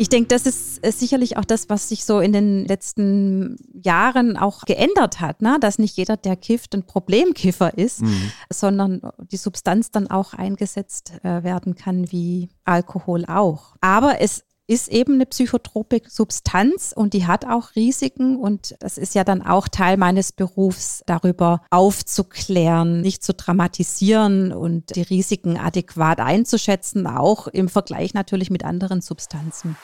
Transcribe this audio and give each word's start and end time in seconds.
Ich 0.00 0.08
denke, 0.08 0.28
das 0.28 0.46
ist 0.46 0.82
sicherlich 0.98 1.36
auch 1.36 1.44
das, 1.44 1.68
was 1.68 1.90
sich 1.90 2.06
so 2.06 2.20
in 2.20 2.32
den 2.32 2.64
letzten 2.64 3.58
Jahren 3.74 4.38
auch 4.38 4.62
geändert 4.62 5.20
hat, 5.20 5.42
ne? 5.42 5.58
dass 5.60 5.78
nicht 5.78 5.94
jeder, 5.98 6.16
der 6.16 6.36
kifft, 6.36 6.74
ein 6.74 6.86
Problemkiffer 6.86 7.76
ist, 7.76 8.00
mhm. 8.00 8.32
sondern 8.50 9.02
die 9.30 9.36
Substanz 9.36 9.90
dann 9.90 10.06
auch 10.06 10.32
eingesetzt 10.32 11.12
äh, 11.22 11.44
werden 11.44 11.74
kann 11.74 12.10
wie 12.10 12.48
Alkohol 12.64 13.26
auch. 13.26 13.76
Aber 13.82 14.22
es 14.22 14.44
ist 14.70 14.86
eben 14.86 15.14
eine 15.14 15.26
psychotrope 15.26 16.00
Substanz 16.06 16.92
und 16.94 17.12
die 17.12 17.26
hat 17.26 17.44
auch 17.44 17.74
Risiken 17.74 18.36
und 18.36 18.76
das 18.78 18.98
ist 18.98 19.16
ja 19.16 19.24
dann 19.24 19.42
auch 19.42 19.66
Teil 19.66 19.96
meines 19.96 20.30
Berufs, 20.30 21.02
darüber 21.06 21.62
aufzuklären, 21.70 23.00
nicht 23.00 23.24
zu 23.24 23.34
dramatisieren 23.34 24.52
und 24.52 24.94
die 24.94 25.02
Risiken 25.02 25.56
adäquat 25.56 26.20
einzuschätzen, 26.20 27.08
auch 27.08 27.48
im 27.48 27.68
Vergleich 27.68 28.14
natürlich 28.14 28.48
mit 28.48 28.64
anderen 28.64 29.00
Substanzen. 29.00 29.76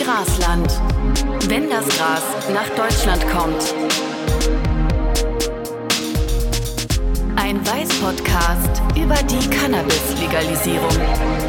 Grasland. 0.00 0.68
Wenn 1.48 1.70
das 1.70 1.86
Gras 1.86 2.22
nach 2.52 2.68
Deutschland 2.70 3.24
kommt. 3.28 3.74
Ein 7.36 7.64
Weiß-Podcast 7.64 8.82
über 8.96 9.14
die 9.22 9.48
Cannabis-Legalisierung. 9.50 11.45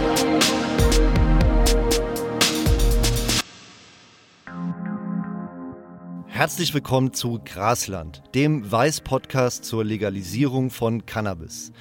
Herzlich 6.37 6.71
willkommen 6.75 7.13
zu 7.13 7.39
Grasland, 7.43 8.21
dem 8.35 8.71
Weiß-Podcast 8.71 9.65
zur 9.65 9.83
Legalisierung 9.83 10.69
von 10.69 11.03
Cannabis. 11.07 11.71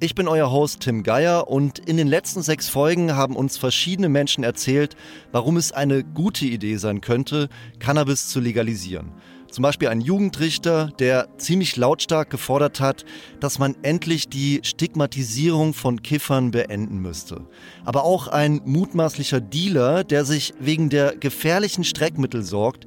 Ich 0.00 0.16
bin 0.16 0.26
euer 0.26 0.50
Host 0.50 0.80
Tim 0.80 1.04
Geier 1.04 1.46
und 1.46 1.78
in 1.78 1.96
den 1.96 2.08
letzten 2.08 2.42
sechs 2.42 2.68
Folgen 2.68 3.14
haben 3.14 3.36
uns 3.36 3.56
verschiedene 3.56 4.08
Menschen 4.08 4.42
erzählt, 4.42 4.96
warum 5.30 5.56
es 5.56 5.70
eine 5.70 6.02
gute 6.02 6.44
Idee 6.44 6.74
sein 6.74 7.00
könnte, 7.00 7.48
Cannabis 7.78 8.26
zu 8.26 8.40
legalisieren. 8.40 9.12
Zum 9.48 9.62
Beispiel 9.62 9.86
ein 9.86 10.00
Jugendrichter, 10.00 10.90
der 10.98 11.28
ziemlich 11.38 11.76
lautstark 11.76 12.30
gefordert 12.30 12.80
hat, 12.80 13.04
dass 13.38 13.60
man 13.60 13.76
endlich 13.82 14.28
die 14.28 14.58
Stigmatisierung 14.64 15.72
von 15.72 16.02
Kiffern 16.02 16.50
beenden 16.50 16.98
müsste. 16.98 17.46
Aber 17.84 18.02
auch 18.02 18.26
ein 18.26 18.60
mutmaßlicher 18.64 19.40
Dealer, 19.40 20.02
der 20.02 20.24
sich 20.24 20.52
wegen 20.58 20.88
der 20.88 21.14
gefährlichen 21.16 21.84
Streckmittel 21.84 22.42
sorgt, 22.42 22.86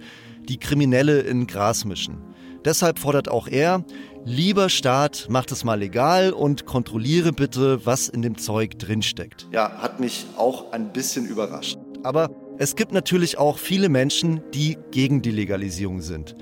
die 0.49 0.57
Kriminelle 0.57 1.21
in 1.21 1.47
Gras 1.47 1.85
mischen. 1.85 2.17
Deshalb 2.65 2.99
fordert 2.99 3.29
auch 3.29 3.47
er, 3.47 3.83
lieber 4.23 4.69
Staat, 4.69 5.27
macht 5.29 5.51
es 5.51 5.63
mal 5.63 5.79
legal 5.79 6.31
und 6.31 6.65
kontrolliere 6.65 7.33
bitte, 7.33 7.85
was 7.85 8.07
in 8.07 8.21
dem 8.21 8.37
Zeug 8.37 8.79
drinsteckt. 8.79 9.47
Ja, 9.51 9.79
hat 9.79 9.99
mich 9.99 10.25
auch 10.37 10.71
ein 10.71 10.93
bisschen 10.93 11.25
überrascht. 11.25 11.77
Aber 12.03 12.29
es 12.57 12.75
gibt 12.75 12.93
natürlich 12.93 13.37
auch 13.37 13.57
viele 13.57 13.89
Menschen, 13.89 14.41
die 14.53 14.77
gegen 14.91 15.21
die 15.21 15.31
Legalisierung 15.31 16.01
sind. 16.01 16.35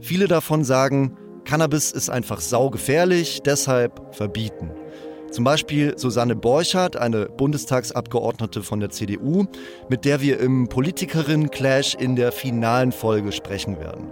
Viele 0.00 0.26
davon 0.26 0.64
sagen, 0.64 1.16
Cannabis 1.44 1.92
ist 1.92 2.10
einfach 2.10 2.40
saugefährlich, 2.40 3.40
deshalb 3.44 4.14
verbieten. 4.14 4.70
Zum 5.30 5.44
Beispiel 5.44 5.96
Susanne 5.96 6.34
Borchardt, 6.34 6.96
eine 6.96 7.26
Bundestagsabgeordnete 7.26 8.64
von 8.64 8.80
der 8.80 8.90
CDU, 8.90 9.46
mit 9.88 10.04
der 10.04 10.20
wir 10.20 10.40
im 10.40 10.68
Politikerin-Clash 10.68 11.94
in 11.94 12.16
der 12.16 12.32
finalen 12.32 12.90
Folge 12.90 13.30
sprechen 13.30 13.78
werden. 13.78 14.08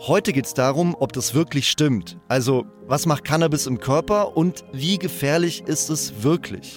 Heute 0.00 0.32
geht 0.32 0.46
es 0.46 0.54
darum, 0.54 0.96
ob 0.98 1.12
das 1.12 1.32
wirklich 1.32 1.68
stimmt. 1.68 2.18
Also, 2.26 2.66
was 2.88 3.06
macht 3.06 3.24
Cannabis 3.24 3.66
im 3.66 3.78
Körper 3.78 4.36
und 4.36 4.64
wie 4.72 4.98
gefährlich 4.98 5.62
ist 5.64 5.90
es 5.90 6.24
wirklich? 6.24 6.76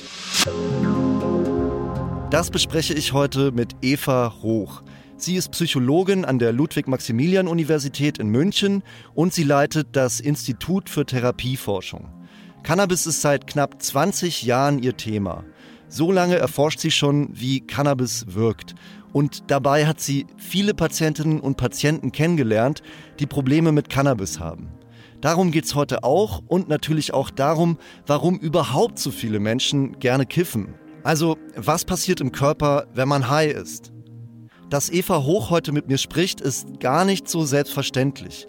Das 2.30 2.52
bespreche 2.52 2.94
ich 2.94 3.14
heute 3.14 3.52
mit 3.52 3.76
Eva 3.82 4.36
Hoch. 4.44 4.84
Sie 5.18 5.36
ist 5.36 5.52
Psychologin 5.52 6.24
an 6.24 6.38
der 6.38 6.52
Ludwig-Maximilian-Universität 6.54 8.20
in 8.20 8.30
München 8.30 8.84
und 9.16 9.34
sie 9.34 9.44
leitet 9.44 9.90
das 9.96 10.20
Institut 10.20 10.90
für 10.90 11.06
Therapieforschung. 11.06 12.21
Cannabis 12.64 13.08
ist 13.08 13.22
seit 13.22 13.48
knapp 13.48 13.82
20 13.82 14.44
Jahren 14.44 14.78
ihr 14.80 14.96
Thema. 14.96 15.44
So 15.88 16.12
lange 16.12 16.36
erforscht 16.36 16.80
sie 16.80 16.92
schon, 16.92 17.30
wie 17.34 17.60
Cannabis 17.62 18.26
wirkt. 18.28 18.76
Und 19.14 19.50
dabei 19.50 19.88
hat 19.88 20.00
sie 20.00 20.28
viele 20.38 20.74
Patientinnen 20.74 21.40
und 21.40 21.58
Patienten 21.58 22.12
kennengelernt, 22.12 22.82
die 23.20 23.26
Probleme 23.26 23.72
mit 23.72 23.90
Cannabis 23.90 24.40
haben. 24.40 24.70
Darum 25.22 25.52
geht 25.52 25.66
es 25.66 25.76
heute 25.76 26.04
auch 26.04 26.44
und 26.48 26.70
natürlich 26.70 27.14
auch 27.14 27.30
darum, 27.30 27.78
warum 28.06 28.38
überhaupt 28.38 29.00
so 29.00 29.12
viele 29.12 29.40
Menschen 29.40 30.00
gerne 30.00 30.26
kiffen. 30.26 30.76
Also, 31.04 31.38
was 31.56 31.84
passiert 31.84 32.22
im 32.22 32.32
Körper, 32.32 32.86
wenn 32.94 33.08
man 33.08 33.28
high 33.28 33.52
ist? 33.52 33.92
Dass 34.70 34.90
Eva 34.90 35.24
Hoch 35.24 35.50
heute 35.50 35.74
mit 35.74 35.90
mir 35.90 35.98
spricht, 35.98 36.40
ist 36.40 36.80
gar 36.80 37.06
nicht 37.06 37.28
so 37.28 37.44
selbstverständlich. 37.44 38.48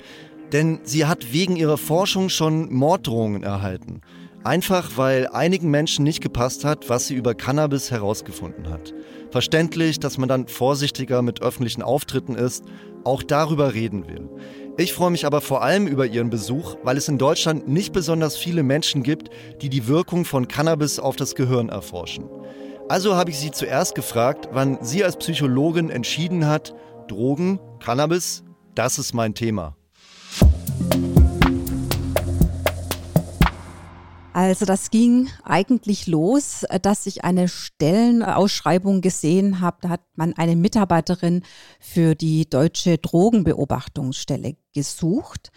Denn 0.53 0.81
sie 0.85 1.07
hat 1.07 1.33
wegen 1.33 1.57
ihrer 1.57 1.79
Forschung 1.79 2.29
schon 2.29 2.73
Morddrohungen 2.73 3.43
erhalten. 3.43 4.03
Einfach 4.45 4.97
weil 4.97 5.29
einigen 5.29 5.71
Menschen 5.71 6.05
nicht 6.05 6.21
gepasst 6.21 6.65
hat, 6.65 6.89
was 6.89 7.07
sie 7.07 7.15
über 7.15 7.35
Cannabis 7.35 7.91
herausgefunden 7.91 8.71
hat. 8.71 8.93
Verständlich, 9.31 10.01
dass 10.01 10.19
man 10.19 10.29
dann 10.29 10.49
vorsichtiger 10.49 11.23
mit 11.23 11.41
öffentlichen 11.43 11.83
Auftritten 11.83 12.35
ist. 12.35 12.65
Auch 13.05 13.23
darüber 13.23 13.73
reden 13.73 14.09
wir. 14.09 14.29
Ich 14.79 14.93
freue 14.95 15.11
mich 15.11 15.27
aber 15.27 15.41
vor 15.41 15.63
allem 15.63 15.87
über 15.87 16.07
Ihren 16.07 16.31
Besuch, 16.31 16.77
weil 16.83 16.97
es 16.97 17.09
in 17.09 17.19
Deutschland 17.19 17.69
nicht 17.69 17.93
besonders 17.93 18.37
viele 18.37 18.63
Menschen 18.63 19.03
gibt, 19.03 19.31
die 19.61 19.69
die 19.69 19.87
Wirkung 19.87 20.25
von 20.25 20.49
Cannabis 20.49 20.99
auf 20.99 21.17
das 21.17 21.35
Gehirn 21.35 21.69
erforschen. 21.69 22.25
Also 22.89 23.15
habe 23.15 23.31
ich 23.31 23.39
Sie 23.39 23.51
zuerst 23.53 23.95
gefragt, 23.95 24.49
wann 24.53 24.79
sie 24.83 25.05
als 25.05 25.17
Psychologin 25.17 25.89
entschieden 25.89 26.47
hat, 26.47 26.75
Drogen, 27.07 27.61
Cannabis, 27.81 28.45
das 28.75 28.99
ist 28.99 29.15
mein 29.15 29.35
Thema. 29.35 29.77
Also 34.35 34.65
das 34.65 34.91
ging 34.91 35.29
eigentlich 35.45 36.07
los, 36.07 36.65
dass 36.81 37.07
ich 37.07 37.23
eine 37.23 37.49
Stellenausschreibung 37.49 39.03
gesehen 39.03 39.61
habe. 39.61 39.77
Da 39.83 39.89
hat 39.91 40.01
man 40.15 40.33
eine 40.35 40.57
Mitarbeiterin 40.57 41.43
für 41.79 42.15
die 42.15 42.49
deutsche 42.49 42.97
Drogenbeobachtungsstelle 42.97 44.57
gesucht. 44.73 45.53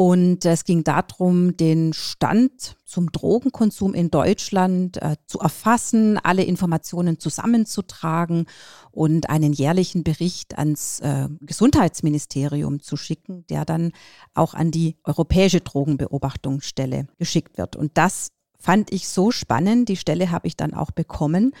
Und 0.00 0.44
es 0.44 0.62
ging 0.62 0.84
darum, 0.84 1.56
den 1.56 1.92
Stand 1.92 2.76
zum 2.84 3.10
Drogenkonsum 3.10 3.94
in 3.94 4.12
Deutschland 4.12 5.02
äh, 5.02 5.16
zu 5.26 5.40
erfassen, 5.40 6.18
alle 6.18 6.44
Informationen 6.44 7.18
zusammenzutragen 7.18 8.46
und 8.92 9.28
einen 9.28 9.52
jährlichen 9.52 10.04
Bericht 10.04 10.56
ans 10.56 11.00
äh, 11.00 11.26
Gesundheitsministerium 11.40 12.80
zu 12.80 12.96
schicken, 12.96 13.44
der 13.48 13.64
dann 13.64 13.90
auch 14.34 14.54
an 14.54 14.70
die 14.70 14.98
Europäische 15.02 15.62
Drogenbeobachtungsstelle 15.62 17.08
geschickt 17.18 17.58
wird. 17.58 17.74
Und 17.74 17.98
das 17.98 18.28
fand 18.60 18.92
ich 18.92 19.08
so 19.08 19.30
spannend. 19.30 19.88
Die 19.88 19.96
Stelle 19.96 20.30
habe 20.30 20.46
ich 20.46 20.56
dann 20.56 20.74
auch 20.74 20.90
bekommen. 20.90 21.52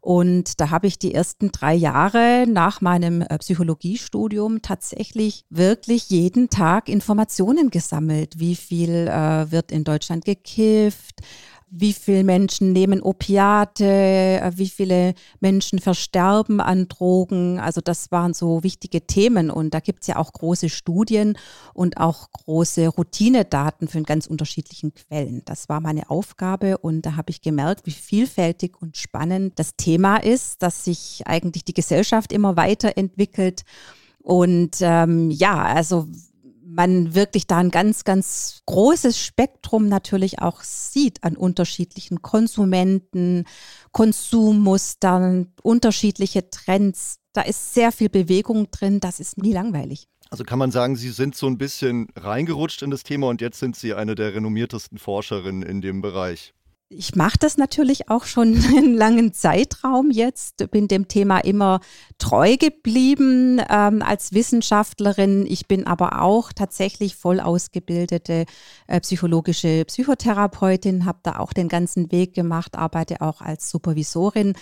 Und 0.00 0.60
da 0.60 0.70
habe 0.70 0.86
ich 0.86 1.00
die 1.00 1.14
ersten 1.14 1.50
drei 1.50 1.74
Jahre 1.74 2.44
nach 2.46 2.80
meinem 2.80 3.22
äh, 3.22 3.38
Psychologiestudium 3.38 4.62
tatsächlich 4.62 5.44
wirklich 5.50 6.10
jeden 6.10 6.48
Tag 6.48 6.88
Informationen 6.88 7.70
gesammelt. 7.70 8.38
Wie 8.38 8.54
viel 8.54 9.08
äh, 9.08 9.50
wird 9.50 9.72
in 9.72 9.82
Deutschland 9.82 10.24
gekifft? 10.24 11.22
Wie 11.78 11.92
viele 11.92 12.24
Menschen 12.24 12.72
nehmen 12.72 13.02
Opiate, 13.02 13.84
äh, 13.84 14.52
wie 14.56 14.68
viele 14.68 15.14
Menschen 15.40 15.78
versterben 15.78 16.60
an 16.60 16.88
Drogen. 16.88 17.58
Also 17.58 17.80
das 17.80 18.10
waren 18.10 18.34
so 18.34 18.62
wichtige 18.62 19.06
Themen 19.06 19.50
und 19.50 19.74
da 19.74 19.80
gibt 19.80 20.02
es 20.02 20.06
ja 20.06 20.16
auch 20.16 20.32
große 20.32 20.68
Studien 20.68 21.36
und 21.74 21.98
auch 21.98 22.30
große 22.32 22.88
Routinedaten 22.88 23.88
von 23.88 24.04
ganz 24.04 24.26
unterschiedlichen 24.26 24.94
Quellen. 24.94 25.42
Das 25.44 25.68
war 25.68 25.80
meine 25.80 26.10
Aufgabe 26.10 26.78
und 26.78 27.02
da 27.02 27.16
habe 27.16 27.30
ich 27.30 27.42
gemerkt, 27.42 27.86
wie 27.86 27.92
vielfältig 27.92 28.80
und 28.80 28.96
spannend 28.96 29.58
das 29.58 29.76
Thema 29.76 30.16
ist, 30.16 30.62
dass 30.62 30.84
sich 30.84 31.22
eigentlich 31.26 31.64
die 31.64 31.74
Gesellschaft 31.74 32.32
immer 32.32 32.56
weiterentwickelt. 32.56 33.62
Und 34.22 34.78
ähm, 34.80 35.30
ja, 35.30 35.62
also 35.62 36.08
man 36.76 37.14
wirklich 37.14 37.46
da 37.46 37.56
ein 37.58 37.70
ganz, 37.70 38.04
ganz 38.04 38.62
großes 38.66 39.18
Spektrum 39.18 39.88
natürlich 39.88 40.40
auch 40.40 40.62
sieht 40.62 41.24
an 41.24 41.36
unterschiedlichen 41.36 42.22
Konsumenten, 42.22 43.44
Konsummustern, 43.90 45.52
unterschiedliche 45.62 46.48
Trends. 46.50 47.16
Da 47.32 47.42
ist 47.42 47.74
sehr 47.74 47.90
viel 47.90 48.08
Bewegung 48.08 48.70
drin, 48.70 49.00
das 49.00 49.18
ist 49.18 49.38
nie 49.38 49.52
langweilig. 49.52 50.06
Also 50.30 50.44
kann 50.44 50.58
man 50.58 50.70
sagen, 50.70 50.96
Sie 50.96 51.10
sind 51.10 51.34
so 51.34 51.46
ein 51.46 51.58
bisschen 51.58 52.08
reingerutscht 52.16 52.82
in 52.82 52.90
das 52.90 53.02
Thema 53.04 53.28
und 53.28 53.40
jetzt 53.40 53.58
sind 53.58 53.76
Sie 53.76 53.94
eine 53.94 54.14
der 54.14 54.34
renommiertesten 54.34 54.98
Forscherinnen 54.98 55.62
in 55.62 55.80
dem 55.80 56.02
Bereich. 56.02 56.52
Ich 56.88 57.16
mache 57.16 57.36
das 57.40 57.56
natürlich 57.56 58.08
auch 58.10 58.24
schon 58.24 58.54
einen 58.76 58.94
langen 58.94 59.32
Zeitraum 59.32 60.12
jetzt, 60.12 60.70
bin 60.70 60.86
dem 60.86 61.08
Thema 61.08 61.38
immer 61.38 61.80
treu 62.18 62.56
geblieben 62.56 63.60
ähm, 63.68 64.02
als 64.02 64.32
Wissenschaftlerin. 64.32 65.46
Ich 65.48 65.66
bin 65.66 65.84
aber 65.84 66.22
auch 66.22 66.52
tatsächlich 66.52 67.16
voll 67.16 67.40
ausgebildete 67.40 68.44
äh, 68.86 69.00
psychologische 69.00 69.84
Psychotherapeutin, 69.84 71.06
habe 71.06 71.18
da 71.24 71.40
auch 71.40 71.52
den 71.52 71.68
ganzen 71.68 72.12
Weg 72.12 72.34
gemacht, 72.34 72.76
arbeite 72.76 73.20
auch 73.20 73.40
als 73.40 73.68
Supervisorin. 73.68 74.54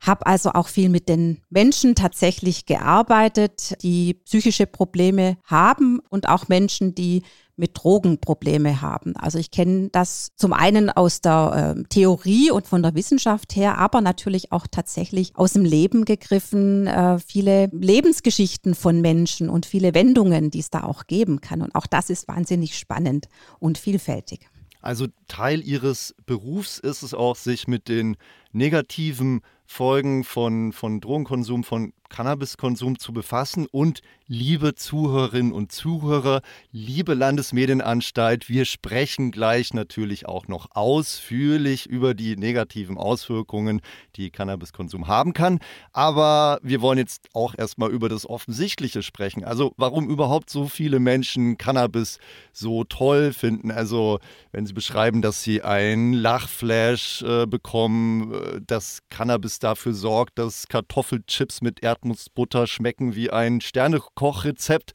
Habe 0.00 0.26
also 0.26 0.52
auch 0.52 0.68
viel 0.68 0.90
mit 0.90 1.08
den 1.08 1.42
Menschen 1.48 1.94
tatsächlich 1.94 2.66
gearbeitet, 2.66 3.82
die 3.82 4.14
psychische 4.14 4.66
Probleme 4.66 5.38
haben 5.44 6.00
und 6.10 6.28
auch 6.28 6.48
Menschen, 6.48 6.94
die 6.94 7.22
mit 7.56 7.72
Drogen 7.74 8.18
Probleme 8.18 8.80
haben. 8.80 9.16
Also 9.16 9.38
ich 9.38 9.50
kenne 9.50 9.88
das 9.90 10.30
zum 10.36 10.52
einen 10.52 10.90
aus 10.90 11.20
der 11.20 11.74
äh, 11.76 11.82
Theorie 11.88 12.50
und 12.50 12.66
von 12.66 12.82
der 12.82 12.94
Wissenschaft 12.94 13.56
her, 13.56 13.78
aber 13.78 14.00
natürlich 14.00 14.52
auch 14.52 14.66
tatsächlich 14.70 15.32
aus 15.34 15.54
dem 15.54 15.64
Leben 15.64 16.04
gegriffen, 16.04 16.86
äh, 16.86 17.18
viele 17.18 17.68
Lebensgeschichten 17.72 18.74
von 18.74 19.00
Menschen 19.00 19.48
und 19.48 19.66
viele 19.66 19.94
Wendungen, 19.94 20.50
die 20.50 20.60
es 20.60 20.70
da 20.70 20.84
auch 20.84 21.06
geben 21.06 21.40
kann. 21.40 21.62
Und 21.62 21.74
auch 21.74 21.86
das 21.86 22.10
ist 22.10 22.28
wahnsinnig 22.28 22.78
spannend 22.78 23.28
und 23.58 23.78
vielfältig. 23.78 24.48
Also 24.86 25.08
Teil 25.26 25.66
Ihres 25.66 26.14
Berufs 26.26 26.78
ist 26.78 27.02
es 27.02 27.12
auch, 27.12 27.34
sich 27.34 27.66
mit 27.66 27.88
den 27.88 28.16
negativen 28.56 29.42
Folgen 29.66 30.24
von, 30.24 30.72
von 30.72 31.00
Drogenkonsum, 31.00 31.64
von 31.64 31.92
Cannabiskonsum 32.08 32.98
zu 32.98 33.12
befassen. 33.12 33.66
Und 33.70 34.00
liebe 34.28 34.74
Zuhörerinnen 34.74 35.52
und 35.52 35.72
Zuhörer, 35.72 36.40
liebe 36.72 37.14
Landesmedienanstalt, 37.14 38.48
wir 38.48 38.64
sprechen 38.64 39.30
gleich 39.30 39.74
natürlich 39.74 40.26
auch 40.26 40.48
noch 40.48 40.68
ausführlich 40.72 41.86
über 41.86 42.14
die 42.14 42.36
negativen 42.36 42.98
Auswirkungen, 42.98 43.80
die 44.16 44.30
Cannabiskonsum 44.30 45.08
haben 45.08 45.32
kann. 45.32 45.58
Aber 45.92 46.58
wir 46.62 46.80
wollen 46.80 46.98
jetzt 46.98 47.28
auch 47.34 47.54
erstmal 47.56 47.90
über 47.90 48.08
das 48.08 48.28
Offensichtliche 48.28 49.02
sprechen. 49.02 49.44
Also 49.44 49.72
warum 49.76 50.08
überhaupt 50.08 50.50
so 50.50 50.66
viele 50.66 51.00
Menschen 51.00 51.58
Cannabis 51.58 52.18
so 52.52 52.84
toll 52.84 53.32
finden. 53.32 53.70
Also 53.70 54.18
wenn 54.52 54.66
sie 54.66 54.72
beschreiben, 54.72 55.22
dass 55.22 55.42
sie 55.42 55.62
ein 55.62 56.12
Lachflash 56.12 57.22
äh, 57.22 57.46
bekommen, 57.46 58.32
äh, 58.32 58.36
dass 58.66 59.00
Cannabis 59.10 59.58
dafür 59.58 59.94
sorgt, 59.94 60.38
dass 60.38 60.68
Kartoffelchips 60.68 61.62
mit 61.62 61.82
Erdnussbutter 61.82 62.66
schmecken 62.66 63.14
wie 63.14 63.30
ein 63.30 63.60
Sternekochrezept. 63.60 64.92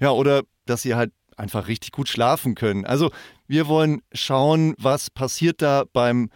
Ja, 0.00 0.10
oder 0.10 0.42
dass 0.66 0.82
sie 0.82 0.94
halt 0.94 1.12
einfach 1.36 1.68
richtig 1.68 1.92
gut 1.92 2.08
schlafen 2.08 2.54
können. 2.54 2.84
Also 2.84 3.10
wir 3.46 3.66
wollen 3.66 4.02
schauen, 4.12 4.74
was 4.78 5.10
passiert 5.10 5.62
da 5.62 5.84
beim 5.92 6.30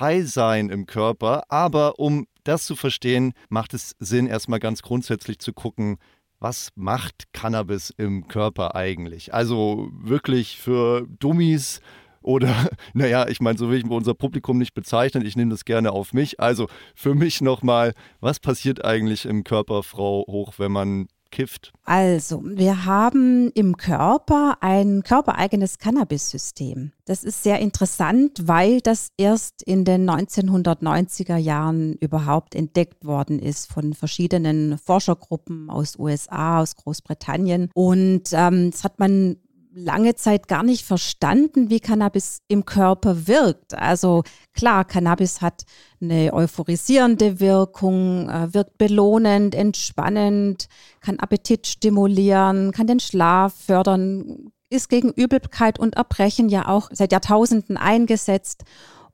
High-Sein 0.00 0.70
im 0.70 0.86
Körper. 0.86 1.44
Aber 1.48 1.98
um 1.98 2.26
das 2.44 2.66
zu 2.66 2.76
verstehen, 2.76 3.32
macht 3.48 3.74
es 3.74 3.94
Sinn, 3.98 4.26
erstmal 4.26 4.60
ganz 4.60 4.82
grundsätzlich 4.82 5.38
zu 5.38 5.52
gucken, 5.52 5.98
was 6.38 6.70
macht 6.74 7.32
Cannabis 7.32 7.90
im 7.96 8.26
Körper 8.26 8.74
eigentlich? 8.74 9.34
Also 9.34 9.88
wirklich 9.92 10.58
für 10.58 11.06
Dummies 11.06 11.80
oder, 12.22 12.68
naja, 12.94 13.28
ich 13.28 13.40
meine, 13.40 13.58
so 13.58 13.70
will 13.70 13.78
ich 13.78 13.84
unser 13.84 14.14
Publikum 14.14 14.58
nicht 14.58 14.74
bezeichnen. 14.74 15.24
Ich 15.24 15.36
nehme 15.36 15.50
das 15.50 15.64
gerne 15.64 15.92
auf 15.92 16.12
mich. 16.12 16.40
Also 16.40 16.68
für 16.94 17.14
mich 17.14 17.40
nochmal, 17.40 17.94
was 18.20 18.40
passiert 18.40 18.84
eigentlich 18.84 19.26
im 19.26 19.44
Körper, 19.44 19.82
Frau 19.82 20.24
Hoch, 20.26 20.54
wenn 20.58 20.72
man 20.72 21.08
kifft? 21.30 21.72
Also, 21.84 22.42
wir 22.44 22.84
haben 22.84 23.50
im 23.54 23.76
Körper 23.76 24.58
ein 24.60 25.02
körpereigenes 25.02 25.78
Cannabis-System. 25.78 26.92
Das 27.04 27.24
ist 27.24 27.42
sehr 27.42 27.58
interessant, 27.60 28.42
weil 28.46 28.80
das 28.80 29.10
erst 29.16 29.62
in 29.62 29.84
den 29.84 30.08
1990er 30.08 31.36
Jahren 31.36 31.94
überhaupt 31.94 32.54
entdeckt 32.54 33.04
worden 33.04 33.38
ist 33.38 33.72
von 33.72 33.94
verschiedenen 33.94 34.78
Forschergruppen 34.78 35.70
aus 35.70 35.98
USA, 35.98 36.60
aus 36.60 36.76
Großbritannien. 36.76 37.70
Und 37.74 38.30
ähm, 38.32 38.70
das 38.70 38.84
hat 38.84 38.98
man 38.98 39.36
lange 39.72 40.14
Zeit 40.14 40.48
gar 40.48 40.62
nicht 40.62 40.84
verstanden, 40.84 41.70
wie 41.70 41.80
Cannabis 41.80 42.40
im 42.48 42.64
Körper 42.64 43.26
wirkt. 43.26 43.74
Also 43.74 44.22
klar, 44.52 44.84
Cannabis 44.84 45.40
hat 45.40 45.62
eine 46.00 46.32
euphorisierende 46.32 47.40
Wirkung, 47.40 48.28
äh, 48.28 48.52
wirkt 48.52 48.78
belohnend, 48.78 49.54
entspannend, 49.54 50.66
kann 51.00 51.20
Appetit 51.20 51.66
stimulieren, 51.66 52.72
kann 52.72 52.86
den 52.86 53.00
Schlaf 53.00 53.54
fördern, 53.54 54.50
ist 54.70 54.88
gegen 54.88 55.12
Übelkeit 55.12 55.78
und 55.78 55.96
Erbrechen 55.96 56.48
ja 56.48 56.68
auch 56.68 56.88
seit 56.92 57.12
Jahrtausenden 57.12 57.76
eingesetzt. 57.76 58.64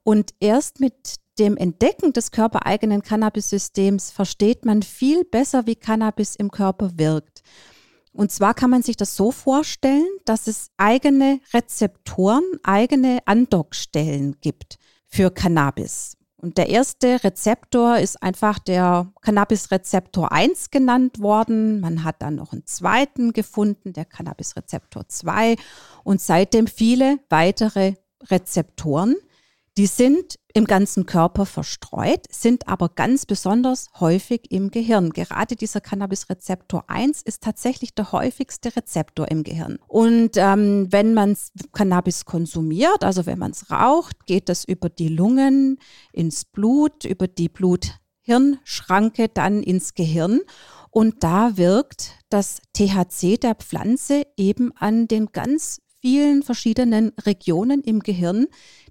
Und 0.03 0.31
erst 0.39 0.79
mit 0.79 1.17
dem 1.39 1.57
Entdecken 1.57 2.13
des 2.13 2.31
körpereigenen 2.31 3.01
Cannabis-Systems 3.03 4.11
versteht 4.11 4.65
man 4.65 4.81
viel 4.81 5.23
besser, 5.23 5.67
wie 5.67 5.75
Cannabis 5.75 6.35
im 6.35 6.49
Körper 6.49 6.91
wirkt. 6.95 7.41
Und 8.17 8.31
zwar 8.31 8.55
kann 8.55 8.71
man 8.71 8.81
sich 8.81 8.97
das 8.97 9.15
so 9.15 9.31
vorstellen, 9.31 10.07
dass 10.25 10.47
es 10.47 10.71
eigene 10.75 11.39
Rezeptoren, 11.53 12.43
eigene 12.63 13.19
Andockstellen 13.25 14.37
gibt 14.41 14.79
für 15.05 15.29
Cannabis. 15.29 16.17
Und 16.35 16.57
der 16.57 16.69
erste 16.69 17.23
Rezeptor 17.23 17.99
ist 17.99 18.23
einfach 18.23 18.57
der 18.57 19.13
Cannabis-Rezeptor 19.21 20.31
1 20.31 20.71
genannt 20.71 21.19
worden. 21.19 21.79
Man 21.79 22.03
hat 22.03 22.23
dann 22.23 22.35
noch 22.35 22.53
einen 22.53 22.65
zweiten 22.65 23.33
gefunden, 23.33 23.93
der 23.93 24.05
Cannabis-Rezeptor 24.05 25.07
2 25.07 25.55
und 26.03 26.19
seitdem 26.19 26.65
viele 26.65 27.19
weitere 27.29 27.93
Rezeptoren. 28.31 29.15
Die 29.77 29.85
sind 29.85 30.39
im 30.55 30.65
ganzen 30.65 31.05
Körper 31.05 31.45
verstreut, 31.45 32.21
sind 32.31 32.67
aber 32.67 32.89
ganz 32.89 33.27
besonders 33.27 33.89
häufig 33.99 34.51
im 34.51 34.71
Gehirn. 34.71 35.11
Gerade 35.11 35.55
dieser 35.55 35.81
Cannabis-Rezeptor 35.81 36.85
1 36.87 37.21
ist 37.21 37.43
tatsächlich 37.43 37.93
der 37.93 38.11
häufigste 38.11 38.75
Rezeptor 38.75 39.29
im 39.29 39.43
Gehirn. 39.43 39.77
Und 39.87 40.31
ähm, 40.35 40.87
wenn 40.89 41.13
man 41.13 41.37
Cannabis 41.73 42.25
konsumiert, 42.25 43.03
also 43.03 43.27
wenn 43.27 43.37
man 43.37 43.51
es 43.51 43.69
raucht, 43.69 44.25
geht 44.25 44.49
das 44.49 44.65
über 44.65 44.89
die 44.89 45.09
Lungen 45.09 45.77
ins 46.11 46.43
Blut, 46.43 47.05
über 47.05 47.27
die 47.27 47.49
Blut-Hirn-Schranke 47.49 49.29
dann 49.29 49.61
ins 49.61 49.93
Gehirn. 49.93 50.41
Und 50.89 51.23
da 51.23 51.55
wirkt 51.55 52.13
das 52.29 52.61
THC 52.73 53.37
der 53.37 53.53
Pflanze 53.53 54.23
eben 54.37 54.71
an 54.75 55.07
den 55.07 55.27
ganz 55.27 55.81
vielen 56.07 56.41
verschiedenen 56.41 57.11
Regionen 57.25 57.81
im 57.81 57.99
Gehirn, 57.99 58.47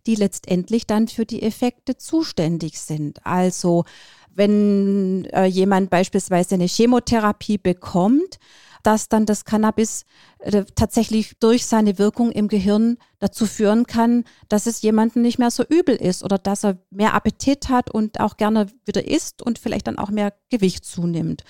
die 0.07 0.17
letztendlich 0.17 0.87
dann 0.87 1.09
für 1.09 1.25
die 1.25 1.41
Effekte 1.41 1.97
zuständig 1.97 2.79
sind. 2.79 3.25
Also 3.25 3.87
wenn 4.35 5.25
äh, 5.33 5.47
jemand 5.47 5.89
beispielsweise 5.89 6.57
eine 6.57 6.67
Chemotherapie 6.67 7.57
bekommt, 7.57 8.39
dass 8.83 9.09
dann 9.09 9.25
das 9.25 9.47
Cannabis 9.47 10.05
äh, 10.41 10.65
tatsächlich 10.75 11.39
durch 11.41 11.65
seine 11.65 11.99
Wirkung 11.99 12.33
im 12.33 12.49
Gehirn 12.49 12.99
dazu 13.19 13.47
führen 13.47 13.87
kann, 13.87 14.25
dass 14.51 14.67
es 14.67 14.83
jemandem 14.83 15.23
nicht 15.23 15.39
mehr 15.39 15.51
so 15.51 15.65
übel 15.65 15.97
ist 15.97 16.23
oder 16.23 16.37
dass 16.37 16.67
er 16.67 16.77
mehr 16.91 17.15
Appetit 17.15 17.71
hat 17.71 17.91
und 17.91 18.21
auch 18.21 18.37
gerne 18.37 18.67
wieder 18.85 19.09
isst 19.09 19.41
und 19.41 19.59
vielleicht 19.59 19.87
dann 19.87 19.99
auch 19.99 20.11
mehr 20.11 20.35
Gewicht 20.51 20.85
zunimmt 20.85 21.45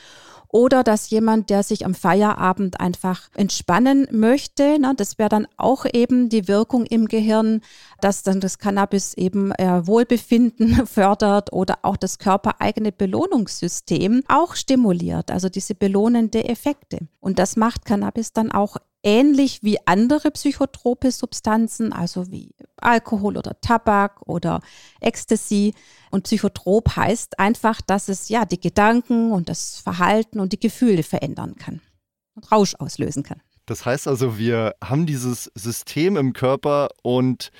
oder 0.56 0.82
dass 0.82 1.10
jemand, 1.10 1.50
der 1.50 1.62
sich 1.62 1.84
am 1.84 1.94
Feierabend 1.94 2.80
einfach 2.80 3.28
entspannen 3.34 4.08
möchte, 4.10 4.78
ne, 4.78 4.94
das 4.96 5.18
wäre 5.18 5.28
dann 5.28 5.46
auch 5.58 5.84
eben 5.92 6.30
die 6.30 6.48
Wirkung 6.48 6.86
im 6.86 7.08
Gehirn, 7.08 7.60
dass 8.00 8.22
dann 8.22 8.40
das 8.40 8.56
Cannabis 8.58 9.12
eben 9.12 9.52
äh, 9.52 9.86
Wohlbefinden 9.86 10.86
fördert 10.86 11.52
oder 11.52 11.80
auch 11.82 11.98
das 11.98 12.18
körpereigene 12.18 12.90
Belohnungssystem 12.90 14.22
auch 14.28 14.54
stimuliert, 14.54 15.30
also 15.30 15.50
diese 15.50 15.74
belohnende 15.74 16.48
Effekte. 16.48 17.00
Und 17.20 17.38
das 17.38 17.56
macht 17.56 17.84
Cannabis 17.84 18.32
dann 18.32 18.50
auch 18.50 18.78
ähnlich 19.06 19.62
wie 19.62 19.78
andere 19.86 20.32
psychotrope 20.32 21.12
Substanzen, 21.12 21.92
also 21.92 22.30
wie 22.32 22.50
Alkohol 22.76 23.36
oder 23.36 23.58
Tabak 23.60 24.20
oder 24.26 24.60
Ecstasy. 25.00 25.74
Und 26.10 26.24
psychotrop 26.24 26.96
heißt 26.96 27.38
einfach, 27.38 27.80
dass 27.80 28.08
es 28.08 28.28
ja 28.28 28.44
die 28.44 28.60
Gedanken 28.60 29.30
und 29.30 29.48
das 29.48 29.78
Verhalten 29.78 30.40
und 30.40 30.52
die 30.52 30.60
Gefühle 30.60 31.04
verändern 31.04 31.54
kann 31.54 31.80
und 32.34 32.50
Rausch 32.50 32.74
auslösen 32.74 33.22
kann. 33.22 33.40
Das 33.64 33.84
heißt 33.84 34.08
also, 34.08 34.38
wir 34.38 34.74
haben 34.82 35.06
dieses 35.06 35.52
System 35.54 36.16
im 36.16 36.32
Körper 36.32 36.88
und 37.02 37.52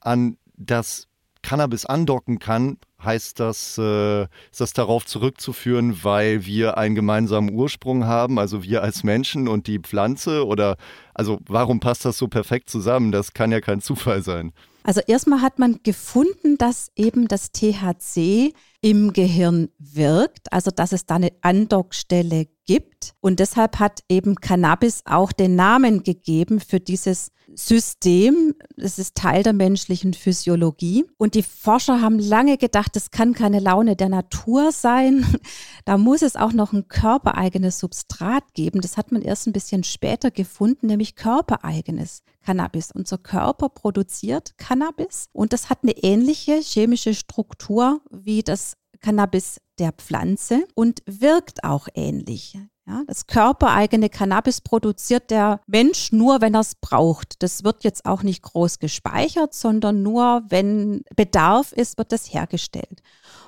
an 0.00 0.36
das 0.56 1.08
Cannabis 1.42 1.86
andocken 1.86 2.38
kann, 2.38 2.78
Heißt 3.04 3.40
das, 3.40 3.78
äh, 3.78 4.22
ist 4.22 4.60
das 4.60 4.74
darauf 4.74 5.04
zurückzuführen, 5.06 6.04
weil 6.04 6.46
wir 6.46 6.78
einen 6.78 6.94
gemeinsamen 6.94 7.50
Ursprung 7.50 8.04
haben, 8.04 8.38
also 8.38 8.62
wir 8.62 8.82
als 8.82 9.02
Menschen 9.02 9.48
und 9.48 9.66
die 9.66 9.80
Pflanze? 9.80 10.46
Oder 10.46 10.76
also 11.12 11.40
warum 11.48 11.80
passt 11.80 12.04
das 12.04 12.16
so 12.16 12.28
perfekt 12.28 12.70
zusammen? 12.70 13.10
Das 13.10 13.32
kann 13.32 13.50
ja 13.50 13.60
kein 13.60 13.80
Zufall 13.80 14.22
sein. 14.22 14.52
Also 14.84 15.00
erstmal 15.06 15.40
hat 15.42 15.58
man 15.58 15.80
gefunden, 15.82 16.58
dass 16.58 16.90
eben 16.94 17.26
das 17.26 17.50
THC 17.50 18.52
im 18.80 19.12
Gehirn 19.12 19.68
wirkt, 19.78 20.52
also 20.52 20.70
dass 20.70 20.92
es 20.92 21.06
da 21.06 21.16
eine 21.16 21.32
Andockstelle 21.40 22.46
gibt. 22.64 23.14
Und 23.20 23.40
deshalb 23.40 23.78
hat 23.78 24.00
eben 24.08 24.36
Cannabis 24.36 25.02
auch 25.04 25.32
den 25.32 25.56
Namen 25.56 26.02
gegeben 26.02 26.60
für 26.60 26.80
dieses 26.80 27.32
System. 27.54 28.54
Es 28.76 28.98
ist 28.98 29.14
Teil 29.14 29.42
der 29.42 29.52
menschlichen 29.52 30.14
Physiologie. 30.14 31.04
Und 31.18 31.34
die 31.34 31.42
Forscher 31.42 32.00
haben 32.00 32.18
lange 32.18 32.56
gedacht, 32.56 32.96
das 32.96 33.10
kann 33.10 33.34
keine 33.34 33.60
Laune 33.60 33.96
der 33.96 34.08
Natur 34.08 34.72
sein. 34.72 35.26
Da 35.84 35.98
muss 35.98 36.22
es 36.22 36.36
auch 36.36 36.52
noch 36.52 36.72
ein 36.72 36.86
körpereigenes 36.86 37.80
Substrat 37.80 38.54
geben. 38.54 38.80
Das 38.80 38.96
hat 38.96 39.10
man 39.10 39.20
erst 39.20 39.48
ein 39.48 39.52
bisschen 39.52 39.82
später 39.82 40.30
gefunden, 40.30 40.86
nämlich 40.86 41.16
körpereigenes 41.16 42.22
Cannabis. 42.40 42.92
Unser 42.92 43.18
Körper 43.18 43.68
produziert 43.68 44.56
Cannabis 44.58 45.28
und 45.32 45.52
das 45.52 45.70
hat 45.70 45.80
eine 45.82 45.96
ähnliche 45.96 46.60
chemische 46.60 47.14
Struktur 47.14 48.00
wie 48.12 48.44
das 48.44 48.76
Cannabis 49.00 49.60
der 49.82 49.92
Pflanze 49.92 50.64
und 50.74 51.02
wirkt 51.06 51.64
auch 51.64 51.88
ähnlich. 51.94 52.56
Ja, 52.86 53.02
das 53.06 53.28
körpereigene 53.28 54.08
Cannabis 54.08 54.60
produziert 54.60 55.30
der 55.30 55.60
Mensch 55.66 56.10
nur, 56.10 56.40
wenn 56.40 56.54
er 56.54 56.60
es 56.60 56.74
braucht. 56.74 57.42
Das 57.42 57.62
wird 57.62 57.84
jetzt 57.84 58.06
auch 58.06 58.24
nicht 58.24 58.42
groß 58.42 58.80
gespeichert, 58.80 59.54
sondern 59.54 60.02
nur, 60.02 60.42
wenn 60.48 61.04
Bedarf 61.14 61.72
ist, 61.72 61.98
wird 61.98 62.10
das 62.10 62.32
hergestellt. 62.32 63.02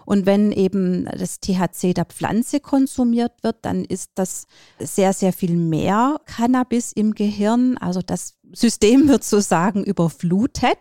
Und 0.07 0.27
wenn 0.27 0.53
eben 0.53 1.07
das 1.07 1.41
THC 1.41 1.95
der 1.95 2.05
Pflanze 2.05 2.61
konsumiert 2.61 3.33
wird, 3.43 3.57
dann 3.63 3.85
ist 3.85 4.13
das 4.15 4.47
sehr, 4.79 5.13
sehr 5.13 5.33
viel 5.33 5.57
mehr 5.57 6.21
Cannabis 6.27 6.93
im 6.93 7.15
Gehirn. 7.15 7.77
Also 7.79 8.03
das 8.03 8.35
System 8.53 9.09
wird 9.09 9.25
sozusagen 9.25 9.83
überflutet. 9.83 10.79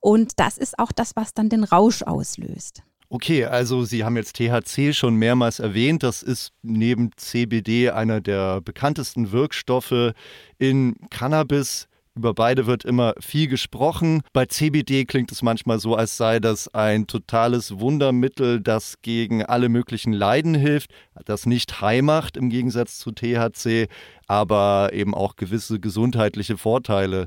Und 0.00 0.40
das 0.40 0.56
ist 0.56 0.78
auch 0.78 0.92
das, 0.92 1.16
was 1.16 1.34
dann 1.34 1.50
den 1.50 1.64
Rausch 1.64 2.02
auslöst. 2.02 2.82
Okay, 3.12 3.44
also 3.44 3.82
Sie 3.82 4.04
haben 4.04 4.16
jetzt 4.16 4.36
THC 4.36 4.94
schon 4.94 5.16
mehrmals 5.16 5.58
erwähnt. 5.58 6.04
Das 6.04 6.22
ist 6.22 6.52
neben 6.62 7.10
CBD 7.16 7.90
einer 7.90 8.20
der 8.20 8.60
bekanntesten 8.60 9.32
Wirkstoffe 9.32 10.12
in 10.58 10.94
Cannabis. 11.10 11.88
Über 12.14 12.34
beide 12.34 12.66
wird 12.66 12.84
immer 12.84 13.14
viel 13.18 13.48
gesprochen. 13.48 14.22
Bei 14.32 14.46
CBD 14.46 15.06
klingt 15.06 15.32
es 15.32 15.42
manchmal 15.42 15.80
so, 15.80 15.96
als 15.96 16.16
sei 16.16 16.38
das 16.38 16.72
ein 16.72 17.08
totales 17.08 17.80
Wundermittel, 17.80 18.60
das 18.60 19.02
gegen 19.02 19.44
alle 19.44 19.68
möglichen 19.68 20.12
Leiden 20.12 20.54
hilft, 20.54 20.92
das 21.24 21.46
nicht 21.46 21.80
high 21.80 22.02
macht 22.02 22.36
im 22.36 22.48
Gegensatz 22.48 22.98
zu 22.98 23.10
THC, 23.10 23.88
aber 24.28 24.90
eben 24.92 25.16
auch 25.16 25.34
gewisse 25.34 25.80
gesundheitliche 25.80 26.56
Vorteile 26.56 27.26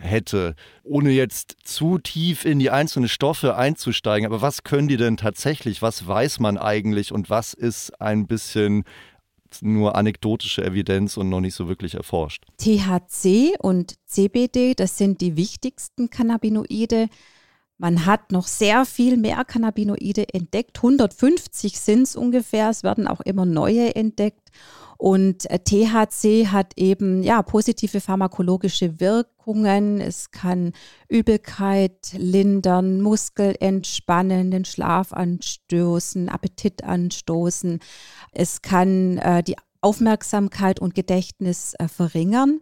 hätte, 0.00 0.54
ohne 0.82 1.10
jetzt 1.10 1.56
zu 1.62 1.98
tief 1.98 2.44
in 2.44 2.58
die 2.58 2.70
einzelnen 2.70 3.08
Stoffe 3.08 3.56
einzusteigen. 3.56 4.26
Aber 4.26 4.42
was 4.42 4.64
können 4.64 4.88
die 4.88 4.96
denn 4.96 5.16
tatsächlich? 5.16 5.82
Was 5.82 6.06
weiß 6.06 6.40
man 6.40 6.58
eigentlich 6.58 7.12
und 7.12 7.30
was 7.30 7.54
ist 7.54 8.00
ein 8.00 8.26
bisschen 8.26 8.84
nur 9.60 9.96
anekdotische 9.96 10.64
Evidenz 10.64 11.16
und 11.16 11.28
noch 11.28 11.40
nicht 11.40 11.54
so 11.54 11.68
wirklich 11.68 11.94
erforscht? 11.94 12.44
THC 12.58 13.56
und 13.58 13.94
CBD, 14.06 14.74
das 14.74 14.96
sind 14.96 15.20
die 15.20 15.36
wichtigsten 15.36 16.10
Cannabinoide. 16.10 17.08
Man 17.78 18.04
hat 18.06 18.30
noch 18.30 18.46
sehr 18.46 18.84
viel 18.84 19.16
mehr 19.16 19.44
Cannabinoide 19.44 20.34
entdeckt. 20.34 20.78
150 20.78 21.80
sind 21.80 22.02
es 22.02 22.16
ungefähr. 22.16 22.70
Es 22.70 22.84
werden 22.84 23.06
auch 23.06 23.20
immer 23.20 23.46
neue 23.46 23.94
entdeckt. 23.94 24.50
Und 25.00 25.50
äh, 25.50 25.58
THC 25.58 26.48
hat 26.48 26.74
eben 26.76 27.22
ja 27.22 27.40
positive 27.40 28.02
pharmakologische 28.02 29.00
Wirkungen. 29.00 29.98
Es 29.98 30.30
kann 30.30 30.72
Übelkeit 31.08 32.12
lindern, 32.18 33.00
Muskel 33.00 33.56
entspannen, 33.60 34.50
den 34.50 34.66
Schlaf 34.66 35.14
anstoßen, 35.14 36.28
Appetit 36.28 36.84
anstoßen. 36.84 37.78
Es 38.32 38.60
kann 38.60 39.16
äh, 39.16 39.42
die 39.42 39.56
Aufmerksamkeit 39.80 40.80
und 40.80 40.94
Gedächtnis 40.94 41.72
äh, 41.78 41.88
verringern 41.88 42.60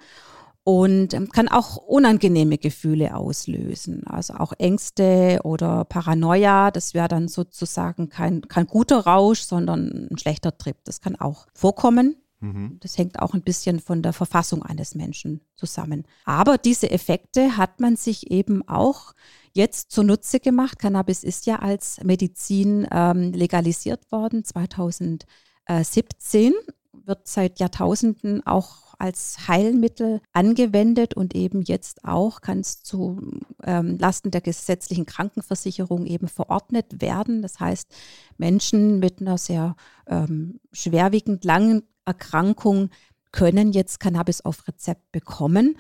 und 0.62 1.14
ähm, 1.14 1.30
kann 1.30 1.49
auch 1.49 1.76
unangenehme 1.76 2.57
Gefühle 2.57 3.16
auslösen. 3.16 4.07
Also 4.07 4.35
auch 4.35 4.52
Ängste 4.59 5.40
oder 5.42 5.85
Paranoia, 5.87 6.71
das 6.71 6.95
wäre 6.95 7.09
dann 7.09 7.26
sozusagen 7.26 8.11
kein, 8.11 8.42
kein 8.42 8.68
guter 8.68 9.00
Rausch, 9.00 9.40
sondern 9.40 10.09
ein 10.12 10.18
schlechter 10.18 10.57
Trip. 10.57 10.76
Das 10.85 11.00
kann 11.00 11.16
auch 11.16 11.49
vorkommen. 11.52 12.14
Mhm. 12.40 12.78
Das 12.80 12.99
hängt 12.99 13.21
auch 13.21 13.35
ein 13.35 13.42
bisschen 13.42 13.80
von 13.80 14.02
der 14.02 14.12
Verfassung 14.12 14.62
eines 14.62 14.95
Menschen 14.95 15.40
zusammen. 15.54 16.04
Aber 16.25 16.59
diese 16.59 16.90
Effekte 16.90 17.57
hat 17.57 17.80
man 17.80 17.97
sich 17.97 18.30
eben 18.30 18.66
auch 18.68 19.14
jetzt 19.54 19.90
zunutze 19.90 20.40
gemacht. 20.40 20.78
Cannabis 20.78 21.25
ist 21.25 21.47
ja 21.47 21.59
als 21.59 22.02
Medizin 22.04 22.87
ähm, 22.90 23.33
legalisiert 23.33 24.12
worden 24.12 24.45
2017, 24.45 26.52
wird 26.92 27.26
seit 27.26 27.59
Jahrtausenden 27.59 28.47
auch 28.47 28.88
als 28.99 29.47
Heilmittel 29.47 30.21
angewendet 30.33 31.14
und 31.14 31.35
eben 31.35 31.62
jetzt 31.62 32.04
auch 32.04 32.40
kann 32.40 32.61
es 32.61 32.83
zu 32.83 33.21
ähm, 33.62 33.97
Lasten 33.99 34.30
der 34.30 34.40
gesetzlichen 34.40 35.07
Krankenversicherung 35.07 36.07
eben 36.07 36.28
verordnet 36.28 37.00
werden. 37.00 37.42
Das 37.42 37.61
heißt, 37.61 37.88
Menschen 38.37 38.99
mit 38.99 39.21
einer 39.21 39.38
sehr 39.38 39.76
ähm, 40.07 40.61
schwerwiegend 40.73 41.45
langen 41.45 41.85
Erkrankung 42.09 42.91
können 43.31 43.73
jetzt 43.73 44.00
Cannabis 44.00 44.41
auf 44.41 44.67
Rezept 44.67 45.12
bekommen. 45.12 45.77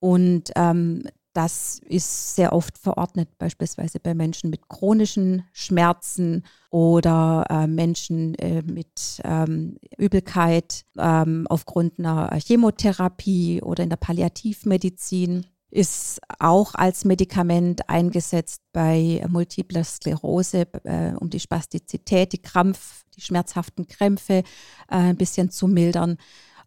Und 0.00 0.50
ähm, 0.56 1.04
das 1.32 1.80
ist 1.86 2.34
sehr 2.34 2.52
oft 2.52 2.78
verordnet, 2.78 3.28
beispielsweise 3.38 4.00
bei 4.00 4.12
Menschen 4.12 4.50
mit 4.50 4.68
chronischen 4.68 5.44
Schmerzen 5.52 6.44
oder 6.70 7.44
äh, 7.48 7.66
Menschen 7.68 8.34
äh, 8.36 8.62
mit 8.62 9.20
ähm, 9.22 9.78
Übelkeit 9.96 10.84
ähm, 10.98 11.46
aufgrund 11.48 11.98
einer 12.00 12.36
Chemotherapie 12.44 13.62
oder 13.62 13.84
in 13.84 13.90
der 13.90 13.98
Palliativmedizin. 13.98 15.46
Ist 15.70 16.20
auch 16.38 16.74
als 16.74 17.04
Medikament 17.04 17.88
eingesetzt 17.90 18.62
bei 18.72 19.22
multipler 19.28 19.84
Sklerose, 19.84 20.66
äh, 20.84 21.12
um 21.12 21.28
die 21.28 21.40
Spastizität, 21.40 22.32
die 22.32 22.40
Krampf, 22.40 23.04
die 23.14 23.20
schmerzhaften 23.20 23.86
Krämpfe 23.86 24.34
äh, 24.34 24.42
ein 24.88 25.16
bisschen 25.16 25.50
zu 25.50 25.68
mildern. 25.68 26.16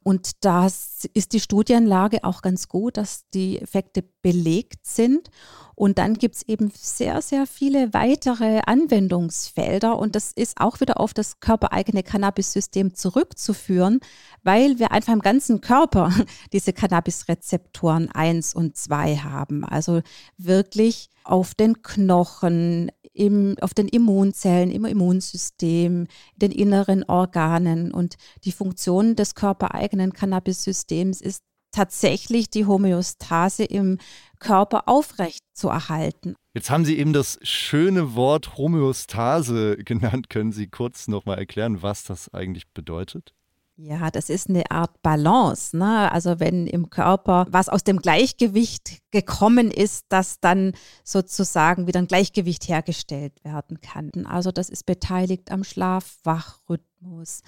Und 0.04 0.44
da 0.44 0.66
ist 0.66 1.34
die 1.34 1.40
Studienlage 1.40 2.24
auch 2.24 2.42
ganz 2.42 2.68
gut, 2.68 2.98
dass 2.98 3.30
die 3.34 3.60
Effekte 3.60 4.04
belegt 4.22 4.86
sind. 4.86 5.30
Und 5.76 5.98
dann 5.98 6.16
gibt 6.16 6.36
es 6.36 6.42
eben 6.44 6.72
sehr, 6.76 7.22
sehr 7.22 7.48
viele 7.48 7.94
weitere 7.94 8.62
Anwendungsfelder. 8.66 9.98
Und 9.98 10.16
das 10.16 10.32
ist 10.32 10.60
auch 10.60 10.80
wieder 10.80 11.00
auf 11.00 11.14
das 11.14 11.40
körpereigene 11.40 12.04
Cannabis-System 12.04 12.94
zurückzuführen, 12.96 14.00
weil 14.44 14.80
wir 14.80 14.92
einfach 14.92 15.14
im 15.14 15.22
ganzen 15.22 15.62
Körper 15.62 16.12
diese 16.54 16.74
Cannabis-Rezeptoren 16.74 18.10
1 18.12 18.56
und 18.56 18.78
2 18.78 19.18
haben. 19.18 19.66
Also 19.66 20.02
wirklich 20.38 21.10
auf 21.24 21.54
den 21.54 21.82
Knochen, 21.82 22.92
im, 23.14 23.58
auf 23.62 23.74
den 23.74 23.88
Immunzellen, 23.88 24.72
im 24.72 24.86
Immunsystem, 24.86 26.08
den 26.36 26.52
inneren 26.52 27.04
Organen. 27.04 27.92
Und 27.92 28.16
die 28.46 28.52
Funktion 28.52 29.16
des 29.16 29.36
körpereigenen 29.36 29.91
Cannabis-Systems 30.14 31.22
ist 31.22 31.44
tatsächlich 31.72 32.50
die 32.50 32.66
Homöostase 32.66 33.64
im 33.64 33.98
Körper 34.40 34.88
aufrecht 34.88 35.40
zu 35.54 35.70
erhalten. 35.70 36.36
Jetzt 36.54 36.70
haben 36.70 36.84
Sie 36.84 36.98
eben 36.98 37.14
das 37.14 37.40
schöne 37.44 38.16
Wort 38.16 38.58
Homöostase 38.58 39.78
genannt. 39.78 40.30
Können 40.30 40.52
Sie 40.52 40.68
kurz 40.68 41.08
nochmal 41.08 41.38
erklären, 41.38 41.82
was 41.82 42.04
das 42.04 42.34
eigentlich 42.34 42.70
bedeutet? 42.74 43.34
Ja, 43.78 44.12
das 44.12 44.30
ist 44.30 44.50
eine 44.50 44.70
Art 44.70 45.02
Balance. 45.02 45.76
Ne? 45.76 46.12
Also 46.12 46.40
wenn 46.40 46.68
im 46.68 46.90
Körper 46.90 47.48
was 47.50 47.70
aus 47.70 47.84
dem 47.84 47.98
Gleichgewicht 47.98 49.00
gekommen 49.12 49.72
ist, 49.72 50.06
dass 50.10 50.40
dann 50.40 50.74
sozusagen 51.04 51.88
wieder 51.88 52.00
ein 52.00 52.08
Gleichgewicht 52.08 52.68
hergestellt 52.68 53.44
werden 53.44 53.82
kann. 53.82 54.12
Also 54.28 54.52
das 54.52 54.70
ist 54.70 54.86
beteiligt 54.86 55.52
am 55.52 55.64
Schlaf-Wach-Rhythmus, 55.64 57.42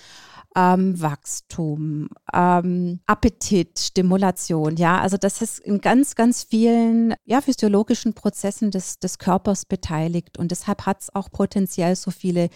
ähm, 0.56 1.00
Wachstum, 1.00 2.10
ähm, 2.34 3.02
Appetit, 3.06 3.78
Stimulation. 3.78 4.78
Ja, 4.78 5.02
also 5.02 5.18
das 5.18 5.42
ist 5.42 5.60
in 5.60 5.82
ganz, 5.82 6.16
ganz 6.16 6.44
vielen 6.44 7.14
ja, 7.26 7.42
physiologischen 7.42 8.14
Prozessen 8.14 8.72
des, 8.72 8.98
des 8.98 9.20
Körpers 9.20 9.66
beteiligt. 9.66 10.40
Und 10.40 10.52
deshalb 10.52 10.86
hat 10.88 11.02
es 11.02 11.14
auch 11.14 11.30
potenziell 11.32 11.96
so 11.96 12.10
viele 12.10 12.50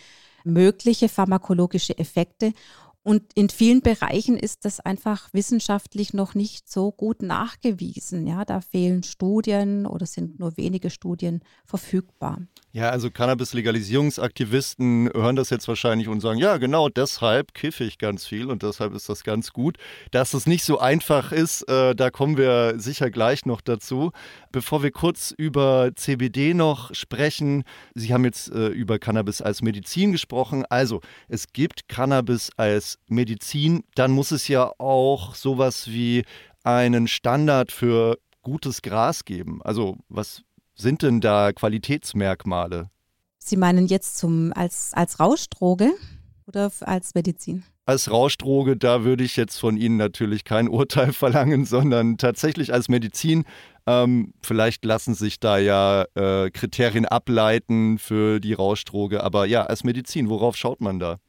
mögliche 0.48 1.10
pharmakologische 1.10 1.98
Effekte. 1.98 2.54
Und 3.08 3.24
in 3.36 3.48
vielen 3.48 3.80
Bereichen 3.80 4.36
ist 4.36 4.66
das 4.66 4.82
einfach 4.82 5.30
wissenschaftlich 5.32 6.14
noch 6.14 6.36
nicht 6.36 6.70
so 6.70 6.92
gut 6.92 7.22
nachgewiesen. 7.22 8.28
Ja, 8.28 8.44
da 8.44 8.60
fehlen 8.60 9.02
Studien 9.02 9.86
oder 9.86 10.06
sind 10.06 10.42
nur 10.42 10.58
wenige 10.58 10.90
Studien 10.90 11.40
verfügbar. 11.64 12.42
Ja, 12.74 12.90
also 12.90 13.10
Cannabis-Legalisierungsaktivisten 13.10 15.10
hören 15.14 15.38
das 15.38 15.50
jetzt 15.50 15.70
wahrscheinlich 15.70 16.10
und 16.10 16.20
sagen, 16.20 16.38
ja, 16.38 16.58
genau 16.58 16.90
deshalb 16.90 17.54
kiffe 17.54 17.86
ich 17.86 17.98
ganz 17.98 18.28
viel 18.28 18.52
und 18.52 18.62
deshalb 18.62 18.94
ist 18.94 19.08
das 19.08 19.24
ganz 19.24 19.54
gut. 19.54 19.78
Dass 20.12 20.34
es 20.34 20.46
nicht 20.46 20.66
so 20.66 20.78
einfach 20.78 21.32
ist, 21.32 21.62
äh, 21.70 21.96
da 21.96 22.12
kommen 22.12 22.38
wir 22.38 22.74
sicher 22.78 23.10
gleich 23.10 23.46
noch 23.46 23.62
dazu. 23.62 24.12
Bevor 24.52 24.84
wir 24.84 24.92
kurz 24.92 25.34
über 25.36 25.92
CBD 25.96 26.54
noch 26.54 26.94
sprechen, 26.94 27.64
Sie 27.96 28.14
haben 28.14 28.26
jetzt 28.26 28.52
äh, 28.52 28.68
über 28.68 29.00
Cannabis 29.00 29.42
als 29.42 29.62
Medizin 29.62 30.12
gesprochen. 30.12 30.66
Also, 30.70 31.00
es 31.30 31.54
gibt 31.54 31.88
Cannabis 31.88 32.50
als 32.58 32.97
Medizin, 33.08 33.84
dann 33.96 34.12
muss 34.12 34.32
es 34.32 34.48
ja 34.48 34.72
auch 34.78 35.36
sowas 35.36 35.88
wie 35.88 36.24
einen 36.64 37.08
Standard 37.08 37.72
für 37.72 38.18
gutes 38.42 38.82
Gras 38.82 39.26
geben. 39.26 39.62
Also 39.64 39.98
was 40.10 40.44
sind 40.76 41.02
denn 41.02 41.22
da 41.22 41.52
Qualitätsmerkmale? 41.54 42.90
Sie 43.40 43.58
meinen 43.58 43.88
jetzt 43.88 44.18
zum, 44.18 44.52
als, 44.54 44.92
als 44.94 45.20
Rauschdroge 45.20 45.94
oder 46.46 46.72
als 46.82 47.16
Medizin? 47.16 47.64
Als 47.86 48.12
Rauschdroge, 48.12 48.76
da 48.76 49.06
würde 49.06 49.24
ich 49.24 49.38
jetzt 49.38 49.58
von 49.58 49.78
Ihnen 49.78 49.96
natürlich 49.96 50.44
kein 50.44 50.68
Urteil 50.70 51.14
verlangen, 51.14 51.66
sondern 51.66 52.18
tatsächlich 52.18 52.74
als 52.74 52.90
Medizin. 52.90 53.46
Ähm, 53.86 54.34
vielleicht 54.42 54.84
lassen 54.84 55.14
sich 55.14 55.40
da 55.40 55.58
ja 55.58 56.06
äh, 56.16 56.50
Kriterien 56.52 57.06
ableiten 57.06 57.98
für 57.98 58.42
die 58.42 58.54
Rauschdroge, 58.54 59.24
aber 59.24 59.46
ja, 59.46 59.64
als 59.64 59.86
Medizin, 59.86 60.30
worauf 60.30 60.58
schaut 60.58 60.82
man 60.82 61.00
da? 61.00 61.20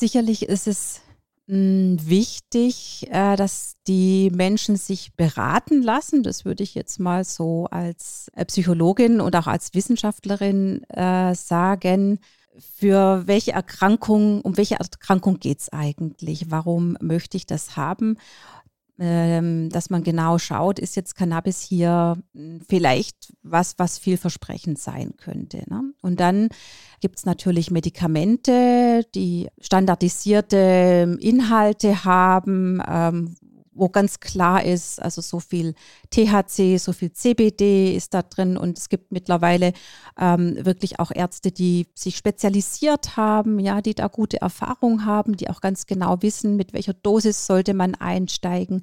Sicherlich 0.00 0.48
ist 0.48 0.66
es 0.66 1.02
hm, 1.46 1.98
wichtig, 2.00 3.06
äh, 3.10 3.36
dass 3.36 3.74
die 3.86 4.30
Menschen 4.34 4.76
sich 4.76 5.14
beraten 5.14 5.82
lassen. 5.82 6.22
Das 6.22 6.46
würde 6.46 6.62
ich 6.62 6.74
jetzt 6.74 6.98
mal 6.98 7.22
so 7.22 7.66
als 7.70 8.30
äh, 8.34 8.46
Psychologin 8.46 9.20
und 9.20 9.36
auch 9.36 9.46
als 9.46 9.74
Wissenschaftlerin 9.74 10.84
äh, 10.84 11.34
sagen. 11.34 12.18
Für 12.58 13.24
welche 13.26 13.52
Erkrankung, 13.52 14.40
um 14.40 14.56
welche 14.56 14.76
Erkrankung 14.76 15.38
geht 15.38 15.60
es 15.60 15.68
eigentlich? 15.70 16.50
Warum 16.50 16.96
möchte 17.02 17.36
ich 17.36 17.44
das 17.44 17.76
haben? 17.76 18.16
Ähm, 19.02 19.70
dass 19.70 19.88
man 19.88 20.04
genau 20.04 20.36
schaut, 20.36 20.78
ist 20.78 20.94
jetzt 20.94 21.16
Cannabis 21.16 21.62
hier 21.62 22.18
hm, 22.34 22.60
vielleicht 22.68 23.32
was, 23.42 23.78
was 23.78 23.98
vielversprechend 23.98 24.78
sein 24.78 25.14
könnte. 25.16 25.62
Ne? 25.68 25.94
Und 26.02 26.20
dann 26.20 26.48
gibt 27.00 27.16
es 27.16 27.24
natürlich 27.24 27.70
Medikamente, 27.70 29.06
die 29.14 29.48
standardisierte 29.58 31.16
Inhalte 31.18 32.04
haben, 32.04 32.82
ähm, 32.86 33.36
wo 33.80 33.88
ganz 33.88 34.20
klar 34.20 34.64
ist, 34.64 35.00
also 35.02 35.20
so 35.20 35.40
viel 35.40 35.74
THC, 36.10 36.76
so 36.78 36.92
viel 36.92 37.12
CBD 37.12 37.96
ist 37.96 38.14
da 38.14 38.22
drin 38.22 38.56
und 38.56 38.78
es 38.78 38.88
gibt 38.88 39.10
mittlerweile 39.10 39.72
ähm, 40.18 40.64
wirklich 40.64 41.00
auch 41.00 41.10
Ärzte, 41.10 41.50
die 41.50 41.88
sich 41.94 42.16
spezialisiert 42.16 43.16
haben, 43.16 43.58
ja, 43.58 43.80
die 43.80 43.94
da 43.94 44.06
gute 44.06 44.40
Erfahrung 44.40 45.04
haben, 45.04 45.36
die 45.36 45.48
auch 45.48 45.60
ganz 45.60 45.86
genau 45.86 46.22
wissen, 46.22 46.56
mit 46.56 46.72
welcher 46.72 46.94
Dosis 46.94 47.46
sollte 47.46 47.74
man 47.74 47.94
einsteigen, 47.94 48.82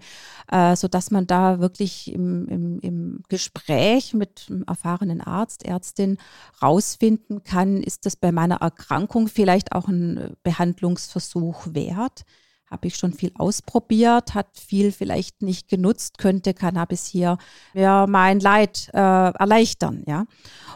äh, 0.52 0.76
sodass 0.76 1.12
man 1.12 1.28
da 1.28 1.60
wirklich 1.60 2.12
im, 2.12 2.48
im, 2.48 2.80
im 2.80 3.24
Gespräch 3.30 4.14
mit 4.14 4.48
einem 4.50 4.64
erfahrenen 4.64 5.22
Arzt, 5.22 5.64
Ärztin 5.64 6.18
rausfinden 6.62 7.44
kann, 7.44 7.84
ist 7.84 8.06
das 8.06 8.16
bei 8.16 8.32
meiner 8.32 8.58
Erkrankung 8.58 9.28
vielleicht 9.28 9.74
auch 9.74 9.88
ein 9.88 10.36
Behandlungsversuch 10.44 11.68
wert 11.74 12.26
habe 12.70 12.88
ich 12.88 12.98
schon 12.98 13.14
viel 13.14 13.32
ausprobiert, 13.36 14.34
hat 14.34 14.58
viel 14.58 14.92
vielleicht 14.92 15.42
nicht 15.42 15.70
genutzt, 15.70 16.18
könnte 16.18 16.54
Cannabis 16.54 17.06
hier 17.06 17.38
ja, 17.74 18.06
mein 18.08 18.40
Leid 18.40 18.90
äh, 18.94 18.98
erleichtern. 18.98 20.04
Ja? 20.06 20.26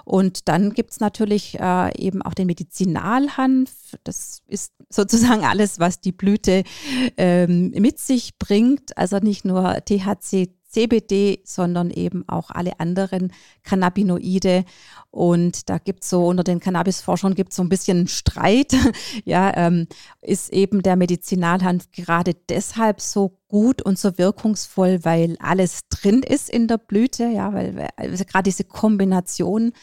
Und 0.06 0.48
dann 0.48 0.74
gibt 0.74 0.92
es 0.92 1.00
natürlich 1.00 1.60
äh, 1.60 1.96
eben 1.98 2.22
auch 2.22 2.34
den 2.34 2.48
Medizinalhanf. 2.48 3.72
Das 4.04 4.42
ist 4.48 4.74
sozusagen 4.90 5.44
alles, 5.44 5.80
was 5.80 6.00
die 6.00 6.14
Blüte 6.14 6.64
ähm, 7.18 7.72
mit 7.72 8.00
sich 8.00 8.38
bringt. 8.38 8.98
Also 8.98 9.18
nicht 9.18 9.44
nur 9.44 9.78
THC, 9.86 10.50
CBD, 10.72 11.42
sondern 11.44 11.92
eben 11.92 12.28
auch 12.28 12.50
alle 12.50 12.80
anderen 12.80 13.34
Cannabinoide. 13.64 14.64
Und 15.12 15.70
da 15.70 15.78
gibt 15.78 16.04
es 16.04 16.10
so 16.10 16.26
unter 16.26 16.44
den 16.44 16.60
Cannabisforschern 16.60 17.36
gibt 17.36 17.52
es 17.52 17.58
so 17.58 17.64
ein 17.64 17.70
bisschen 17.70 18.08
Streit. 18.08 18.74
ja, 19.26 19.52
ähm, 19.56 19.88
ist 20.22 20.52
eben 20.54 20.82
der 20.82 20.96
Medizinalhanf 20.96 21.92
gerade 21.92 22.34
deshalb 22.50 23.02
so 23.02 23.38
gut 23.48 23.82
und 23.82 24.00
so 24.00 24.18
wirkungsvoll, 24.18 25.04
weil 25.04 25.36
alles 25.40 25.82
drin 25.90 26.24
ist 26.24 26.50
in 26.50 26.68
der 26.68 26.78
Blüte, 26.78 27.26
ja, 27.26 27.54
weil 27.54 27.90
also 27.98 28.24
gerade 28.24 28.44
diese 28.44 28.64
Kombination 28.64 29.74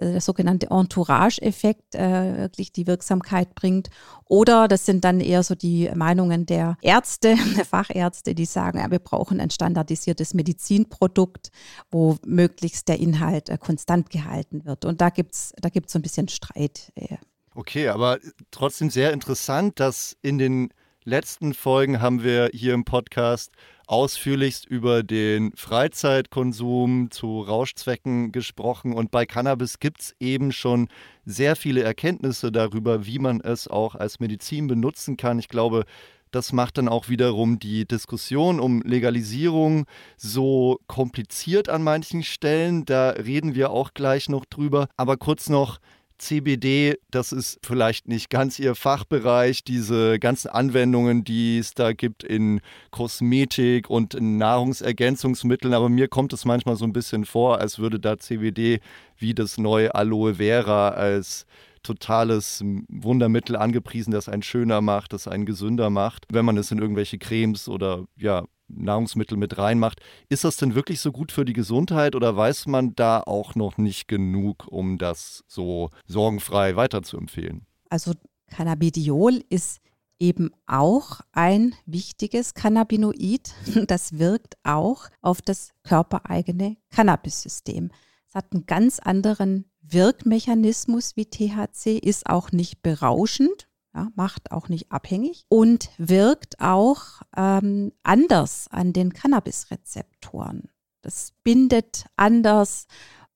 der 0.00 0.20
sogenannte 0.20 0.68
Entourage-Effekt 0.70 1.94
äh, 1.94 2.38
wirklich 2.38 2.72
die 2.72 2.86
Wirksamkeit 2.86 3.54
bringt. 3.54 3.88
Oder 4.26 4.68
das 4.68 4.86
sind 4.86 5.04
dann 5.04 5.20
eher 5.20 5.42
so 5.42 5.54
die 5.54 5.90
Meinungen 5.94 6.46
der 6.46 6.76
Ärzte, 6.82 7.36
der 7.56 7.64
Fachärzte, 7.64 8.34
die 8.34 8.44
sagen, 8.44 8.78
ja, 8.78 8.90
wir 8.90 8.98
brauchen 8.98 9.40
ein 9.40 9.50
standardisiertes 9.50 10.34
Medizinprodukt, 10.34 11.50
wo 11.90 12.16
möglichst 12.24 12.88
der 12.88 12.98
Inhalt 13.00 13.48
äh, 13.48 13.58
konstant 13.58 14.10
gehalten 14.10 14.64
wird. 14.64 14.84
Und 14.84 15.00
da 15.00 15.10
gibt 15.10 15.34
es 15.34 15.52
da 15.60 15.68
gibt's 15.68 15.92
so 15.92 15.98
ein 15.98 16.02
bisschen 16.02 16.28
Streit. 16.28 16.92
Äh. 16.94 17.16
Okay, 17.54 17.88
aber 17.88 18.18
trotzdem 18.50 18.90
sehr 18.90 19.12
interessant, 19.12 19.80
dass 19.80 20.16
in 20.22 20.38
den 20.38 20.70
letzten 21.04 21.54
Folgen 21.54 22.00
haben 22.00 22.22
wir 22.22 22.50
hier 22.52 22.74
im 22.74 22.84
Podcast 22.84 23.52
ausführlichst 23.86 24.66
über 24.66 25.02
den 25.02 25.52
Freizeitkonsum 25.54 27.10
zu 27.10 27.40
Rauschzwecken 27.40 28.32
gesprochen. 28.32 28.92
Und 28.92 29.10
bei 29.10 29.26
Cannabis 29.26 29.78
gibt 29.78 30.00
es 30.00 30.16
eben 30.20 30.52
schon 30.52 30.88
sehr 31.24 31.56
viele 31.56 31.82
Erkenntnisse 31.82 32.50
darüber, 32.50 33.06
wie 33.06 33.18
man 33.18 33.40
es 33.40 33.68
auch 33.68 33.94
als 33.94 34.20
Medizin 34.20 34.66
benutzen 34.66 35.16
kann. 35.16 35.38
Ich 35.38 35.48
glaube, 35.48 35.84
das 36.32 36.52
macht 36.52 36.78
dann 36.78 36.88
auch 36.88 37.08
wiederum 37.08 37.58
die 37.58 37.86
Diskussion 37.86 38.60
um 38.60 38.82
Legalisierung 38.82 39.86
so 40.16 40.80
kompliziert 40.86 41.68
an 41.68 41.82
manchen 41.82 42.22
Stellen. 42.22 42.84
Da 42.84 43.10
reden 43.10 43.54
wir 43.54 43.70
auch 43.70 43.94
gleich 43.94 44.28
noch 44.28 44.44
drüber. 44.44 44.88
Aber 44.96 45.16
kurz 45.16 45.48
noch 45.48 45.78
CBD, 46.18 46.96
das 47.10 47.32
ist 47.32 47.58
vielleicht 47.62 48.08
nicht 48.08 48.30
ganz 48.30 48.58
Ihr 48.58 48.74
Fachbereich, 48.74 49.64
diese 49.64 50.18
ganzen 50.18 50.48
Anwendungen, 50.48 51.24
die 51.24 51.58
es 51.58 51.74
da 51.74 51.92
gibt 51.92 52.24
in 52.24 52.60
Kosmetik 52.90 53.90
und 53.90 54.14
in 54.14 54.38
Nahrungsergänzungsmitteln, 54.38 55.74
aber 55.74 55.88
mir 55.88 56.08
kommt 56.08 56.32
es 56.32 56.44
manchmal 56.44 56.76
so 56.76 56.84
ein 56.84 56.92
bisschen 56.92 57.24
vor, 57.24 57.58
als 57.60 57.78
würde 57.78 58.00
da 58.00 58.18
CBD 58.18 58.80
wie 59.18 59.34
das 59.34 59.58
neue 59.58 59.94
Aloe 59.94 60.36
Vera 60.36 60.90
als 60.90 61.46
totales 61.82 62.64
Wundermittel 62.88 63.56
angepriesen, 63.56 64.10
das 64.10 64.28
einen 64.28 64.42
schöner 64.42 64.80
macht, 64.80 65.12
das 65.12 65.28
einen 65.28 65.46
gesünder 65.46 65.90
macht, 65.90 66.24
wenn 66.30 66.44
man 66.44 66.56
es 66.56 66.70
in 66.70 66.78
irgendwelche 66.78 67.18
Cremes 67.18 67.68
oder 67.68 68.04
ja, 68.16 68.44
Nahrungsmittel 68.68 69.36
mit 69.36 69.58
reinmacht. 69.58 70.00
Ist 70.28 70.44
das 70.44 70.56
denn 70.56 70.74
wirklich 70.74 71.00
so 71.00 71.12
gut 71.12 71.32
für 71.32 71.44
die 71.44 71.52
Gesundheit 71.52 72.14
oder 72.14 72.36
weiß 72.36 72.66
man 72.66 72.94
da 72.94 73.20
auch 73.20 73.54
noch 73.54 73.78
nicht 73.78 74.08
genug, 74.08 74.66
um 74.68 74.98
das 74.98 75.44
so 75.46 75.90
sorgenfrei 76.06 76.76
weiterzuempfehlen? 76.76 77.66
Also 77.90 78.12
Cannabidiol 78.50 79.42
ist 79.48 79.80
eben 80.18 80.50
auch 80.66 81.20
ein 81.32 81.74
wichtiges 81.84 82.54
Cannabinoid. 82.54 83.54
Das 83.86 84.18
wirkt 84.18 84.56
auch 84.64 85.08
auf 85.20 85.42
das 85.42 85.70
körpereigene 85.82 86.76
Cannabis-System. 86.90 87.90
Es 88.28 88.34
hat 88.34 88.52
einen 88.52 88.66
ganz 88.66 88.98
anderen 88.98 89.66
Wirkmechanismus 89.82 91.16
wie 91.16 91.26
THC, 91.26 91.98
ist 91.98 92.26
auch 92.26 92.50
nicht 92.50 92.82
berauschend, 92.82 93.68
ja, 93.96 94.10
macht 94.14 94.52
auch 94.52 94.68
nicht 94.68 94.92
abhängig 94.92 95.46
und 95.48 95.90
wirkt 95.96 96.60
auch 96.60 97.22
ähm, 97.34 97.92
anders 98.02 98.66
an 98.70 98.92
den 98.92 99.14
Cannabis-Rezeptoren. 99.14 100.68
Das 101.00 101.32
bindet 101.42 102.04
anders, 102.14 102.86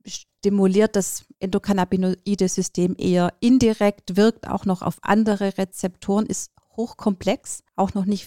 stimuliert 0.05 0.97
das 0.97 1.25
Endokannabinoide-System 1.39 2.95
eher 2.99 3.33
indirekt, 3.41 4.17
wirkt 4.17 4.47
auch 4.49 4.67
noch 4.67 4.83
auf 4.83 4.99
andere 5.03 5.57
Rezeptoren, 5.57 6.27
ist 6.27 6.53
hochkomplex, 6.77 7.63
auch 7.77 7.95
noch 7.95 8.05
nicht 8.05 8.27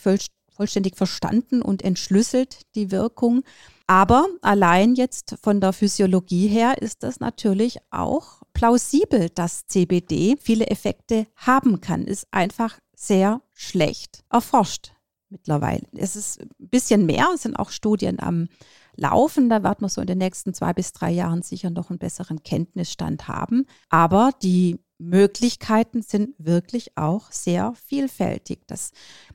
vollständig 0.54 0.96
verstanden 0.96 1.62
und 1.62 1.84
entschlüsselt 1.84 2.62
die 2.76 2.92
Wirkung. 2.92 3.44
Aber 3.88 4.28
allein 4.42 4.96
jetzt 4.96 5.36
von 5.42 5.60
der 5.60 5.74
Physiologie 5.74 6.48
her 6.48 6.82
ist 6.82 7.04
das 7.04 7.20
natürlich 7.20 7.80
auch 7.92 8.42
plausibel, 8.54 9.30
dass 9.30 9.68
CBD 9.68 10.38
viele 10.42 10.68
Effekte 10.68 11.28
haben 11.36 11.82
kann. 11.82 12.06
Ist 12.06 12.28
einfach 12.32 12.80
sehr 12.96 13.42
schlecht 13.54 14.24
erforscht 14.30 14.94
mittlerweile. 15.30 15.86
Es 15.94 16.16
ist 16.16 16.42
ein 16.42 16.50
bisschen 16.60 17.06
mehr, 17.06 17.28
es 17.34 17.42
sind 17.42 17.58
auch 17.58 17.72
Studien 17.72 18.20
am 18.20 18.48
Laufen. 18.96 19.50
Da 19.50 19.64
wird 19.64 19.82
man 19.82 19.90
so 19.90 20.00
in 20.00 20.08
den 20.08 20.20
nächsten 20.20 20.54
zwei 20.54 20.72
bis 20.74 20.94
drei 20.94 21.12
Jahren 21.12 21.42
sicher 21.42 21.72
noch 21.72 21.90
einen 21.90 22.00
besseren 22.00 22.44
Kenntnisstand 22.44 23.28
haben. 23.28 23.66
Aber 23.90 24.32
die 24.42 24.80
Möglichkeiten 25.10 26.02
sind 26.02 26.36
wirklich 26.38 26.98
auch 26.98 27.32
sehr 27.32 27.74
vielfältig. 27.88 28.62
Das 28.68 28.92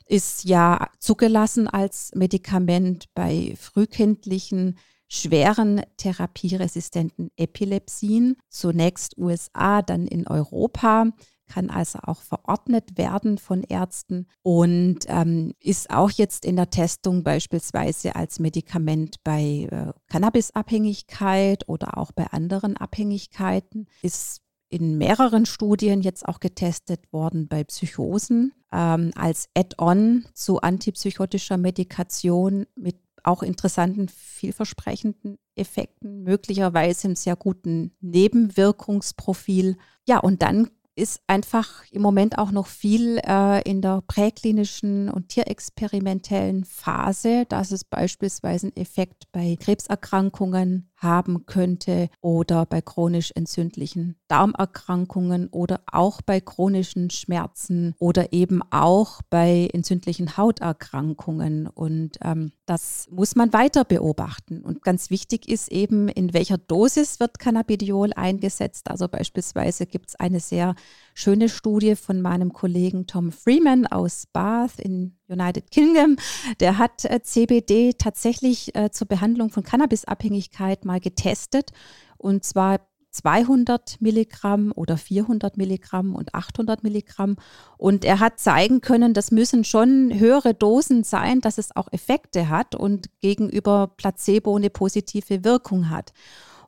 ist 0.07 0.45
ja 0.45 0.89
zugelassen 0.99 1.69
als 1.69 2.13
Medikament 2.15 3.07
bei 3.15 3.55
frühkindlichen 3.59 4.79
schweren 5.09 5.83
therapieresistenten 5.97 7.31
Epilepsien, 7.37 8.37
zunächst 8.49 9.17
USA, 9.17 9.83
dann 9.83 10.07
in 10.07 10.27
Europa. 10.27 11.07
Kann 11.47 11.71
also 11.71 12.01
auch 12.03 12.21
verordnet 12.21 12.99
werden 12.99 13.39
von 13.39 13.63
Ärzten 13.63 14.27
und 14.43 14.99
ähm, 15.09 15.55
ist 15.61 15.89
auch 15.89 16.11
jetzt 16.11 16.45
in 16.45 16.57
der 16.57 16.69
Testung 16.69 17.23
beispielsweise 17.23 18.17
als 18.17 18.39
Medikament 18.39 19.17
bei 19.25 19.67
äh, 19.71 19.93
Cannabisabhängigkeit 20.11 21.67
oder 21.67 21.97
auch 21.97 22.13
bei 22.13 22.27
anderen 22.27 22.77
Abhängigkeiten, 22.77 23.87
ist 24.03 24.43
in 24.71 24.99
mehreren 24.99 25.47
Studien 25.47 26.03
jetzt 26.03 26.27
auch 26.29 26.41
getestet 26.41 27.13
worden 27.13 27.49
bei 27.49 27.65
Psychosen 27.65 28.53
ähm, 28.73 29.13
als 29.15 29.49
Add-on 29.57 30.27
zu 30.35 30.61
antipsychotischer 30.61 31.57
Medikation 31.57 32.67
mit 32.75 32.97
auch 33.25 33.43
interessanten, 33.43 34.09
vielversprechenden 34.09 35.39
Effekten, 35.55 36.23
möglicherweise 36.23 37.09
im 37.09 37.17
sehr 37.17 37.37
guten 37.37 37.93
Nebenwirkungsprofil. 38.01 39.77
Ja, 40.07 40.19
und 40.19 40.43
dann 40.43 40.71
ist 40.99 41.21
einfach 41.29 41.85
im 41.93 42.03
Moment 42.03 42.39
auch 42.39 42.51
noch 42.51 42.67
viel 42.67 43.21
äh, 43.25 43.63
in 43.63 43.81
der 43.81 44.03
präklinischen 44.07 45.09
und 45.09 45.29
tierexperimentellen 45.29 46.65
Phase, 46.65 47.45
dass 47.49 47.71
es 47.71 47.85
beispielsweise 47.85 48.67
einen 48.67 48.77
Effekt 48.77 49.31
bei 49.31 49.57
Krebserkrankungen 49.61 50.88
haben 50.99 51.47
könnte 51.47 52.09
oder 52.21 52.67
bei 52.67 52.81
chronisch 52.81 53.33
entzündlichen 53.35 54.17
Darmerkrankungen 54.29 55.49
oder 55.49 55.81
auch 55.91 56.21
bei 56.23 56.41
chronischen 56.41 57.11
Schmerzen 57.11 57.95
oder 57.99 58.33
eben 58.33 58.61
auch 58.71 59.23
bei 59.31 59.69
entzündlichen 59.73 60.37
Hauterkrankungen. 60.37 61.67
Und 61.67 62.19
ähm, 62.23 62.53
das 62.67 63.09
muss 63.11 63.37
man 63.37 63.53
weiter 63.53 63.85
beobachten. 63.85 64.63
Und 64.63 64.83
ganz 64.83 65.11
wichtig 65.11 65.49
ist 65.49 65.69
eben, 65.69 66.09
in 66.09 66.35
welcher 66.35 66.59
Dosis 66.59 67.21
wird 67.21 67.39
Cannabidiol 67.39 68.13
eingesetzt. 68.15 68.91
Also 68.91 69.09
beispielsweise 69.09 69.87
gibt 69.87 70.11
es 70.11 70.17
eine 70.17 70.41
sehr 70.41 70.75
schöne 71.19 71.49
Studie 71.49 71.97
von 71.97 72.23
meinem 72.23 72.53
Kollegen 72.53 73.09
Tom 73.09 73.33
Freeman 73.33 73.87
aus 73.89 74.27
Bath 74.33 74.79
in 74.79 75.17
United 75.29 75.73
Kingdom. 75.73 76.17
Der 76.61 76.79
hat 76.79 77.05
äh, 77.05 77.21
CBD 77.23 77.95
tatsächlich 77.95 78.73
äh, 78.77 78.91
zur 78.93 79.09
Behandlung 79.09 79.51
von 79.51 79.65
Cannabisabhängigkeit 79.65 80.85
mal 80.85 81.01
getestet 81.01 81.73
und 82.19 82.45
zwar 82.45 82.79
200 83.11 84.01
Milligramm 84.01 84.73
oder 84.77 84.97
400 84.97 85.57
Milligramm 85.57 86.15
und 86.15 86.35
800 86.35 86.85
Milligramm. 86.85 87.37
Und 87.79 88.05
er 88.05 88.21
hat 88.21 88.39
zeigen 88.39 88.81
können, 88.81 89.13
das 89.13 89.33
müssen 89.33 89.65
schon 89.65 90.17
höhere 90.17 90.55
Dosen 90.55 91.03
sein, 91.03 91.41
dass 91.41 91.59
es 91.59 91.75
auch 91.75 91.89
Effekte 91.91 92.49
hat 92.49 92.77
und 92.77 93.09
gegenüber 93.21 93.93
Placebo 93.97 94.55
eine 94.55 94.71
positive 94.71 95.43
Wirkung 95.43 95.91
hat. 95.91 96.13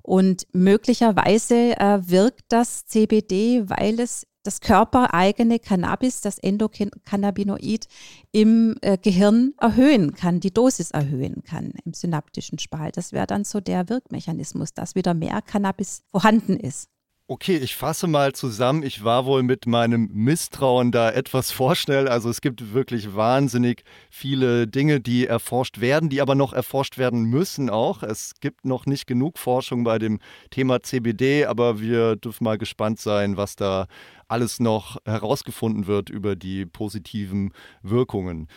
Und 0.02 0.46
möglicherweise 0.52 1.78
äh, 1.78 2.00
wirkt 2.08 2.46
das 2.48 2.86
CBD, 2.86 3.68
weil 3.68 4.00
es 4.00 4.26
das 4.42 4.60
körpereigene 4.60 5.58
Cannabis, 5.58 6.20
das 6.20 6.38
Endokannabinoid 6.38 7.86
im 8.32 8.76
äh, 8.80 8.96
Gehirn 8.98 9.54
erhöhen 9.60 10.14
kann, 10.14 10.40
die 10.40 10.52
Dosis 10.52 10.90
erhöhen 10.90 11.42
kann 11.42 11.72
im 11.84 11.92
synaptischen 11.94 12.58
Spalt. 12.58 12.96
Das 12.96 13.12
wäre 13.12 13.26
dann 13.26 13.44
so 13.44 13.60
der 13.60 13.88
Wirkmechanismus, 13.88 14.72
dass 14.72 14.94
wieder 14.94 15.14
mehr 15.14 15.42
Cannabis 15.42 16.02
vorhanden 16.10 16.56
ist. 16.56 16.88
Okay, 17.32 17.58
ich 17.58 17.76
fasse 17.76 18.08
mal 18.08 18.32
zusammen. 18.32 18.82
Ich 18.82 19.04
war 19.04 19.24
wohl 19.24 19.44
mit 19.44 19.64
meinem 19.64 20.10
Misstrauen 20.12 20.90
da 20.90 21.12
etwas 21.12 21.52
vorschnell. 21.52 22.08
Also 22.08 22.28
es 22.28 22.40
gibt 22.40 22.74
wirklich 22.74 23.14
wahnsinnig 23.14 23.84
viele 24.10 24.66
Dinge, 24.66 24.98
die 24.98 25.28
erforscht 25.28 25.80
werden, 25.80 26.08
die 26.08 26.20
aber 26.22 26.34
noch 26.34 26.52
erforscht 26.52 26.98
werden 26.98 27.22
müssen 27.22 27.70
auch. 27.70 28.02
Es 28.02 28.32
gibt 28.40 28.64
noch 28.64 28.84
nicht 28.84 29.06
genug 29.06 29.38
Forschung 29.38 29.84
bei 29.84 30.00
dem 30.00 30.18
Thema 30.50 30.82
CBD, 30.82 31.44
aber 31.46 31.80
wir 31.80 32.16
dürfen 32.16 32.42
mal 32.42 32.58
gespannt 32.58 32.98
sein, 32.98 33.36
was 33.36 33.54
da 33.54 33.86
alles 34.30 34.60
noch 34.60 34.98
herausgefunden 35.04 35.86
wird 35.86 36.10
über 36.10 36.36
die 36.36 36.66
positiven 36.66 37.52
Wirkungen. 37.82 38.48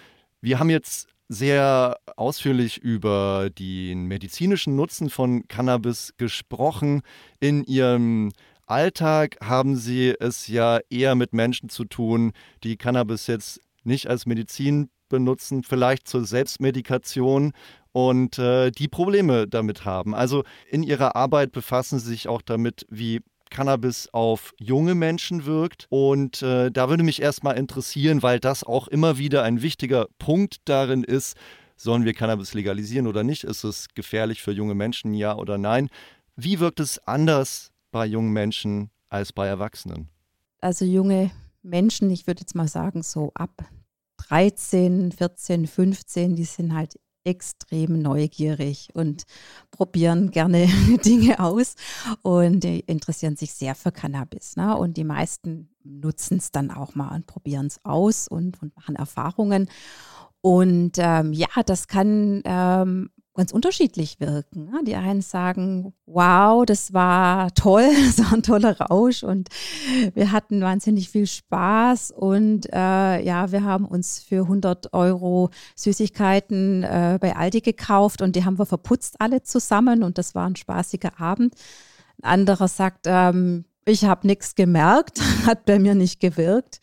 Wir 0.41 0.59
haben 0.59 0.69
jetzt 0.69 1.07
sehr 1.29 1.97
ausführlich 2.15 2.77
über 2.77 3.49
den 3.49 4.05
medizinischen 4.05 4.75
Nutzen 4.75 5.09
von 5.09 5.47
Cannabis 5.47 6.13
gesprochen. 6.17 7.01
In 7.39 7.63
Ihrem 7.63 8.31
Alltag 8.65 9.37
haben 9.41 9.75
sie 9.75 10.15
es 10.19 10.47
ja 10.47 10.79
eher 10.89 11.15
mit 11.15 11.33
Menschen 11.33 11.69
zu 11.69 11.85
tun, 11.85 12.33
die 12.63 12.77
Cannabis 12.77 13.27
jetzt 13.27 13.61
nicht 13.83 14.07
als 14.07 14.25
Medizin 14.25 14.89
benutzen, 15.09 15.63
vielleicht 15.63 16.07
zur 16.07 16.25
Selbstmedikation 16.25 17.51
und 17.91 18.39
äh, 18.39 18.71
die 18.71 18.87
Probleme 18.87 19.47
damit 19.47 19.85
haben. 19.85 20.15
Also 20.15 20.43
in 20.67 20.81
ihrer 20.81 21.15
Arbeit 21.15 21.51
befassen 21.51 21.99
sie 21.99 22.09
sich 22.09 22.27
auch 22.27 22.41
damit, 22.41 22.85
wie 22.89 23.21
Cannabis 23.53 24.09
auf 24.11 24.53
junge 24.59 24.95
Menschen 24.95 25.45
wirkt. 25.45 25.85
Und 25.89 26.41
äh, 26.41 26.71
da 26.71 26.89
würde 26.89 27.03
mich 27.03 27.21
erstmal 27.21 27.57
interessieren, 27.57 28.23
weil 28.23 28.39
das 28.39 28.63
auch 28.63 28.87
immer 28.87 29.17
wieder 29.19 29.43
ein 29.43 29.61
wichtiger 29.61 30.07
Punkt 30.17 30.57
darin 30.65 31.03
ist, 31.03 31.37
sollen 31.75 32.03
wir 32.03 32.13
Cannabis 32.13 32.53
legalisieren 32.55 33.07
oder 33.07 33.23
nicht? 33.23 33.43
Ist 33.43 33.63
es 33.63 33.89
gefährlich 33.93 34.41
für 34.41 34.51
junge 34.51 34.73
Menschen, 34.73 35.13
ja 35.13 35.35
oder 35.35 35.57
nein? 35.57 35.89
Wie 36.35 36.59
wirkt 36.59 36.79
es 36.79 36.99
anders 37.07 37.71
bei 37.91 38.07
jungen 38.07 38.33
Menschen 38.33 38.89
als 39.09 39.31
bei 39.31 39.47
Erwachsenen? 39.47 40.09
Also 40.59 40.83
junge 40.85 41.29
Menschen, 41.61 42.09
ich 42.09 42.25
würde 42.25 42.41
jetzt 42.41 42.55
mal 42.55 42.67
sagen, 42.67 43.03
so 43.03 43.31
ab 43.35 43.63
13, 44.17 45.11
14, 45.11 45.67
15, 45.67 46.35
die 46.35 46.45
sind 46.45 46.73
halt 46.73 46.99
extrem 47.23 48.01
neugierig 48.01 48.89
und 48.93 49.23
probieren 49.71 50.31
gerne 50.31 50.67
Dinge 51.05 51.39
aus 51.39 51.75
und 52.21 52.65
interessieren 52.65 53.35
sich 53.35 53.53
sehr 53.53 53.75
für 53.75 53.91
Cannabis. 53.91 54.55
Ne? 54.55 54.77
Und 54.77 54.97
die 54.97 55.03
meisten 55.03 55.69
nutzen 55.83 56.37
es 56.37 56.51
dann 56.51 56.71
auch 56.71 56.95
mal 56.95 57.13
und 57.15 57.27
probieren 57.27 57.67
es 57.67 57.83
aus 57.83 58.27
und, 58.27 58.61
und, 58.61 58.75
machen 58.75 58.95
Erfahrungen. 58.95 59.69
Und 60.41 60.93
ähm, 60.97 61.33
ja, 61.33 61.47
das 61.65 61.87
kann 61.87 62.41
ähm, 62.45 63.09
ganz 63.33 63.51
unterschiedlich 63.51 64.19
wirken. 64.19 64.65
Ne? 64.65 64.81
Die 64.85 64.95
einen 64.95 65.21
sagen, 65.21 65.93
wow, 66.05 66.65
das 66.65 66.93
war 66.93 67.53
toll, 67.53 67.89
das 68.05 68.23
war 68.23 68.33
ein 68.33 68.43
toller 68.43 68.79
Rausch 68.79 69.23
und 69.23 69.49
wir 70.13 70.31
hatten 70.31 70.61
wahnsinnig 70.61 71.09
viel 71.09 71.27
Spaß 71.27 72.11
und 72.11 72.71
äh, 72.71 73.21
ja, 73.21 73.51
wir 73.51 73.63
haben 73.63 73.85
uns 73.85 74.19
für 74.19 74.43
100 74.43 74.93
Euro 74.93 75.49
Süßigkeiten 75.75 76.83
äh, 76.83 77.17
bei 77.19 77.35
Aldi 77.35 77.61
gekauft 77.61 78.21
und 78.21 78.35
die 78.35 78.45
haben 78.45 78.59
wir 78.59 78.65
verputzt 78.65 79.15
alle 79.19 79.41
zusammen 79.41 80.03
und 80.03 80.17
das 80.17 80.35
war 80.35 80.47
ein 80.47 80.55
spaßiger 80.55 81.19
Abend. 81.19 81.55
Ein 82.21 82.41
anderer 82.41 82.67
sagt, 82.67 83.05
ähm, 83.05 83.65
ich 83.85 84.05
habe 84.05 84.27
nichts 84.27 84.55
gemerkt, 84.55 85.21
hat 85.45 85.65
bei 85.65 85.79
mir 85.79 85.95
nicht 85.95 86.19
gewirkt. 86.19 86.79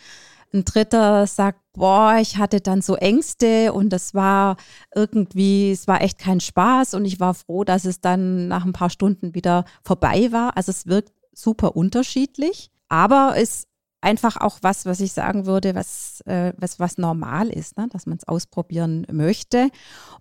Ein 0.52 0.64
dritter 0.64 1.26
sagt, 1.26 1.60
boah, 1.72 2.18
ich 2.20 2.36
hatte 2.36 2.60
dann 2.60 2.82
so 2.82 2.96
Ängste 2.96 3.72
und 3.72 3.90
das 3.90 4.14
war 4.14 4.56
irgendwie, 4.94 5.70
es 5.70 5.86
war 5.86 6.00
echt 6.00 6.18
kein 6.18 6.40
Spaß 6.40 6.94
und 6.94 7.04
ich 7.04 7.20
war 7.20 7.34
froh, 7.34 7.64
dass 7.64 7.84
es 7.84 8.00
dann 8.00 8.48
nach 8.48 8.64
ein 8.64 8.72
paar 8.72 8.90
Stunden 8.90 9.34
wieder 9.34 9.64
vorbei 9.84 10.32
war. 10.32 10.56
Also 10.56 10.70
es 10.70 10.86
wirkt 10.86 11.12
super 11.32 11.76
unterschiedlich, 11.76 12.70
aber 12.88 13.34
es 13.36 13.68
einfach 14.00 14.36
auch 14.36 14.58
was, 14.62 14.86
was 14.86 15.00
ich 15.00 15.12
sagen 15.12 15.46
würde, 15.46 15.74
was, 15.74 16.22
äh, 16.22 16.52
was, 16.56 16.80
was 16.80 16.98
normal 16.98 17.48
ist, 17.50 17.76
ne? 17.76 17.88
dass 17.90 18.06
man 18.06 18.16
es 18.16 18.26
ausprobieren 18.26 19.06
möchte. 19.12 19.68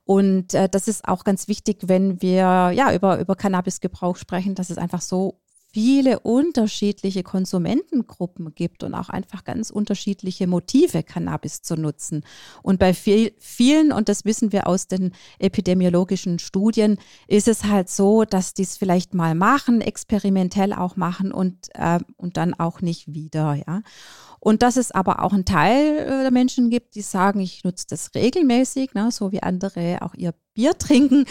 Und 0.03 0.53
äh, 0.53 0.69
das 0.69 0.87
ist 0.87 1.07
auch 1.07 1.23
ganz 1.23 1.47
wichtig, 1.47 1.83
wenn 1.87 2.21
wir 2.21 2.71
ja 2.73 2.93
über, 2.93 3.19
über 3.19 3.35
Cannabisgebrauch 3.35 4.17
sprechen, 4.17 4.55
dass 4.55 4.69
es 4.69 4.77
einfach 4.77 5.01
so 5.01 5.39
viele 5.71 6.19
unterschiedliche 6.19 7.23
Konsumentengruppen 7.23 8.55
gibt 8.55 8.83
und 8.83 8.93
auch 8.93 9.09
einfach 9.09 9.43
ganz 9.43 9.69
unterschiedliche 9.69 10.47
Motive, 10.47 11.03
Cannabis 11.03 11.61
zu 11.61 11.75
nutzen. 11.75 12.23
Und 12.63 12.79
bei 12.79 12.93
viel, 12.93 13.33
vielen, 13.37 13.91
und 13.91 14.09
das 14.09 14.25
wissen 14.25 14.51
wir 14.51 14.67
aus 14.67 14.87
den 14.87 15.11
epidemiologischen 15.37 16.39
Studien, 16.39 16.97
ist 17.27 17.47
es 17.47 17.65
halt 17.65 17.89
so, 17.89 18.23
dass 18.23 18.53
die 18.53 18.63
es 18.63 18.77
vielleicht 18.77 19.13
mal 19.13 19.35
machen, 19.35 19.81
experimentell 19.81 20.73
auch 20.73 20.95
machen 20.95 21.31
und, 21.31 21.69
äh, 21.75 21.99
und 22.17 22.37
dann 22.37 22.53
auch 22.55 22.81
nicht 22.81 23.13
wieder. 23.13 23.53
Ja. 23.53 23.81
Und 24.39 24.63
dass 24.63 24.77
es 24.77 24.91
aber 24.91 25.23
auch 25.23 25.33
einen 25.33 25.45
Teil 25.45 25.97
äh, 25.97 26.21
der 26.21 26.31
Menschen 26.31 26.69
gibt, 26.69 26.95
die 26.95 27.01
sagen, 27.01 27.41
ich 27.41 27.63
nutze 27.63 27.85
das 27.89 28.15
regelmäßig, 28.15 28.93
ne, 28.93 29.11
so 29.11 29.31
wie 29.31 29.43
andere 29.43 30.01
auch 30.01 30.15
ihr 30.15 30.33
Bier 30.59 30.77
trinken 30.77 31.23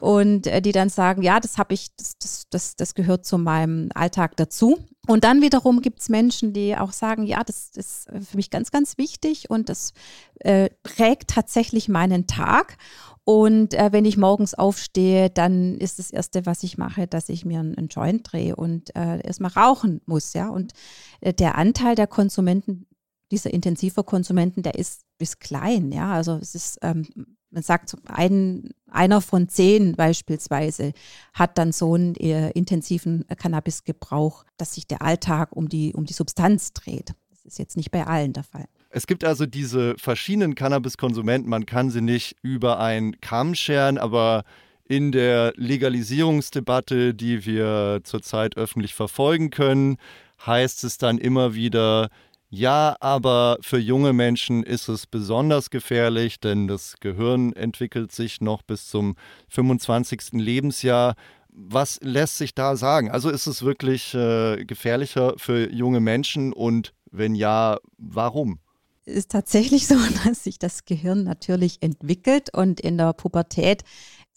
und 0.00 0.46
äh, 0.46 0.62
die 0.62 0.72
dann 0.72 0.88
sagen, 0.88 1.20
ja, 1.20 1.38
das 1.38 1.58
habe 1.58 1.74
ich, 1.74 1.94
das, 1.96 2.16
das, 2.18 2.46
das, 2.48 2.76
das 2.76 2.94
gehört 2.94 3.26
zu 3.26 3.36
meinem 3.36 3.90
Alltag 3.94 4.38
dazu. 4.38 4.78
Und 5.06 5.24
dann 5.24 5.42
wiederum 5.42 5.82
gibt 5.82 6.00
es 6.00 6.08
Menschen, 6.08 6.54
die 6.54 6.74
auch 6.76 6.92
sagen, 6.92 7.26
ja, 7.26 7.44
das, 7.44 7.72
das 7.72 8.06
ist 8.08 8.28
für 8.30 8.36
mich 8.36 8.48
ganz, 8.48 8.70
ganz 8.70 8.96
wichtig 8.96 9.50
und 9.50 9.68
das 9.68 9.92
äh, 10.38 10.70
prägt 10.82 11.28
tatsächlich 11.28 11.90
meinen 11.90 12.26
Tag. 12.26 12.78
Und 13.24 13.74
äh, 13.74 13.92
wenn 13.92 14.06
ich 14.06 14.16
morgens 14.16 14.54
aufstehe, 14.54 15.28
dann 15.28 15.76
ist 15.76 15.98
das 15.98 16.10
Erste, 16.10 16.46
was 16.46 16.62
ich 16.62 16.78
mache, 16.78 17.06
dass 17.06 17.28
ich 17.28 17.44
mir 17.44 17.60
einen, 17.60 17.76
einen 17.76 17.88
Joint 17.88 18.32
drehe 18.32 18.56
und 18.56 18.96
äh, 18.96 19.20
erstmal 19.20 19.52
rauchen 19.52 20.00
muss. 20.06 20.32
Ja? 20.32 20.48
Und 20.48 20.72
äh, 21.20 21.34
der 21.34 21.56
Anteil 21.56 21.96
der 21.96 22.06
Konsumenten, 22.06 22.86
dieser 23.30 23.52
intensiver 23.52 24.04
Konsumenten, 24.04 24.62
der 24.62 24.76
ist, 24.76 25.02
ist 25.18 25.38
klein. 25.38 25.92
Ja? 25.92 26.14
Also 26.14 26.38
es 26.40 26.54
ist, 26.54 26.78
ähm, 26.80 27.36
man 27.50 27.62
sagt, 27.62 27.96
ein, 28.06 28.70
einer 28.90 29.20
von 29.20 29.48
zehn 29.48 29.94
beispielsweise 29.94 30.92
hat 31.32 31.58
dann 31.58 31.72
so 31.72 31.94
einen 31.94 32.14
äh, 32.16 32.50
intensiven 32.50 33.24
Cannabisgebrauch, 33.36 34.44
dass 34.56 34.74
sich 34.74 34.86
der 34.86 35.02
Alltag 35.02 35.50
um 35.52 35.68
die, 35.68 35.92
um 35.94 36.04
die 36.04 36.12
Substanz 36.12 36.72
dreht. 36.72 37.14
Das 37.30 37.44
ist 37.44 37.58
jetzt 37.58 37.76
nicht 37.76 37.90
bei 37.90 38.06
allen 38.06 38.32
der 38.32 38.44
Fall. 38.44 38.66
Es 38.90 39.06
gibt 39.06 39.24
also 39.24 39.46
diese 39.46 39.94
verschiedenen 39.98 40.54
Cannabiskonsumenten, 40.54 41.48
man 41.48 41.66
kann 41.66 41.90
sie 41.90 42.00
nicht 42.00 42.36
über 42.42 42.80
einen 42.80 43.20
Kamm 43.20 43.54
scheren, 43.54 43.98
aber 43.98 44.44
in 44.84 45.12
der 45.12 45.52
Legalisierungsdebatte, 45.54 47.14
die 47.14 47.46
wir 47.46 48.00
zurzeit 48.02 48.56
öffentlich 48.56 48.94
verfolgen 48.94 49.50
können, 49.50 49.98
heißt 50.44 50.82
es 50.82 50.98
dann 50.98 51.18
immer 51.18 51.54
wieder, 51.54 52.10
ja, 52.50 52.96
aber 53.00 53.58
für 53.60 53.78
junge 53.78 54.12
Menschen 54.12 54.62
ist 54.62 54.88
es 54.88 55.06
besonders 55.06 55.70
gefährlich, 55.70 56.40
denn 56.40 56.66
das 56.66 56.96
Gehirn 57.00 57.52
entwickelt 57.52 58.12
sich 58.12 58.40
noch 58.40 58.62
bis 58.62 58.88
zum 58.88 59.14
25. 59.48 60.32
Lebensjahr. 60.32 61.14
Was 61.48 61.98
lässt 62.02 62.38
sich 62.38 62.54
da 62.54 62.76
sagen? 62.76 63.10
Also 63.10 63.30
ist 63.30 63.46
es 63.46 63.62
wirklich 63.62 64.14
äh, 64.14 64.64
gefährlicher 64.64 65.34
für 65.36 65.72
junge 65.72 66.00
Menschen 66.00 66.52
und 66.52 66.92
wenn 67.10 67.34
ja, 67.34 67.78
warum? 67.98 68.60
ist 69.10 69.30
tatsächlich 69.30 69.86
so, 69.86 69.96
dass 70.24 70.44
sich 70.44 70.58
das 70.58 70.84
Gehirn 70.84 71.24
natürlich 71.24 71.78
entwickelt 71.82 72.54
und 72.54 72.80
in 72.80 72.98
der 72.98 73.12
Pubertät 73.12 73.82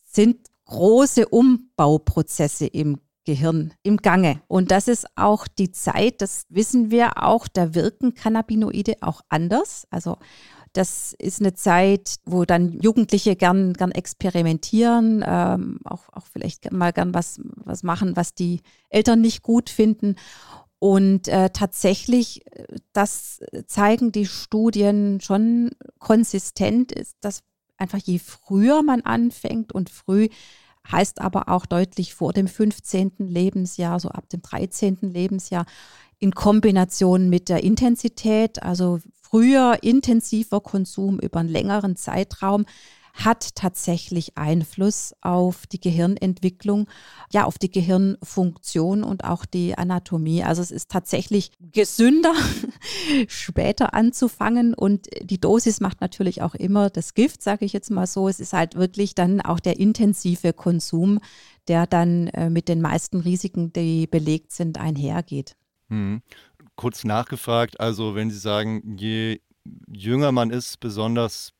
sind 0.05 0.37
große 0.65 1.27
Umbauprozesse 1.27 2.67
im 2.67 2.99
Gehirn 3.25 3.73
im 3.83 3.97
Gange. 3.97 4.41
Und 4.47 4.71
das 4.71 4.87
ist 4.87 5.07
auch 5.15 5.47
die 5.47 5.71
Zeit, 5.71 6.21
das 6.21 6.45
wissen 6.49 6.91
wir 6.91 7.23
auch, 7.23 7.47
da 7.47 7.73
wirken 7.73 8.13
Cannabinoide 8.13 8.95
auch 9.01 9.21
anders. 9.29 9.87
Also 9.89 10.17
das 10.73 11.13
ist 11.19 11.39
eine 11.39 11.53
Zeit, 11.53 12.15
wo 12.25 12.45
dann 12.45 12.79
Jugendliche 12.79 13.35
gern, 13.35 13.73
gern 13.73 13.91
experimentieren, 13.91 15.23
ähm, 15.25 15.79
auch, 15.83 16.09
auch 16.11 16.25
vielleicht 16.31 16.71
mal 16.71 16.91
gern 16.91 17.13
was, 17.13 17.39
was 17.43 17.83
machen, 17.83 18.15
was 18.15 18.33
die 18.33 18.61
Eltern 18.89 19.21
nicht 19.21 19.43
gut 19.43 19.69
finden. 19.69 20.15
Und 20.79 21.27
äh, 21.27 21.51
tatsächlich, 21.51 22.45
äh, 22.47 22.65
das 22.91 23.39
zeigen 23.67 24.11
die 24.11 24.25
Studien 24.25 25.21
schon 25.21 25.71
konsistent, 25.99 26.91
ist, 26.91 27.17
dass 27.21 27.43
einfach 27.77 27.99
je 27.99 28.19
früher 28.19 28.81
man 28.81 29.01
anfängt 29.01 29.71
und 29.71 29.89
früh 29.89 30.29
heißt 30.91 31.21
aber 31.21 31.49
auch 31.49 31.65
deutlich 31.65 32.13
vor 32.13 32.33
dem 32.33 32.47
15. 32.47 33.13
Lebensjahr, 33.19 33.99
so 33.99 34.09
ab 34.09 34.29
dem 34.29 34.41
13. 34.41 34.97
Lebensjahr, 35.01 35.65
in 36.19 36.31
Kombination 36.33 37.29
mit 37.29 37.49
der 37.49 37.63
Intensität, 37.63 38.63
also 38.63 38.99
früher 39.21 39.79
intensiver 39.81 40.61
Konsum 40.61 41.19
über 41.19 41.39
einen 41.39 41.49
längeren 41.49 41.95
Zeitraum, 41.95 42.65
hat 43.13 43.53
tatsächlich 43.55 44.37
Einfluss 44.37 45.13
auf 45.21 45.67
die 45.67 45.79
Gehirnentwicklung, 45.79 46.87
ja, 47.31 47.45
auf 47.45 47.59
die 47.59 47.69
Gehirnfunktion 47.69 49.03
und 49.03 49.23
auch 49.23 49.45
die 49.45 49.77
Anatomie. 49.77 50.43
Also 50.43 50.63
es 50.63 50.71
ist 50.71 50.89
tatsächlich 50.89 51.51
gesünder, 51.59 52.33
später 53.27 53.93
anzufangen 53.93 54.73
und 54.73 55.07
die 55.21 55.39
Dosis 55.39 55.79
macht 55.79 56.01
natürlich 56.01 56.41
auch 56.41 56.55
immer 56.55 56.89
das 56.89 57.13
Gift, 57.13 57.43
sage 57.43 57.65
ich 57.65 57.73
jetzt 57.73 57.91
mal 57.91 58.07
so. 58.07 58.27
Es 58.27 58.39
ist 58.39 58.53
halt 58.53 58.75
wirklich 58.75 59.13
dann 59.13 59.41
auch 59.41 59.59
der 59.59 59.79
intensive 59.79 60.51
Konsum, 60.51 61.19
der 61.67 61.85
dann 61.85 62.27
äh, 62.29 62.49
mit 62.49 62.67
den 62.67 62.81
meisten 62.81 63.19
Risiken, 63.19 63.71
die 63.71 64.07
belegt 64.07 64.51
sind, 64.51 64.79
einhergeht. 64.79 65.55
Hm. 65.89 66.23
Kurz 66.75 67.03
nachgefragt, 67.03 67.79
also 67.79 68.15
wenn 68.15 68.31
Sie 68.31 68.39
sagen, 68.39 68.97
je 68.97 69.39
jünger 69.87 70.31
man 70.31 70.49
ist, 70.49 70.79
besonders 70.79 71.53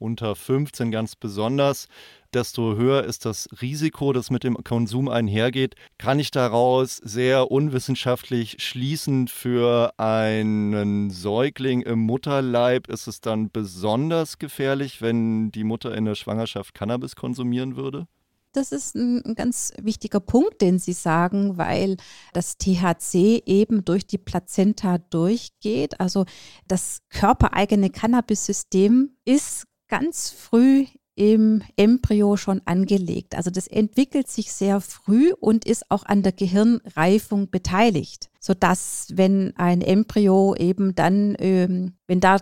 unter 0.00 0.34
15 0.34 0.90
ganz 0.90 1.16
besonders, 1.16 1.86
desto 2.32 2.76
höher 2.76 3.04
ist 3.04 3.24
das 3.24 3.48
Risiko, 3.60 4.12
das 4.12 4.30
mit 4.30 4.44
dem 4.44 4.56
Konsum 4.64 5.08
einhergeht. 5.08 5.74
Kann 5.98 6.18
ich 6.18 6.30
daraus 6.30 6.96
sehr 6.96 7.50
unwissenschaftlich 7.50 8.56
schließen, 8.62 9.28
für 9.28 9.92
einen 9.98 11.10
Säugling 11.10 11.82
im 11.82 12.00
Mutterleib 12.00 12.88
ist 12.88 13.06
es 13.06 13.20
dann 13.20 13.50
besonders 13.50 14.38
gefährlich, 14.38 15.02
wenn 15.02 15.50
die 15.50 15.64
Mutter 15.64 15.94
in 15.94 16.04
der 16.04 16.14
Schwangerschaft 16.14 16.74
Cannabis 16.74 17.16
konsumieren 17.16 17.76
würde? 17.76 18.06
Das 18.52 18.72
ist 18.72 18.96
ein, 18.96 19.34
ganz 19.36 19.72
wichtiger 19.80 20.18
Punkt, 20.18 20.60
den 20.60 20.80
Sie 20.80 20.92
sagen, 20.92 21.56
weil 21.56 21.96
das 22.32 22.58
THC 22.58 23.42
eben 23.46 23.84
durch 23.84 24.06
die 24.06 24.18
Plazenta 24.18 24.98
durchgeht. 24.98 26.00
Also 26.00 26.24
das 26.66 26.98
körpereigene 27.10 27.90
Cannabis-System 27.90 29.16
ist 29.24 29.66
ganz 29.90 30.30
früh 30.30 30.86
im 31.14 31.62
Embryo 31.76 32.38
schon 32.38 32.62
angelegt. 32.64 33.34
Also 33.34 33.50
das 33.50 33.66
entwickelt 33.66 34.28
sich 34.28 34.52
sehr 34.52 34.80
früh 34.80 35.32
und 35.38 35.66
ist 35.66 35.90
auch 35.90 36.04
an 36.04 36.22
der 36.22 36.32
Gehirnreifung 36.32 37.50
beteiligt, 37.50 38.30
sodass 38.40 39.08
wenn 39.14 39.54
ein 39.56 39.82
Embryo 39.82 40.54
eben 40.54 40.94
dann, 40.94 41.36
ähm, 41.38 41.96
wenn 42.06 42.20
da 42.20 42.38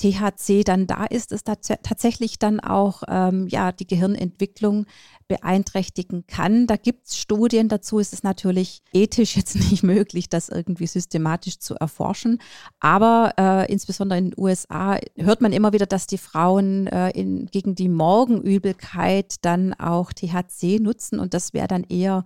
THC 0.00 0.64
dann 0.64 0.86
da 0.86 1.04
ist, 1.04 1.30
es 1.30 1.44
tatsächlich 1.44 2.38
dann 2.38 2.58
auch 2.58 3.02
ähm, 3.06 3.48
ja, 3.48 3.70
die 3.70 3.86
Gehirnentwicklung 3.86 4.86
beeinträchtigen 5.28 6.26
kann. 6.26 6.66
Da 6.66 6.76
gibt 6.76 7.08
es 7.08 7.18
Studien 7.18 7.68
dazu. 7.68 7.98
Es 7.98 8.14
ist 8.14 8.24
natürlich 8.24 8.82
ethisch 8.94 9.36
jetzt 9.36 9.56
nicht 9.70 9.82
möglich, 9.82 10.30
das 10.30 10.48
irgendwie 10.48 10.86
systematisch 10.86 11.58
zu 11.58 11.74
erforschen. 11.74 12.40
Aber 12.80 13.34
äh, 13.38 13.70
insbesondere 13.70 14.18
in 14.18 14.30
den 14.30 14.40
USA 14.42 14.98
hört 15.16 15.42
man 15.42 15.52
immer 15.52 15.74
wieder, 15.74 15.86
dass 15.86 16.06
die 16.06 16.18
Frauen 16.18 16.86
äh, 16.86 17.10
in, 17.10 17.46
gegen 17.46 17.74
die 17.74 17.90
Morgenübelkeit 17.90 19.36
dann 19.42 19.74
auch 19.74 20.12
THC 20.12 20.80
nutzen 20.80 21.20
und 21.20 21.34
das 21.34 21.52
wäre 21.52 21.68
dann 21.68 21.84
eher, 21.84 22.24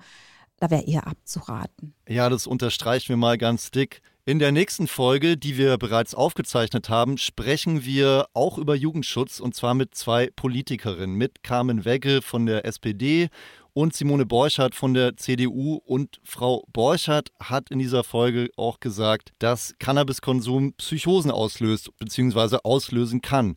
da 0.58 0.70
wäre 0.70 0.84
eher 0.84 1.08
abzuraten. 1.08 1.94
Ja, 2.08 2.28
das 2.30 2.46
unterstreichen 2.46 3.08
wir 3.08 3.16
mal 3.16 3.36
ganz 3.36 3.72
dick. 3.72 4.00
In 4.26 4.38
der 4.38 4.52
nächsten 4.52 4.86
Folge, 4.86 5.36
die 5.36 5.58
wir 5.58 5.76
bereits 5.76 6.14
aufgezeichnet 6.14 6.88
haben, 6.88 7.18
sprechen 7.18 7.84
wir 7.84 8.24
auch 8.32 8.56
über 8.56 8.74
Jugendschutz 8.74 9.38
und 9.38 9.54
zwar 9.54 9.74
mit 9.74 9.94
zwei 9.94 10.30
Politikerinnen, 10.34 11.14
mit 11.14 11.42
Carmen 11.42 11.84
Wegge 11.84 12.22
von 12.22 12.46
der 12.46 12.64
SPD 12.64 13.28
und 13.74 13.92
Simone 13.92 14.24
Borchardt 14.24 14.74
von 14.74 14.94
der 14.94 15.18
CDU. 15.18 15.74
Und 15.84 16.22
Frau 16.24 16.64
Borchardt 16.72 17.32
hat 17.38 17.70
in 17.70 17.78
dieser 17.78 18.02
Folge 18.02 18.48
auch 18.56 18.80
gesagt, 18.80 19.34
dass 19.40 19.74
Cannabiskonsum 19.78 20.72
Psychosen 20.78 21.30
auslöst 21.30 21.90
bzw. 21.98 22.60
auslösen 22.64 23.20
kann. 23.20 23.56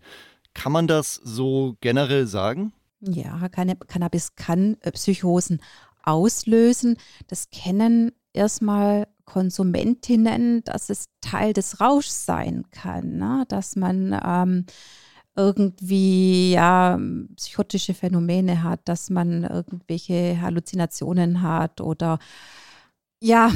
Kann 0.53 0.73
man 0.73 0.87
das 0.87 1.15
so 1.23 1.77
generell 1.79 2.27
sagen? 2.27 2.73
Ja, 2.99 3.47
Cannabis 3.47 4.35
kann 4.35 4.75
äh, 4.81 4.91
Psychosen 4.91 5.61
auslösen. 6.03 6.97
Das 7.27 7.49
kennen 7.51 8.11
erstmal 8.33 9.07
Konsumentinnen, 9.27 10.63
dass 10.63 10.89
es 10.89 11.05
Teil 11.21 11.53
des 11.53 11.79
Rauschs 11.79 12.25
sein 12.25 12.63
kann, 12.71 13.17
ne? 13.17 13.43
dass 13.49 13.75
man 13.75 14.19
ähm, 14.25 14.65
irgendwie 15.35 16.53
ja 16.53 16.99
psychotische 17.35 17.93
Phänomene 17.93 18.63
hat, 18.63 18.79
dass 18.85 19.11
man 19.11 19.43
irgendwelche 19.43 20.41
Halluzinationen 20.41 21.43
hat 21.43 21.81
oder 21.81 22.17
ja, 23.19 23.51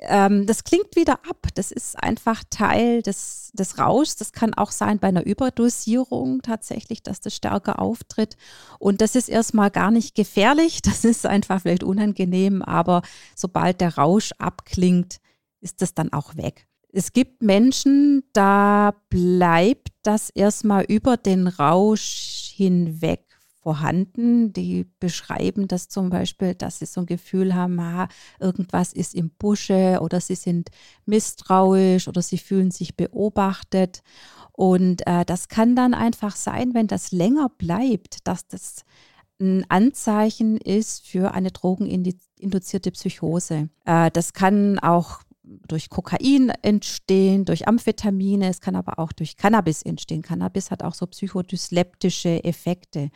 ähm, 0.00 0.46
das 0.46 0.64
klingt 0.64 0.96
wieder 0.96 1.14
ab. 1.28 1.48
Das 1.54 1.70
ist 1.70 2.02
einfach 2.02 2.42
Teil 2.50 3.02
des, 3.02 3.50
des 3.54 3.78
Rauschs. 3.78 4.16
Das 4.16 4.32
kann 4.32 4.54
auch 4.54 4.70
sein 4.70 4.98
bei 4.98 5.08
einer 5.08 5.24
Überdosierung 5.24 6.42
tatsächlich, 6.42 7.02
dass 7.02 7.20
das 7.20 7.34
stärker 7.34 7.80
auftritt. 7.80 8.36
Und 8.78 9.00
das 9.00 9.14
ist 9.14 9.28
erstmal 9.28 9.70
gar 9.70 9.90
nicht 9.90 10.14
gefährlich. 10.14 10.82
Das 10.94 11.04
ist 11.04 11.26
einfach 11.26 11.62
vielleicht 11.62 11.82
unangenehm, 11.82 12.62
aber 12.62 13.02
sobald 13.34 13.80
der 13.80 13.96
Rausch 13.96 14.32
abklingt, 14.38 15.16
ist 15.60 15.82
das 15.82 15.94
dann 15.94 16.12
auch 16.12 16.36
weg. 16.36 16.66
Es 16.92 17.12
gibt 17.12 17.42
Menschen, 17.42 18.22
da 18.32 18.94
bleibt 19.08 19.88
das 20.02 20.30
erstmal 20.30 20.84
über 20.84 21.16
den 21.16 21.48
Rausch 21.48 22.52
hinweg 22.54 23.33
vorhanden. 23.64 24.52
Die 24.52 24.86
beschreiben 25.00 25.66
das 25.66 25.88
zum 25.88 26.10
Beispiel, 26.10 26.54
dass 26.54 26.78
sie 26.78 26.86
so 26.86 27.00
ein 27.00 27.06
Gefühl 27.06 27.54
haben, 27.54 27.80
ah, 27.80 28.08
irgendwas 28.38 28.92
ist 28.92 29.14
im 29.14 29.30
Busche 29.30 29.98
oder 30.02 30.20
sie 30.20 30.34
sind 30.34 30.68
misstrauisch 31.06 32.06
oder 32.06 32.20
sie 32.20 32.38
fühlen 32.38 32.70
sich 32.70 32.94
beobachtet. 32.94 34.02
Und 34.52 35.04
äh, 35.06 35.24
das 35.24 35.48
kann 35.48 35.74
dann 35.74 35.94
einfach 35.94 36.36
sein, 36.36 36.74
wenn 36.74 36.86
das 36.86 37.10
länger 37.10 37.48
bleibt, 37.48 38.28
dass 38.28 38.46
das 38.46 38.84
ein 39.40 39.64
Anzeichen 39.68 40.58
ist 40.58 41.06
für 41.06 41.32
eine 41.32 41.50
drogeninduzierte 41.50 42.92
Psychose. 42.92 43.70
Äh, 43.86 44.10
das 44.10 44.34
kann 44.34 44.78
auch 44.78 45.22
durch 45.44 45.90
Kokain 45.90 46.50
entstehen, 46.62 47.44
durch 47.44 47.68
Amphetamine, 47.68 48.48
es 48.48 48.60
kann 48.60 48.76
aber 48.76 48.98
auch 48.98 49.12
durch 49.12 49.36
Cannabis 49.36 49.82
entstehen. 49.82 50.22
Cannabis 50.22 50.70
hat 50.70 50.82
auch 50.82 50.94
so 50.94 51.06
psychodysleptische 51.06 52.42
Effekte. 52.44 53.10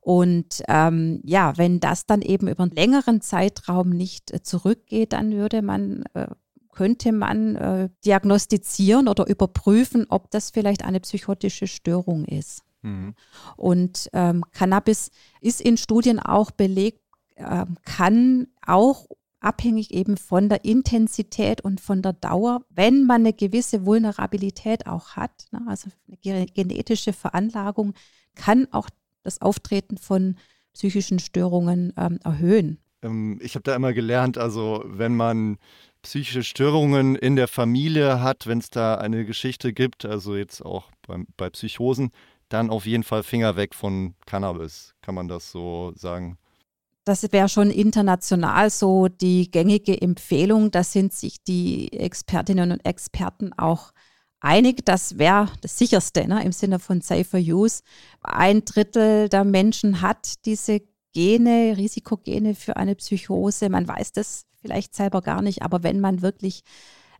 Und 0.00 0.62
ähm, 0.68 1.20
ja, 1.24 1.56
wenn 1.56 1.80
das 1.80 2.06
dann 2.06 2.22
eben 2.22 2.48
über 2.48 2.62
einen 2.62 2.72
längeren 2.72 3.20
Zeitraum 3.20 3.90
nicht 3.90 4.32
äh, 4.32 4.42
zurückgeht, 4.42 5.12
dann 5.12 5.32
würde 5.32 5.62
man, 5.62 6.04
äh, 6.14 6.28
könnte 6.72 7.12
man 7.12 7.56
äh, 7.56 7.88
diagnostizieren 8.04 9.08
oder 9.08 9.26
überprüfen, 9.26 10.06
ob 10.08 10.30
das 10.30 10.50
vielleicht 10.50 10.84
eine 10.84 11.00
psychotische 11.00 11.66
Störung 11.66 12.24
ist. 12.24 12.62
Mhm. 12.82 13.14
Und 13.56 14.08
ähm, 14.12 14.44
Cannabis 14.52 15.10
ist 15.40 15.60
in 15.60 15.76
Studien 15.76 16.18
auch 16.20 16.50
belegt, 16.50 17.02
äh, 17.34 17.66
kann 17.84 18.48
auch 18.64 19.06
abhängig 19.40 19.92
eben 19.92 20.16
von 20.16 20.48
der 20.48 20.64
Intensität 20.64 21.60
und 21.60 21.80
von 21.80 22.02
der 22.02 22.12
Dauer, 22.12 22.62
wenn 22.70 23.04
man 23.04 23.22
eine 23.22 23.32
gewisse 23.32 23.86
Vulnerabilität 23.86 24.86
auch 24.86 25.10
hat, 25.10 25.46
ne, 25.52 25.62
also 25.66 25.90
eine 26.24 26.46
genetische 26.46 27.12
Veranlagung, 27.12 27.94
kann 28.34 28.66
auch 28.72 28.88
das 29.28 29.42
Auftreten 29.42 29.98
von 29.98 30.36
psychischen 30.74 31.18
Störungen 31.18 31.92
ähm, 31.96 32.18
erhöhen. 32.24 32.78
Ähm, 33.02 33.38
ich 33.42 33.54
habe 33.54 33.62
da 33.62 33.76
immer 33.76 33.92
gelernt, 33.92 34.38
also 34.38 34.82
wenn 34.86 35.14
man 35.14 35.58
psychische 36.02 36.42
Störungen 36.42 37.16
in 37.16 37.36
der 37.36 37.48
Familie 37.48 38.20
hat, 38.20 38.46
wenn 38.46 38.58
es 38.58 38.70
da 38.70 38.96
eine 38.96 39.24
Geschichte 39.24 39.72
gibt, 39.72 40.04
also 40.04 40.36
jetzt 40.36 40.64
auch 40.64 40.90
bei, 41.06 41.18
bei 41.36 41.50
Psychosen, 41.50 42.10
dann 42.48 42.70
auf 42.70 42.86
jeden 42.86 43.02
Fall 43.02 43.22
Finger 43.22 43.56
weg 43.56 43.74
von 43.74 44.14
Cannabis, 44.26 44.94
kann 45.02 45.14
man 45.14 45.28
das 45.28 45.50
so 45.50 45.92
sagen. 45.94 46.38
Das 47.04 47.30
wäre 47.32 47.48
schon 47.48 47.70
international 47.70 48.70
so 48.70 49.08
die 49.08 49.50
gängige 49.50 50.00
Empfehlung. 50.00 50.70
Da 50.70 50.84
sind 50.84 51.12
sich 51.12 51.42
die 51.42 51.92
Expertinnen 51.92 52.72
und 52.72 52.84
Experten 52.84 53.52
auch 53.54 53.92
einig. 54.40 54.84
Das 54.84 55.18
wäre 55.18 55.50
das 55.60 55.78
sicherste 55.78 56.26
ne, 56.26 56.44
im 56.44 56.52
Sinne 56.52 56.78
von 56.78 57.00
Safer 57.00 57.38
Use. 57.38 57.82
Ein 58.22 58.64
Drittel 58.64 59.28
der 59.28 59.44
Menschen 59.44 60.00
hat 60.00 60.44
diese 60.44 60.80
Gene, 61.12 61.76
Risikogene 61.76 62.54
für 62.54 62.76
eine 62.76 62.94
Psychose. 62.94 63.68
Man 63.68 63.88
weiß 63.88 64.12
das 64.12 64.46
vielleicht 64.60 64.94
selber 64.94 65.22
gar 65.22 65.42
nicht, 65.42 65.62
aber 65.62 65.82
wenn 65.82 66.00
man 66.00 66.22
wirklich 66.22 66.62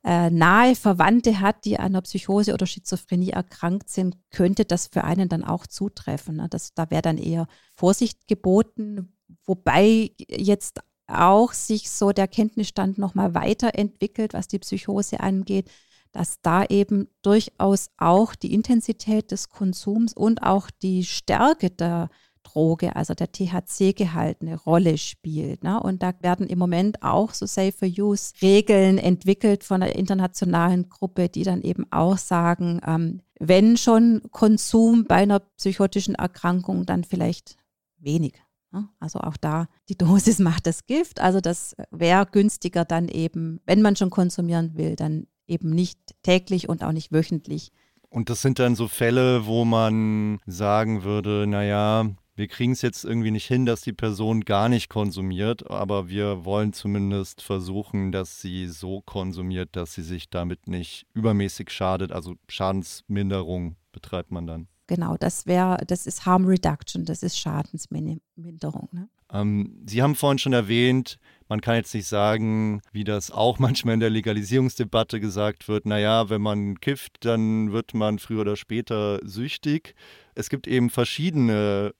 äh, 0.04 0.30
nahe 0.30 0.76
Verwandte 0.76 1.40
hat, 1.40 1.64
die 1.64 1.78
an 1.78 1.86
einer 1.86 2.02
Psychose 2.02 2.54
oder 2.54 2.66
Schizophrenie 2.66 3.30
erkrankt 3.30 3.88
sind, 3.88 4.16
könnte 4.30 4.64
das 4.64 4.86
für 4.86 5.04
einen 5.04 5.28
dann 5.28 5.44
auch 5.44 5.66
zutreffen. 5.66 6.36
Ne? 6.36 6.48
Das, 6.48 6.74
da 6.74 6.90
wäre 6.90 7.02
dann 7.02 7.18
eher 7.18 7.46
Vorsicht 7.74 8.28
geboten, 8.28 9.12
Wobei 9.44 10.10
jetzt 10.28 10.80
auch 11.06 11.52
sich 11.52 11.90
so 11.90 12.12
der 12.12 12.28
Kenntnisstand 12.28 12.98
nochmal 12.98 13.34
weiterentwickelt, 13.34 14.34
was 14.34 14.48
die 14.48 14.58
Psychose 14.58 15.20
angeht, 15.20 15.70
dass 16.12 16.40
da 16.40 16.64
eben 16.64 17.08
durchaus 17.22 17.90
auch 17.98 18.34
die 18.34 18.52
Intensität 18.54 19.30
des 19.30 19.48
Konsums 19.48 20.12
und 20.14 20.42
auch 20.42 20.70
die 20.70 21.04
Stärke 21.04 21.70
der 21.70 22.10
Droge, 22.42 22.96
also 22.96 23.14
der 23.14 23.30
THC-Gehalt, 23.30 24.38
eine 24.40 24.56
Rolle 24.56 24.98
spielt. 24.98 25.62
Ne? 25.64 25.80
Und 25.80 26.02
da 26.02 26.12
werden 26.20 26.46
im 26.46 26.58
Moment 26.58 27.02
auch 27.02 27.34
so 27.34 27.46
Safer-Use-Regeln 27.46 28.98
entwickelt 28.98 29.64
von 29.64 29.82
einer 29.82 29.94
internationalen 29.94 30.88
Gruppe, 30.88 31.28
die 31.28 31.42
dann 31.42 31.62
eben 31.62 31.86
auch 31.90 32.16
sagen, 32.16 32.80
ähm, 32.86 33.20
wenn 33.38 33.76
schon 33.76 34.22
Konsum 34.30 35.04
bei 35.04 35.16
einer 35.16 35.40
psychotischen 35.40 36.14
Erkrankung, 36.14 36.86
dann 36.86 37.04
vielleicht 37.04 37.56
wenig. 37.98 38.34
Ne? 38.72 38.88
Also 38.98 39.20
auch 39.20 39.36
da, 39.36 39.68
die 39.88 39.96
Dosis 39.96 40.38
macht 40.38 40.66
das 40.66 40.86
Gift. 40.86 41.20
Also 41.20 41.40
das 41.40 41.76
wäre 41.90 42.26
günstiger 42.26 42.84
dann 42.84 43.08
eben, 43.08 43.60
wenn 43.66 43.82
man 43.82 43.96
schon 43.96 44.10
konsumieren 44.10 44.76
will, 44.76 44.96
dann 44.96 45.26
eben 45.48 45.70
nicht 45.70 45.98
täglich 46.22 46.68
und 46.68 46.84
auch 46.84 46.92
nicht 46.92 47.12
wöchentlich. 47.12 47.72
Und 48.10 48.30
das 48.30 48.40
sind 48.40 48.58
dann 48.58 48.74
so 48.74 48.88
Fälle, 48.88 49.46
wo 49.46 49.64
man 49.64 50.38
sagen 50.46 51.02
würde, 51.02 51.46
naja, 51.46 52.08
wir 52.36 52.46
kriegen 52.46 52.72
es 52.72 52.82
jetzt 52.82 53.04
irgendwie 53.04 53.32
nicht 53.32 53.46
hin, 53.46 53.66
dass 53.66 53.80
die 53.80 53.92
Person 53.92 54.44
gar 54.44 54.68
nicht 54.68 54.88
konsumiert, 54.88 55.68
aber 55.68 56.08
wir 56.08 56.44
wollen 56.44 56.72
zumindest 56.72 57.42
versuchen, 57.42 58.12
dass 58.12 58.40
sie 58.40 58.68
so 58.68 59.00
konsumiert, 59.00 59.70
dass 59.72 59.94
sie 59.94 60.02
sich 60.02 60.30
damit 60.30 60.68
nicht 60.68 61.04
übermäßig 61.14 61.70
schadet. 61.70 62.12
Also 62.12 62.36
Schadensminderung 62.48 63.76
betreibt 63.92 64.30
man 64.30 64.46
dann. 64.46 64.68
Genau, 64.86 65.16
das 65.18 65.46
wäre, 65.46 65.84
das 65.86 66.06
ist 66.06 66.24
Harm 66.24 66.46
Reduction, 66.46 67.04
das 67.04 67.22
ist 67.22 67.38
Schadensminderung. 67.38 68.88
Ne? 68.92 69.08
Ähm, 69.32 69.82
Sie 69.86 70.02
haben 70.02 70.14
vorhin 70.14 70.38
schon 70.38 70.54
erwähnt, 70.54 71.18
man 71.48 71.60
kann 71.60 71.76
jetzt 71.76 71.94
nicht 71.94 72.06
sagen, 72.06 72.80
wie 72.92 73.04
das 73.04 73.30
auch 73.30 73.58
manchmal 73.58 73.94
in 73.94 74.00
der 74.00 74.10
Legalisierungsdebatte 74.10 75.20
gesagt 75.20 75.68
wird, 75.68 75.86
naja, 75.86 76.30
wenn 76.30 76.42
man 76.42 76.80
kifft, 76.80 77.24
dann 77.24 77.72
wird 77.72 77.94
man 77.94 78.18
früher 78.18 78.42
oder 78.42 78.56
später 78.56 79.20
süchtig. 79.22 79.94
Es 80.34 80.50
gibt 80.50 80.68
eben 80.68 80.90
verschiedene, 80.90 81.94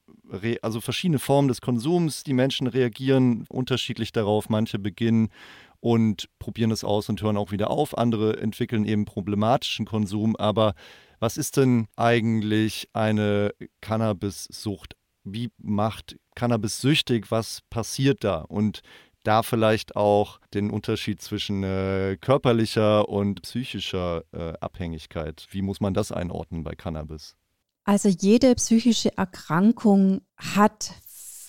also 0.62 0.80
verschiedene 0.80 1.18
Formen 1.18 1.48
des 1.48 1.60
Konsums. 1.60 2.22
Die 2.22 2.34
Menschen 2.34 2.68
reagieren 2.68 3.46
unterschiedlich 3.48 4.12
darauf. 4.12 4.48
Manche 4.48 4.78
beginnen 4.78 5.30
und 5.80 6.28
probieren 6.38 6.70
es 6.70 6.84
aus 6.84 7.08
und 7.08 7.22
hören 7.22 7.36
auch 7.36 7.50
wieder 7.50 7.70
auf. 7.70 7.96
Andere 7.96 8.38
entwickeln 8.38 8.84
eben 8.84 9.06
problematischen 9.06 9.86
Konsum. 9.86 10.36
Aber 10.36 10.74
was 11.18 11.36
ist 11.36 11.56
denn 11.56 11.88
eigentlich 11.96 12.88
eine 12.92 13.54
Cannabis-Sucht? 13.80 14.94
Wie 15.24 15.50
macht 15.58 16.16
Cannabis 16.34 16.80
süchtig? 16.80 17.30
Was 17.30 17.62
passiert 17.70 18.22
da? 18.24 18.42
Und 18.42 18.82
da 19.28 19.42
vielleicht 19.42 19.94
auch 19.94 20.40
den 20.54 20.70
Unterschied 20.70 21.20
zwischen 21.20 21.62
äh, 21.62 22.16
körperlicher 22.18 23.10
und 23.10 23.42
psychischer 23.42 24.24
äh, 24.32 24.54
Abhängigkeit. 24.60 25.46
Wie 25.50 25.60
muss 25.60 25.80
man 25.80 25.92
das 25.92 26.12
einordnen 26.12 26.64
bei 26.64 26.74
Cannabis? 26.74 27.36
Also 27.84 28.08
jede 28.08 28.54
psychische 28.54 29.14
Erkrankung 29.18 30.22
hat 30.36 30.94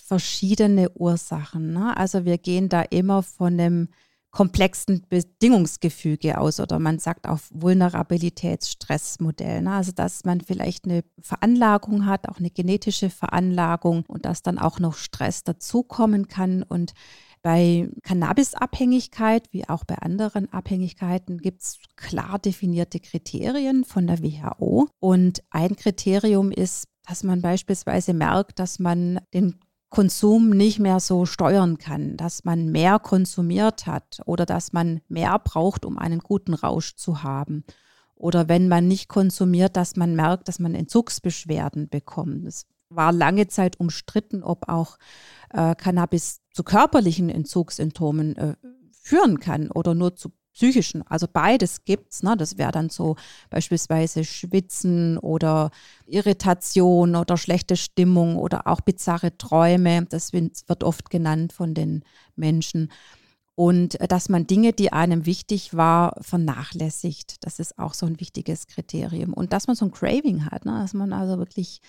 verschiedene 0.04 0.90
Ursachen. 0.90 1.72
Ne? 1.72 1.96
Also 1.96 2.26
wir 2.26 2.36
gehen 2.36 2.68
da 2.68 2.82
immer 2.82 3.22
von 3.22 3.58
einem 3.58 3.88
komplexen 4.30 5.06
Bedingungsgefüge 5.08 6.38
aus 6.38 6.60
oder 6.60 6.78
man 6.78 6.98
sagt 6.98 7.26
auch 7.26 7.38
Vulnerabilitätsstressmodell. 7.50 9.62
Ne? 9.62 9.72
Also 9.72 9.92
dass 9.92 10.26
man 10.26 10.42
vielleicht 10.42 10.84
eine 10.84 11.02
Veranlagung 11.18 12.04
hat, 12.04 12.28
auch 12.28 12.36
eine 12.38 12.50
genetische 12.50 13.08
Veranlagung 13.08 14.04
und 14.06 14.26
dass 14.26 14.42
dann 14.42 14.58
auch 14.58 14.80
noch 14.80 14.96
Stress 14.96 15.44
dazukommen 15.44 16.28
kann. 16.28 16.62
Und 16.62 16.92
bei 17.42 17.88
Cannabisabhängigkeit, 18.02 19.48
wie 19.52 19.68
auch 19.68 19.84
bei 19.84 19.96
anderen 19.96 20.52
Abhängigkeiten, 20.52 21.38
gibt 21.38 21.62
es 21.62 21.78
klar 21.96 22.38
definierte 22.38 23.00
Kriterien 23.00 23.84
von 23.84 24.06
der 24.06 24.22
WHO. 24.22 24.88
Und 24.98 25.42
ein 25.50 25.76
Kriterium 25.76 26.50
ist, 26.50 26.88
dass 27.06 27.22
man 27.22 27.42
beispielsweise 27.42 28.14
merkt, 28.14 28.58
dass 28.58 28.78
man 28.78 29.20
den 29.32 29.58
Konsum 29.88 30.50
nicht 30.50 30.78
mehr 30.78 31.00
so 31.00 31.26
steuern 31.26 31.78
kann, 31.78 32.16
dass 32.16 32.44
man 32.44 32.70
mehr 32.70 33.00
konsumiert 33.00 33.86
hat 33.86 34.20
oder 34.24 34.46
dass 34.46 34.72
man 34.72 35.00
mehr 35.08 35.38
braucht, 35.40 35.84
um 35.84 35.98
einen 35.98 36.20
guten 36.20 36.54
Rausch 36.54 36.94
zu 36.94 37.24
haben. 37.24 37.64
Oder 38.14 38.48
wenn 38.48 38.68
man 38.68 38.86
nicht 38.86 39.08
konsumiert, 39.08 39.76
dass 39.76 39.96
man 39.96 40.14
merkt, 40.14 40.46
dass 40.46 40.60
man 40.60 40.74
Entzugsbeschwerden 40.74 41.88
bekommt. 41.88 42.46
Es 42.46 42.66
war 42.90 43.12
lange 43.12 43.48
Zeit 43.48 43.80
umstritten, 43.80 44.42
ob 44.42 44.68
auch 44.68 44.96
äh, 45.50 45.74
Cannabis 45.74 46.39
zu 46.52 46.64
körperlichen 46.64 47.28
Entzugssymptomen 47.28 48.36
äh, 48.36 48.54
führen 48.92 49.40
kann 49.40 49.70
oder 49.70 49.94
nur 49.94 50.16
zu 50.16 50.30
psychischen. 50.52 51.02
Also 51.06 51.26
beides 51.32 51.84
gibt's. 51.84 52.22
Ne? 52.22 52.36
Das 52.36 52.58
wäre 52.58 52.72
dann 52.72 52.90
so 52.90 53.16
beispielsweise 53.48 54.24
Schwitzen 54.24 55.16
oder 55.18 55.70
Irritation 56.06 57.16
oder 57.16 57.36
schlechte 57.36 57.76
Stimmung 57.76 58.36
oder 58.36 58.66
auch 58.66 58.80
bizarre 58.80 59.36
Träume. 59.38 60.06
Das 60.06 60.32
wird 60.32 60.84
oft 60.84 61.08
genannt 61.10 61.52
von 61.52 61.74
den 61.74 62.04
Menschen. 62.36 62.90
Und 63.60 64.00
äh, 64.00 64.08
dass 64.08 64.30
man 64.30 64.46
Dinge, 64.46 64.72
die 64.72 64.90
einem 64.90 65.26
wichtig 65.26 65.74
war, 65.74 66.16
vernachlässigt. 66.22 67.44
Das 67.44 67.58
ist 67.58 67.78
auch 67.78 67.92
so 67.92 68.06
ein 68.06 68.18
wichtiges 68.18 68.66
Kriterium. 68.66 69.34
Und 69.34 69.52
dass 69.52 69.66
man 69.66 69.76
so 69.76 69.84
ein 69.84 69.90
Craving 69.90 70.46
hat, 70.46 70.64
ne? 70.64 70.78
dass 70.80 70.94
man 70.94 71.12
also 71.12 71.36
wirklich 71.36 71.82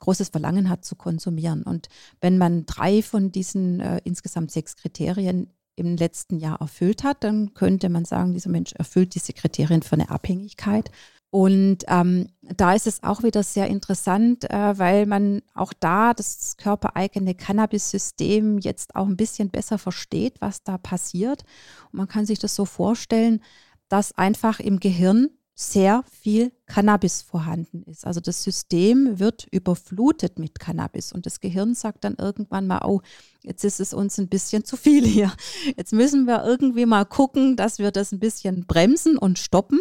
großes 0.00 0.30
Verlangen 0.30 0.68
hat 0.68 0.84
zu 0.84 0.96
konsumieren. 0.96 1.62
Und 1.62 1.88
wenn 2.20 2.38
man 2.38 2.66
drei 2.66 3.02
von 3.02 3.30
diesen 3.30 3.78
äh, 3.78 4.00
insgesamt 4.02 4.50
sechs 4.50 4.74
Kriterien 4.74 5.52
im 5.76 5.96
letzten 5.96 6.40
Jahr 6.40 6.60
erfüllt 6.60 7.04
hat, 7.04 7.22
dann 7.22 7.54
könnte 7.54 7.88
man 7.88 8.04
sagen, 8.04 8.34
dieser 8.34 8.50
Mensch 8.50 8.72
erfüllt 8.72 9.14
diese 9.14 9.32
Kriterien 9.32 9.82
für 9.82 9.92
eine 9.92 10.10
Abhängigkeit. 10.10 10.90
Und 11.34 11.78
ähm, 11.88 12.28
da 12.42 12.74
ist 12.74 12.86
es 12.86 13.02
auch 13.02 13.22
wieder 13.22 13.42
sehr 13.42 13.66
interessant, 13.66 14.44
äh, 14.50 14.78
weil 14.78 15.06
man 15.06 15.40
auch 15.54 15.72
da 15.72 16.12
das 16.12 16.58
körpereigene 16.58 17.34
Cannabis-System 17.34 18.58
jetzt 18.58 18.94
auch 18.94 19.06
ein 19.06 19.16
bisschen 19.16 19.48
besser 19.48 19.78
versteht, 19.78 20.34
was 20.42 20.62
da 20.62 20.76
passiert. 20.76 21.42
Und 21.90 21.96
man 21.96 22.06
kann 22.06 22.26
sich 22.26 22.38
das 22.38 22.54
so 22.54 22.66
vorstellen, 22.66 23.42
dass 23.88 24.12
einfach 24.18 24.60
im 24.60 24.78
Gehirn 24.78 25.30
sehr 25.54 26.02
viel 26.10 26.52
Cannabis 26.66 27.20
vorhanden 27.20 27.82
ist. 27.82 28.06
Also 28.06 28.20
das 28.20 28.42
System 28.42 29.18
wird 29.18 29.46
überflutet 29.50 30.38
mit 30.38 30.58
Cannabis 30.58 31.12
und 31.12 31.26
das 31.26 31.40
Gehirn 31.40 31.74
sagt 31.74 32.04
dann 32.04 32.14
irgendwann 32.16 32.66
mal, 32.66 32.80
oh, 32.86 33.02
jetzt 33.42 33.64
ist 33.64 33.78
es 33.78 33.92
uns 33.92 34.18
ein 34.18 34.28
bisschen 34.28 34.64
zu 34.64 34.76
viel 34.76 35.06
hier. 35.06 35.32
Jetzt 35.76 35.92
müssen 35.92 36.24
wir 36.26 36.44
irgendwie 36.44 36.86
mal 36.86 37.04
gucken, 37.04 37.56
dass 37.56 37.78
wir 37.78 37.90
das 37.90 38.12
ein 38.12 38.18
bisschen 38.18 38.66
bremsen 38.66 39.18
und 39.18 39.38
stoppen. 39.38 39.80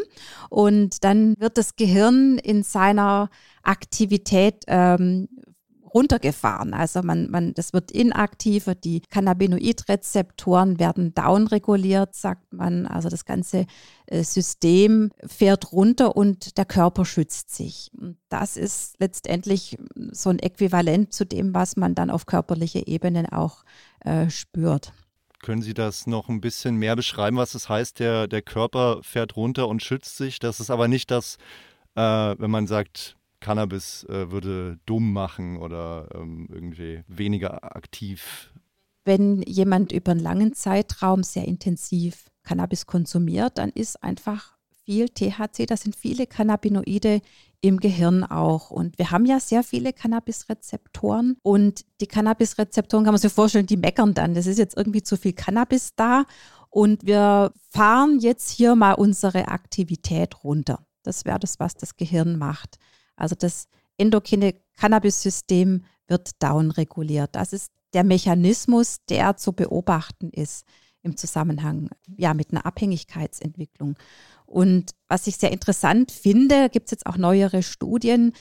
Und 0.50 1.04
dann 1.04 1.36
wird 1.40 1.58
das 1.58 1.78
Gehirn 1.78 2.38
in 2.38 2.64
seiner 2.64 3.30
Aktivität 3.64 4.66
ähm, 4.68 5.30
runtergefahren. 5.94 6.74
Also 6.74 7.02
man, 7.02 7.30
man, 7.30 7.54
das 7.54 7.74
wird 7.74 7.92
inaktiver, 7.92 8.76
die 8.76 9.02
Cannabinoidrezeptoren 9.02 10.80
werden 10.80 11.14
downreguliert, 11.14 12.16
sagt 12.16 12.54
man. 12.54 12.88
Also 12.88 13.10
das 13.10 13.26
ganze 13.26 13.66
äh, 14.08 14.24
System 14.24 15.12
fährt 15.26 15.72
runter 15.72 16.16
und 16.16 16.58
der 16.58 16.66
Körper 16.66 17.06
schützt 17.06 17.54
sich. 17.54 17.92
Das 18.30 18.58
ist 18.58 18.96
letztendlich 19.00 19.78
so 20.12 20.30
ein 20.30 20.40
Äquivalent 20.40 21.14
zu 21.14 21.26
dem, 21.26 21.54
was 21.54 21.76
man 21.76 21.96
dann 21.96 22.10
auf 22.10 22.26
körperlicher 22.26 22.88
Ebene 22.88 23.28
auch 23.32 23.64
äh, 24.02 24.30
spürt. 24.30 24.94
Können 25.42 25.64
Sie 25.64 25.74
das 25.74 26.06
noch 26.06 26.30
ein 26.30 26.40
bisschen 26.40 26.76
mehr 26.76 26.96
beschreiben, 26.96 27.38
was 27.38 27.56
es 27.56 27.64
das 27.64 27.70
heißt, 27.70 28.00
der, 28.00 28.28
der 28.28 28.44
Körper 28.44 29.00
fährt 29.02 29.36
runter 29.36 29.68
und 29.68 29.82
schützt 29.82 30.16
sich? 30.16 30.38
Das 30.38 30.60
ist 30.60 30.70
aber 30.70 30.88
nicht 30.88 31.10
das, 31.10 31.38
äh, 31.96 32.02
wenn 32.02 32.52
man 32.52 32.68
sagt, 32.68 33.18
Cannabis 33.42 34.06
äh, 34.06 34.32
würde 34.32 34.80
dumm 34.86 35.12
machen 35.12 35.58
oder 35.58 36.08
ähm, 36.16 36.48
irgendwie 36.50 37.04
weniger 37.08 37.76
aktiv. 37.76 38.54
Wenn 39.04 39.42
jemand 39.42 39.92
über 39.92 40.12
einen 40.12 40.22
langen 40.22 40.54
Zeitraum 40.54 41.24
sehr 41.24 41.46
intensiv 41.46 42.30
Cannabis 42.44 42.86
konsumiert, 42.86 43.58
dann 43.58 43.70
ist 43.72 44.02
einfach 44.04 44.56
viel 44.86 45.10
THC, 45.10 45.66
da 45.66 45.78
sind 45.78 45.96
viele 45.96 46.28
Cannabinoide 46.28 47.22
im 47.62 47.80
Gehirn 47.80 48.24
auch. 48.24 48.72
Und 48.72 48.98
wir 48.98 49.12
haben 49.12 49.26
ja 49.26 49.40
sehr 49.40 49.64
viele 49.64 49.94
Cannabis-Rezeptoren 49.94 51.38
und 51.44 51.86
die 52.00 52.08
Cannabis-Rezeptoren 52.08 53.04
kann 53.04 53.14
man 53.14 53.22
sich 53.22 53.32
vorstellen, 53.32 53.68
die 53.68 53.78
meckern 53.78 54.14
dann. 54.14 54.34
Das 54.34 54.48
ist 54.48 54.58
jetzt 54.58 54.78
irgendwie 54.78 55.04
zu 55.04 55.18
viel 55.18 55.34
Cannabis 55.34 55.96
da 55.96 56.26
und 56.70 57.06
wir 57.06 57.54
fahren 57.70 58.20
jetzt 58.20 58.50
hier 58.50 58.76
mal 58.76 58.94
unsere 58.94 59.50
Aktivität 59.50 60.44
runter. 60.44 60.86
Das 61.04 61.26
wäre 61.26 61.40
das, 61.40 61.60
was 61.60 61.76
das 61.76 61.98
Gehirn 61.98 62.38
macht. 62.38 62.78
Also 63.22 63.36
das 63.36 63.68
endokrine 63.98 64.56
Cannabis-System 64.78 65.86
wird 66.08 66.32
downreguliert. 66.40 67.36
Das 67.36 67.54
ist 67.54 67.72
der 67.94 68.04
Mechanismus, 68.04 68.98
der 69.10 69.38
zu 69.38 69.54
beobachten 69.54 70.30
ist 70.30 70.66
im 71.04 71.18
Zusammenhang 71.18 71.90
ja, 72.18 72.34
mit 72.34 72.52
einer 72.52 72.66
Abhängigkeitsentwicklung. 72.66 73.96
Und 74.46 74.92
was 75.08 75.28
ich 75.28 75.38
sehr 75.38 75.52
interessant 75.52 76.12
finde, 76.12 76.70
gibt 76.70 76.88
es 76.88 76.92
jetzt 76.92 77.06
auch 77.06 77.18
neuere 77.18 77.64
Studien, 77.64 78.34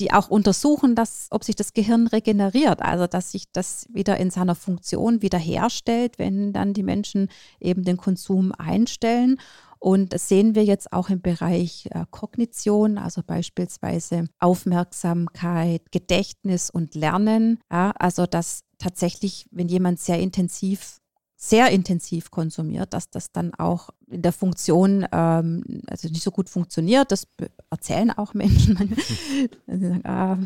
die 0.00 0.12
auch 0.12 0.28
untersuchen, 0.28 0.94
dass, 0.94 1.28
ob 1.30 1.44
sich 1.44 1.56
das 1.56 1.72
Gehirn 1.72 2.06
regeneriert, 2.06 2.82
also 2.82 3.06
dass 3.06 3.32
sich 3.32 3.50
das 3.52 3.86
wieder 3.90 4.18
in 4.18 4.30
seiner 4.30 4.54
Funktion 4.54 5.22
wiederherstellt, 5.22 6.18
wenn 6.18 6.52
dann 6.52 6.74
die 6.74 6.82
Menschen 6.82 7.28
eben 7.60 7.82
den 7.82 7.96
Konsum 7.96 8.52
einstellen. 8.52 9.40
Und 9.78 10.12
das 10.12 10.28
sehen 10.28 10.54
wir 10.54 10.64
jetzt 10.64 10.92
auch 10.92 11.10
im 11.10 11.20
Bereich 11.20 11.88
äh, 11.90 12.04
Kognition, 12.10 12.98
also 12.98 13.22
beispielsweise 13.26 14.28
Aufmerksamkeit, 14.38 15.92
Gedächtnis 15.92 16.70
und 16.70 16.94
Lernen. 16.94 17.60
Ja, 17.70 17.92
also 17.98 18.26
dass 18.26 18.62
tatsächlich, 18.78 19.46
wenn 19.50 19.68
jemand 19.68 20.00
sehr 20.00 20.18
intensiv 20.18 21.00
sehr 21.38 21.70
intensiv 21.70 22.30
konsumiert, 22.30 22.94
dass 22.94 23.10
das 23.10 23.30
dann 23.30 23.52
auch 23.54 23.90
in 24.06 24.22
der 24.22 24.32
Funktion 24.32 25.06
ähm, 25.12 25.82
also 25.86 26.08
nicht 26.08 26.22
so 26.22 26.30
gut 26.30 26.48
funktioniert. 26.48 27.12
Das 27.12 27.28
erzählen 27.70 28.10
auch 28.10 28.32
Menschen. 28.32 28.96
sie 29.66 29.88
sagen, 29.88 30.06
ah, 30.06 30.38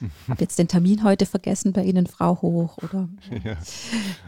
habe 0.28 0.40
jetzt 0.40 0.58
den 0.58 0.68
Termin 0.68 1.04
heute 1.04 1.26
vergessen 1.26 1.72
bei 1.72 1.84
Ihnen, 1.84 2.06
Frau 2.06 2.40
Hoch, 2.42 2.78
oder? 2.78 3.08
Ja, 3.44 3.56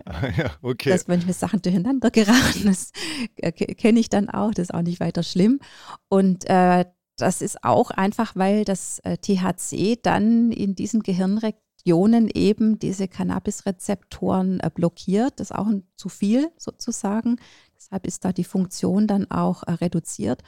ah, 0.05 0.29
ja 0.37 0.51
okay. 0.63 0.91
Dass 0.91 1.09
manchmal 1.09 1.35
Sachen 1.35 1.63
durcheinander 1.63 2.11
geraten, 2.11 2.65
das 2.65 2.93
äh, 3.37 3.53
kenne 3.53 4.01
ich 4.01 4.09
dann 4.09 4.29
auch, 4.29 4.53
das 4.53 4.65
ist 4.65 4.75
auch 4.75 4.83
nicht 4.83 5.01
weiter 5.01 5.23
schlimm. 5.23 5.61
Und 6.09 6.49
äh, 6.49 6.85
das 7.17 7.43
ist 7.43 7.65
auch 7.65 7.91
einfach, 7.91 8.37
weil 8.37 8.65
das 8.65 9.01
äh, 9.01 9.19
THC 9.19 9.99
dann 10.03 10.53
in 10.53 10.75
diesen 10.75 11.03
Gehirnregionen 11.03 12.29
eben 12.33 12.79
diese 12.79 13.09
Cannabis-Rezeptoren 13.09 14.61
äh, 14.61 14.71
blockiert. 14.73 15.41
Das 15.41 15.51
ist 15.51 15.57
auch 15.57 15.67
ein, 15.67 15.85
zu 15.97 16.09
viel 16.09 16.51
sozusagen. 16.57 17.37
Deshalb 17.77 18.07
ist 18.07 18.25
da 18.25 18.33
die 18.33 18.45
Funktion 18.45 19.07
dann 19.07 19.31
auch 19.31 19.63
äh, 19.65 19.73
reduziert. 19.73 20.43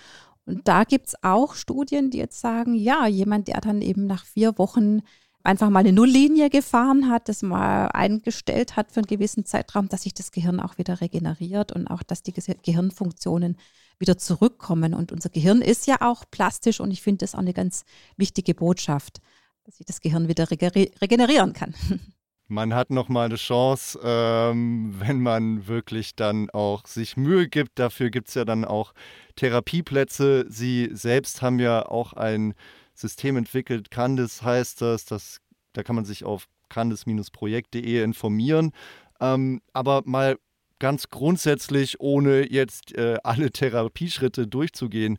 Und 0.47 0.67
da 0.67 0.85
gibt 0.85 1.09
es 1.09 1.15
auch 1.23 1.55
Studien, 1.55 2.11
die 2.11 2.19
jetzt 2.19 2.41
sagen, 2.41 2.75
ja, 2.75 3.07
jemand, 3.07 3.49
der 3.49 3.61
dann 3.61 3.83
eben 3.83 4.07
nach 4.07 4.25
vier 4.25 4.59
Wochen 4.59 5.03
einfach 5.43 5.71
mal 5.71 5.81
eine 5.81 5.93
Nulllinie 5.93 6.51
gefahren 6.51 7.09
hat, 7.09 7.29
das 7.29 7.43
mal 7.43 7.87
eingestellt 7.87 8.77
hat 8.77 8.93
für 8.93 9.01
einen 9.01 9.07
gewissen 9.07 9.45
Zeitraum, 9.45 9.89
dass 9.89 10.03
sich 10.03 10.15
das 10.15 10.33
Gehirn 10.33 10.61
auch 10.61 10.79
wieder 10.79 11.01
regeneriert 11.01 11.73
und 11.73 11.87
auch, 11.87 12.03
dass 12.03 12.23
die 12.23 12.33
Gehirnfunktionen 12.33 13.57
wieder 13.99 14.19
zurückkommen. 14.19 14.95
Und 14.95 15.13
unser 15.13 15.31
Gehirn 15.31 15.63
ist 15.63 15.87
ja 15.87 16.01
auch 16.01 16.25
plastisch 16.31 16.81
und 16.81 16.91
ich 16.91 17.03
finde 17.03 17.19
das 17.19 17.35
auch 17.35 17.41
eine 17.41 17.55
ganz 17.55 17.85
wichtige 18.17 18.55
Botschaft, 18.55 19.21
dass 19.65 19.77
sich 19.77 19.87
das 19.87 20.01
Gehirn 20.01 20.29
wieder 20.29 20.51
regenerieren 20.51 21.53
kann. 21.53 21.75
man 22.51 22.75
hat 22.75 22.91
nochmal 22.91 23.27
eine 23.27 23.37
Chance, 23.37 23.99
ähm, 24.03 24.95
wenn 24.99 25.21
man 25.21 25.67
wirklich 25.69 26.17
dann 26.17 26.51
auch 26.51 26.87
sich 26.87 27.17
Mühe 27.17 27.49
gibt. 27.49 27.79
Dafür 27.79 28.11
gibt 28.11 28.29
es 28.29 28.35
ja 28.35 28.45
dann 28.45 28.65
auch 28.65 28.93
Therapieplätze. 29.37 30.47
Sie 30.49 30.91
selbst 30.93 31.43
haben 31.43 31.61
ja 31.61 31.87
auch 31.87 32.13
ein 32.13 32.55
System 32.95 33.37
entwickelt, 33.37 33.91
Candice 33.91 34.43
heißt 34.43 34.83
das, 34.83 35.05
das 35.07 35.41
da 35.73 35.83
kann 35.83 35.97
man 35.97 36.05
sich 36.05 36.25
auf 36.25 36.49
candice-projekt.de 36.69 38.03
informieren. 38.03 38.73
Ähm, 39.21 39.61
aber 39.73 40.03
mal 40.05 40.37
ganz 40.81 41.09
grundsätzlich, 41.09 42.01
ohne 42.01 42.51
jetzt 42.51 42.93
äh, 42.97 43.19
alle 43.23 43.51
Therapieschritte 43.51 44.47
durchzugehen, 44.47 45.19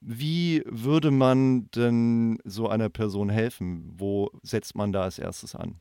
wie 0.00 0.62
würde 0.64 1.10
man 1.10 1.70
denn 1.72 2.38
so 2.44 2.68
einer 2.68 2.88
Person 2.88 3.28
helfen? 3.28 3.92
Wo 3.98 4.30
setzt 4.42 4.74
man 4.74 4.92
da 4.92 5.02
als 5.02 5.18
erstes 5.18 5.54
an? 5.54 5.80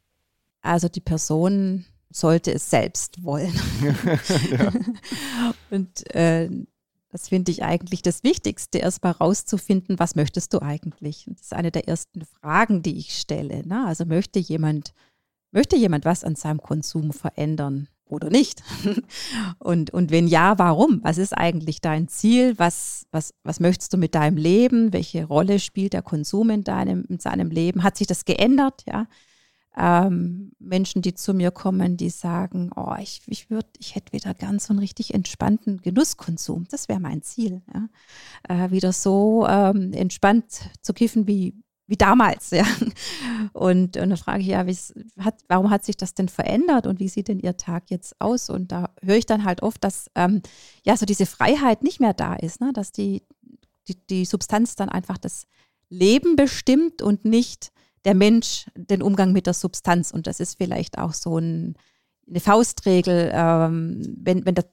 Also 0.62 0.90
die 0.90 1.02
Person 1.02 1.86
sollte 2.12 2.54
es 2.54 2.70
selbst 2.70 3.24
wollen. 3.24 3.54
Und 5.70 6.16
äh, 6.16 6.50
das 7.12 7.30
finde 7.30 7.52
ich 7.52 7.64
eigentlich 7.64 8.02
das 8.02 8.24
Wichtigste, 8.24 8.78
erstmal 8.78 9.14
rauszufinden, 9.14 10.00
was 10.00 10.16
möchtest 10.16 10.54
du 10.54 10.62
eigentlich? 10.62 11.28
Und 11.28 11.40
das 11.40 11.48
ist 11.48 11.54
eine 11.54 11.72
der 11.72 11.88
ersten 11.88 12.24
Fragen, 12.26 12.84
die 12.84 12.98
ich 12.98 13.18
stelle. 13.18 13.68
Ne? 13.68 13.86
Also 13.86 14.06
möchte 14.06 14.40
jemand, 14.40 14.94
möchte 15.52 15.76
jemand 15.76 16.06
was 16.06 16.24
an 16.24 16.36
seinem 16.36 16.62
Konsum 16.62 17.12
verändern 17.12 17.88
oder 18.06 18.30
nicht? 18.30 18.62
und, 19.60 19.92
und 19.92 20.12
wenn 20.12 20.28
ja, 20.28 20.60
warum? 20.60 21.00
Was 21.04 21.18
ist 21.18 21.34
eigentlich 21.34 21.82
dein 21.82 22.08
Ziel? 22.08 22.54
Was, 22.58 23.08
was, 23.12 23.34
was 23.44 23.60
möchtest 23.60 23.92
du 23.94 23.98
mit 23.98 24.14
deinem 24.14 24.38
Leben? 24.38 24.94
Welche 24.94 25.26
Rolle 25.26 25.60
spielt 25.60 25.94
der 25.94 26.04
Konsum 26.04 26.52
in 26.52 26.64
deinem, 26.64 27.06
in 27.10 27.20
seinem 27.20 27.50
Leben? 27.50 27.84
Hat 27.84 27.98
sich 27.98 28.08
das 28.08 28.26
geändert? 28.26 28.84
Ja 28.88 29.08
ähm, 29.78 30.52
Menschen, 30.60 31.02
die 31.02 31.14
zu 31.14 31.34
mir 31.34 31.52
kommen, 31.52 31.96
die 31.96 32.10
sagen, 32.10 32.72
oh, 32.76 32.96
ich, 33.00 33.22
ich 33.28 33.50
würde, 33.50 33.70
ich 33.78 33.96
hätte 33.96 34.14
wieder 34.14 34.34
ganz 34.34 34.66
so 34.68 34.74
einen 34.74 34.80
richtig 34.80 35.14
entspannten 35.14 35.82
Genusskonsum. 35.82 36.66
Das 36.70 36.90
wäre 36.90 37.00
mein 37.00 37.22
Ziel. 37.22 37.62
Ja? 37.74 37.88
Äh, 38.48 38.72
wieder 38.72 38.92
so 38.94 39.46
ähm, 39.48 39.94
entspannt 39.94 40.70
zu 40.82 40.94
kiffen 40.94 41.28
wie, 41.28 41.54
wie 41.88 41.98
damals. 41.98 42.52
Ja? 42.60 42.66
Und, 43.54 43.98
und 43.98 44.10
dann 44.10 44.18
frage 44.18 44.42
ich 44.42 44.48
ja, 44.48 44.66
hat, 45.20 45.36
warum 45.48 45.70
hat 45.70 45.86
sich 45.86 45.98
das 45.98 46.14
denn 46.14 46.30
verändert 46.30 46.88
und 46.88 47.00
wie 47.00 47.08
sieht 47.08 47.28
denn 47.28 47.40
Ihr 47.40 47.58
Tag 47.58 47.90
jetzt 47.90 48.20
aus? 48.20 48.50
Und 48.50 48.72
da 48.72 48.90
höre 49.02 49.16
ich 49.16 49.26
dann 49.26 49.46
halt 49.46 49.64
oft, 49.64 49.84
dass 49.84 50.10
ähm, 50.16 50.42
ja 50.84 50.98
so 50.98 51.06
diese 51.06 51.26
Freiheit 51.26 51.84
nicht 51.84 52.00
mehr 52.00 52.14
da 52.14 52.36
ist, 52.36 52.60
ne? 52.62 52.72
dass 52.74 52.92
die, 52.92 53.24
die, 53.88 53.96
die 54.08 54.26
Substanz 54.26 54.76
dann 54.76 54.90
einfach 54.90 55.18
das 55.18 55.46
Leben 55.90 56.36
bestimmt 56.36 57.02
und 57.02 57.26
nicht 57.26 57.72
der 58.06 58.16
Mensch 58.16 58.68
den 58.76 59.02
Umgang 59.02 59.32
mit 59.32 59.46
der 59.48 59.54
Substanz. 59.54 60.12
Und 60.12 60.28
das 60.28 60.40
ist 60.40 60.58
vielleicht 60.58 60.98
auch 60.98 61.14
so 61.14 61.38
ein, 61.38 61.76
eine 62.28 62.40
Faustregel, 62.40 63.32
ähm, 63.34 64.16
wenn, 64.20 64.46
wenn 64.46 64.56
das, 64.56 64.66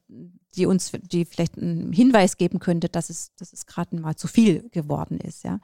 die 0.54 0.66
uns, 0.66 0.92
die 1.02 1.24
vielleicht 1.24 1.58
einen 1.58 1.92
Hinweis 1.92 2.36
geben 2.36 2.58
könnte, 2.58 2.88
dass 2.88 3.10
es, 3.10 3.34
dass 3.36 3.52
es 3.52 3.66
gerade 3.66 3.96
mal 3.96 4.16
zu 4.16 4.28
viel 4.28 4.68
geworden 4.70 5.18
ist, 5.18 5.44
ja. 5.44 5.60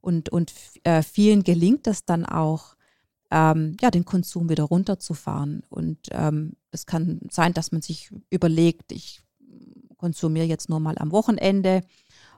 Und, 0.00 0.28
und 0.28 0.52
äh, 0.84 1.02
vielen 1.02 1.42
gelingt 1.42 1.88
es 1.88 2.04
dann 2.04 2.24
auch, 2.24 2.76
ähm, 3.32 3.76
ja, 3.80 3.90
den 3.90 4.04
Konsum 4.04 4.48
wieder 4.48 4.62
runterzufahren. 4.62 5.64
Und 5.68 5.98
ähm, 6.12 6.52
es 6.70 6.86
kann 6.86 7.20
sein, 7.28 7.52
dass 7.54 7.72
man 7.72 7.82
sich 7.82 8.10
überlegt, 8.30 8.92
ich 8.92 9.22
konsumiere 9.96 10.46
jetzt 10.46 10.68
nur 10.68 10.78
mal 10.78 10.96
am 10.98 11.10
Wochenende 11.10 11.82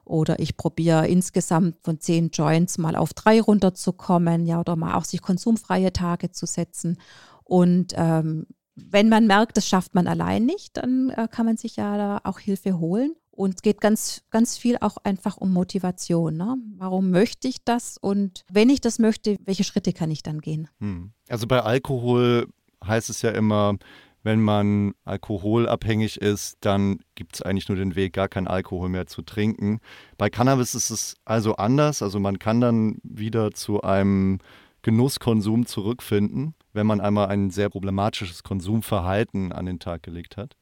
oder 0.08 0.38
ich 0.38 0.56
probiere 0.56 1.06
insgesamt 1.06 1.76
von 1.82 2.00
zehn 2.00 2.30
Joints 2.30 2.78
mal 2.78 2.96
auf 2.96 3.14
drei 3.14 3.40
runterzukommen, 3.40 4.46
ja, 4.46 4.60
oder 4.60 4.76
mal 4.76 4.94
auch 4.94 5.04
sich 5.04 5.22
konsumfreie 5.22 5.92
Tage 5.92 6.30
zu 6.30 6.46
setzen. 6.46 6.98
Und 7.44 7.94
ähm, 7.96 8.46
wenn 8.74 9.08
man 9.08 9.26
merkt, 9.26 9.56
das 9.56 9.66
schafft 9.66 9.94
man 9.94 10.06
allein 10.06 10.46
nicht, 10.46 10.76
dann 10.76 11.10
äh, 11.10 11.28
kann 11.30 11.46
man 11.46 11.56
sich 11.56 11.76
ja 11.76 11.96
da 11.96 12.20
auch 12.24 12.38
Hilfe 12.38 12.78
holen. 12.78 13.14
Und 13.30 13.54
es 13.54 13.62
geht 13.62 13.80
ganz, 13.80 14.22
ganz 14.30 14.58
viel 14.58 14.78
auch 14.80 14.96
einfach 15.04 15.36
um 15.36 15.52
Motivation. 15.52 16.36
Ne? 16.36 16.56
Warum 16.76 17.10
möchte 17.10 17.46
ich 17.46 17.64
das? 17.64 17.96
Und 17.96 18.44
wenn 18.50 18.68
ich 18.68 18.80
das 18.80 18.98
möchte, 18.98 19.36
welche 19.44 19.62
Schritte 19.62 19.92
kann 19.92 20.10
ich 20.10 20.24
dann 20.24 20.40
gehen? 20.40 20.68
Hm. 20.80 21.12
Also 21.28 21.46
bei 21.46 21.60
Alkohol 21.62 22.48
heißt 22.84 23.10
es 23.10 23.22
ja 23.22 23.30
immer, 23.30 23.76
wenn 24.22 24.40
man 24.40 24.92
alkoholabhängig 25.04 26.20
ist, 26.20 26.58
dann 26.60 27.00
gibt 27.14 27.36
es 27.36 27.42
eigentlich 27.42 27.68
nur 27.68 27.78
den 27.78 27.94
Weg, 27.94 28.12
gar 28.12 28.28
keinen 28.28 28.46
Alkohol 28.46 28.88
mehr 28.88 29.06
zu 29.06 29.22
trinken. 29.22 29.80
Bei 30.16 30.28
Cannabis 30.28 30.74
ist 30.74 30.90
es 30.90 31.16
also 31.24 31.56
anders. 31.56 32.02
Also 32.02 32.20
man 32.20 32.38
kann 32.38 32.60
dann 32.60 32.98
wieder 33.02 33.52
zu 33.52 33.82
einem 33.82 34.38
Genusskonsum 34.82 35.66
zurückfinden, 35.66 36.54
wenn 36.72 36.86
man 36.86 37.00
einmal 37.00 37.28
ein 37.28 37.50
sehr 37.50 37.68
problematisches 37.68 38.42
Konsumverhalten 38.42 39.52
an 39.52 39.66
den 39.66 39.78
Tag 39.78 40.02
gelegt 40.02 40.36
hat? 40.36 40.57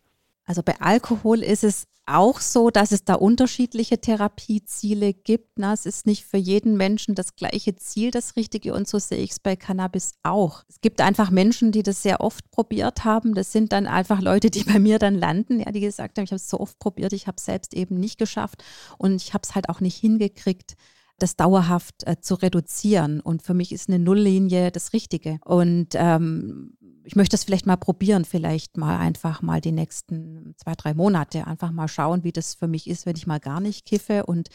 Also 0.47 0.63
bei 0.63 0.81
Alkohol 0.81 1.43
ist 1.43 1.65
es 1.65 1.87
auch 2.07 2.41
so, 2.41 2.71
dass 2.71 2.93
es 2.93 3.05
da 3.05 3.15
unterschiedliche 3.15 4.01
Therapieziele 4.01 5.13
gibt. 5.13 5.59
Na, 5.59 5.73
es 5.73 5.87
ist 5.87 6.07
nicht 6.07 6.25
für 6.25 6.37
jeden 6.37 6.77
Menschen 6.77 7.17
das 7.17 7.35
gleiche 7.35 7.75
Ziel 7.75 8.13
das 8.13 8.37
Richtige 8.37 8.73
und 8.73 8.87
so 8.87 9.01
sehe 9.01 9.19
ich 9.19 9.33
es 9.33 9.41
bei 9.41 9.57
Cannabis 9.57 10.13
auch. 10.23 10.63
Es 10.69 10.81
gibt 10.81 11.01
einfach 11.01 11.31
Menschen, 11.31 11.73
die 11.73 11.83
das 11.83 12.03
sehr 12.03 12.21
oft 12.21 12.49
probiert 12.53 13.05
haben. 13.05 13.35
Das 13.35 13.51
sind 13.51 13.73
dann 13.73 13.89
einfach 13.89 14.21
Leute, 14.21 14.51
die 14.51 14.63
bei 14.73 14.79
mir 14.79 15.01
dann 15.01 15.17
landen, 15.17 15.59
ja, 15.59 15.73
die 15.73 15.81
gesagt 15.81 16.17
haben, 16.17 16.25
ich 16.25 16.31
habe 16.31 16.37
es 16.37 16.49
so 16.49 16.61
oft 16.61 16.79
probiert, 16.79 17.13
ich 17.13 17.27
habe 17.27 17.37
es 17.39 17.45
selbst 17.45 17.75
eben 17.75 17.99
nicht 17.99 18.19
geschafft 18.19 18.63
und 18.99 19.21
ich 19.21 19.35
habe 19.35 19.43
es 19.43 19.57
halt 19.57 19.69
auch 19.69 19.81
nicht 19.81 19.97
hingekriegt 19.97 20.77
das 21.19 21.37
dauerhaft 21.37 22.07
äh, 22.07 22.21
zu 22.21 22.35
reduzieren. 22.35 23.21
Und 23.21 23.43
für 23.43 23.55
mich 23.55 23.73
ist 23.73 23.89
eine 23.89 23.99
Nulllinie 23.99 24.71
das 24.71 24.93
Richtige. 24.93 25.39
Und 25.45 25.89
ähm, 25.95 26.77
ich 27.07 27.15
möchte 27.15 27.35
das 27.35 27.45
vielleicht 27.45 27.67
mal 27.67 27.77
probieren, 27.77 28.25
vielleicht 28.25 28.77
mal 28.77 28.99
einfach 28.99 29.41
mal 29.41 29.61
die 29.61 29.73
nächsten 29.73 30.55
zwei, 30.57 30.75
drei 30.75 30.93
Monate 30.93 31.47
einfach 31.47 31.71
mal 31.71 31.87
schauen, 31.87 32.25
wie 32.25 32.33
das 32.33 32.55
für 32.55 32.67
mich 32.67 32.89
ist, 32.89 33.07
wenn 33.07 33.17
ich 33.17 33.29
mal 33.29 33.39
gar 33.39 33.61
nicht 33.61 33.87
kiffe 33.87 34.27
und 34.27 34.49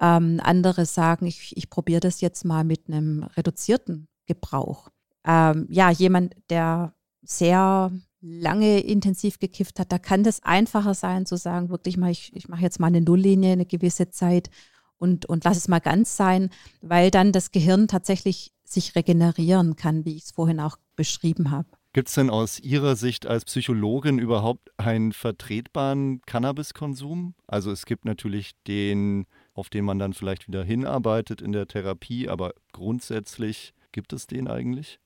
ähm, 0.00 0.40
andere 0.42 0.86
sagen, 0.86 1.26
ich, 1.26 1.54
ich 1.56 1.68
probiere 1.68 2.00
das 2.00 2.22
jetzt 2.22 2.44
mal 2.46 2.64
mit 2.64 2.88
einem 2.88 3.24
reduzierten 3.36 4.08
Gebrauch. 4.26 4.88
Ähm, 5.24 5.66
ja, 5.68 5.90
jemand, 5.90 6.34
der 6.48 6.94
sehr 7.20 7.92
lange 8.22 8.80
intensiv 8.80 9.38
gekifft 9.38 9.78
hat, 9.78 9.92
da 9.92 9.98
kann 9.98 10.24
das 10.24 10.42
einfacher 10.42 10.94
sein 10.94 11.26
zu 11.26 11.36
sagen, 11.36 11.68
wirklich 11.68 11.98
mal, 11.98 12.10
ich, 12.10 12.34
ich 12.34 12.48
mache 12.48 12.62
jetzt 12.62 12.80
mal 12.80 12.86
eine 12.86 13.02
Nulllinie 13.02 13.52
eine 13.52 13.66
gewisse 13.66 14.08
Zeit 14.08 14.48
und, 14.96 15.26
und 15.26 15.44
lass 15.44 15.58
es 15.58 15.68
mal 15.68 15.80
ganz 15.80 16.16
sein, 16.16 16.48
weil 16.80 17.10
dann 17.10 17.32
das 17.32 17.50
Gehirn 17.50 17.86
tatsächlich 17.86 18.54
sich 18.64 18.94
regenerieren 18.96 19.76
kann, 19.76 20.06
wie 20.06 20.16
ich 20.16 20.24
es 20.24 20.30
vorhin 20.30 20.60
auch 20.60 20.78
beschrieben 20.96 21.50
habe. 21.50 21.68
Gibt 21.94 22.08
es 22.08 22.14
denn 22.14 22.30
aus 22.30 22.58
Ihrer 22.58 22.96
Sicht 22.96 23.26
als 23.26 23.44
Psychologin 23.44 24.18
überhaupt 24.18 24.70
einen 24.78 25.12
vertretbaren 25.12 26.22
Cannabiskonsum? 26.22 27.34
Also 27.46 27.70
es 27.70 27.84
gibt 27.84 28.06
natürlich 28.06 28.52
den, 28.66 29.26
auf 29.52 29.68
den 29.68 29.84
man 29.84 29.98
dann 29.98 30.14
vielleicht 30.14 30.48
wieder 30.48 30.64
hinarbeitet 30.64 31.42
in 31.42 31.52
der 31.52 31.66
Therapie, 31.66 32.30
aber 32.30 32.54
grundsätzlich 32.72 33.74
gibt 33.92 34.14
es 34.14 34.26
den 34.26 34.48
eigentlich? 34.48 35.00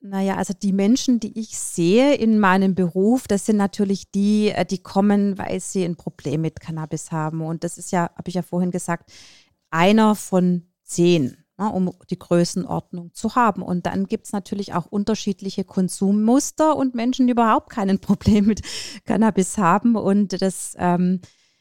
Naja, 0.00 0.34
also 0.34 0.52
die 0.52 0.72
Menschen, 0.72 1.20
die 1.20 1.38
ich 1.38 1.56
sehe 1.56 2.16
in 2.16 2.40
meinem 2.40 2.74
Beruf, 2.74 3.28
das 3.28 3.46
sind 3.46 3.56
natürlich 3.56 4.10
die, 4.10 4.48
äh, 4.48 4.66
die 4.66 4.78
kommen, 4.78 5.38
weil 5.38 5.60
sie 5.60 5.84
ein 5.84 5.94
Problem 5.94 6.40
mit 6.40 6.58
Cannabis 6.58 7.12
haben. 7.12 7.40
Und 7.40 7.62
das 7.62 7.78
ist 7.78 7.92
ja, 7.92 8.10
habe 8.16 8.28
ich 8.28 8.34
ja 8.34 8.42
vorhin 8.42 8.72
gesagt, 8.72 9.12
einer 9.70 10.16
von 10.16 10.66
zehn 10.82 11.41
um 11.68 11.92
die 12.10 12.18
Größenordnung 12.18 13.12
zu 13.14 13.34
haben. 13.34 13.62
Und 13.62 13.86
dann 13.86 14.06
gibt 14.06 14.26
es 14.26 14.32
natürlich 14.32 14.74
auch 14.74 14.86
unterschiedliche 14.86 15.64
Konsummuster 15.64 16.76
und 16.76 16.94
Menschen, 16.94 17.26
die 17.26 17.32
überhaupt 17.32 17.70
kein 17.70 17.98
Problem 18.00 18.46
mit 18.46 18.62
Cannabis 19.04 19.58
haben. 19.58 19.96
Und 19.96 20.40
das, 20.40 20.74
ähm, 20.78 21.20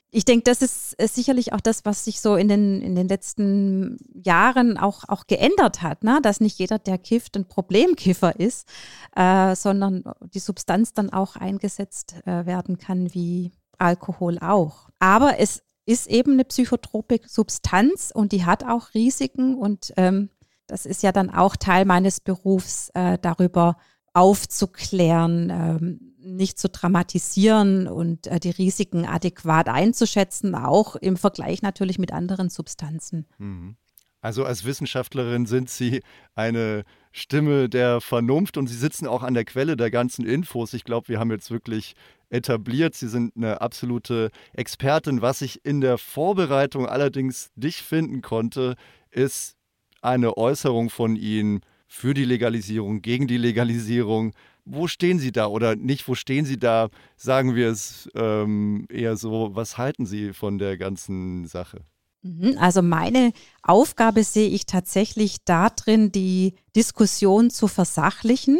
ich 0.10 0.26
denke, 0.26 0.44
das 0.44 0.62
ist, 0.62 0.94
ist, 0.94 1.16
sicherlich 1.16 1.54
auch 1.54 1.62
das, 1.62 1.86
was 1.86 2.04
sich 2.06 2.20
so 2.20 2.36
in 2.36 2.48
den, 2.48 2.82
in 2.82 2.96
den 2.96 3.08
letzten 3.08 3.98
Jahren 4.14 4.78
auch, 4.78 5.04
auch 5.08 5.26
geändert 5.28 5.82
hat, 5.82 6.04
ne? 6.04 6.20
dass 6.22 6.42
nicht 6.42 6.60
jeder, 6.60 6.80
der 6.80 6.98
kifft, 6.98 7.38
ein 7.38 7.48
Problemkiffer 7.48 8.40
ist, 8.40 8.68
äh, 9.16 9.56
sondern 9.56 10.04
die 10.34 10.40
Substanz 10.40 10.94
dann 10.94 11.12
auch 11.12 11.36
eingesetzt 11.38 12.16
äh, 12.26 12.46
werden 12.46 12.78
kann 12.78 13.14
wie 13.14 13.52
Alkohol 13.78 14.38
auch. 14.40 14.90
Aber 15.00 15.40
es 15.40 15.64
ist 15.86 16.08
eben 16.08 16.34
eine 16.34 16.46
psychotrope 16.46 17.20
Substanz 17.26 18.12
und 18.14 18.32
die 18.32 18.46
hat 18.46 18.64
auch 18.64 18.94
Risiken 18.94 19.56
und 19.56 19.94
ähm, 19.98 20.30
das 20.68 20.86
ist 20.86 21.04
ja 21.04 21.12
dann 21.12 21.30
auch 21.30 21.56
Teil 21.56 21.86
meines 21.86 22.20
Berufs, 22.20 22.92
äh, 22.94 23.18
darüber 23.22 23.78
aufzuklären, 24.14 25.50
ähm, 25.50 26.16
nicht 26.20 26.60
zu 26.60 26.70
dramatisieren 26.70 27.88
und 27.88 28.28
äh, 28.28 28.40
die 28.40 28.52
Risiken 28.52 29.06
adäquat 29.06 29.70
einzuschätzen, 29.70 30.56
auch 30.56 30.96
im 30.96 31.18
Vergleich 31.18 31.62
natürlich 31.62 31.98
mit 31.98 32.14
anderen 32.14 32.50
Substanzen. 32.50 33.26
Mhm. 33.38 33.76
Also 34.22 34.46
als 34.46 34.66
Wissenschaftlerin 34.66 35.48
sind 35.48 35.70
Sie 35.70 36.02
eine 36.36 36.84
Stimme 37.12 37.68
der 37.68 38.02
Vernunft 38.02 38.56
und 38.56 38.68
Sie 38.68 38.78
sitzen 38.78 39.08
auch 39.08 39.24
an 39.24 39.34
der 39.34 39.46
Quelle 39.46 39.76
der 39.76 39.90
ganzen 39.90 40.26
Infos. 40.26 40.74
Ich 40.74 40.84
glaube, 40.84 41.08
wir 41.08 41.20
haben 41.20 41.32
jetzt 41.32 41.50
wirklich 41.50 41.96
etabliert. 42.30 42.94
Sie 42.94 43.08
sind 43.08 43.36
eine 43.36 43.62
absolute 43.62 44.30
Expertin. 44.54 45.22
Was 45.22 45.42
ich 45.42 45.66
in 45.66 45.82
der 45.82 45.98
Vorbereitung 45.98 46.86
allerdings 46.86 47.52
nicht 47.56 47.82
finden 47.82 48.22
konnte, 48.22 48.76
ist 49.10 49.58
eine 50.02 50.38
Äußerung 50.38 50.90
von 50.90 51.16
Ihnen 51.16 51.62
für 51.88 52.14
die 52.14 52.26
Legalisierung, 52.26 53.02
gegen 53.02 53.28
die 53.28 53.38
Legalisierung. 53.38 54.34
Wo 54.64 54.88
stehen 54.88 55.20
Sie 55.20 55.32
da 55.32 55.48
oder 55.48 55.76
nicht, 55.76 56.08
wo 56.08 56.16
stehen 56.16 56.46
Sie 56.46 56.58
da? 56.58 56.90
Sagen 57.18 57.56
wir 57.56 57.70
es 57.70 58.10
ähm, 58.16 58.86
eher 58.90 59.18
so, 59.18 59.50
was 59.56 59.78
halten 59.78 60.06
Sie 60.06 60.32
von 60.34 60.60
der 60.60 60.78
ganzen 60.78 61.48
Sache? 61.48 61.82
Mhm, 62.24 62.58
also 62.60 62.82
meine 62.82 63.34
Aufgabe 63.64 64.24
sehe 64.24 64.50
ich 64.50 64.66
tatsächlich 64.66 65.44
darin, 65.44 66.12
die 66.12 66.56
Diskussion 66.76 67.50
zu 67.50 67.68
versachlichen, 67.68 68.60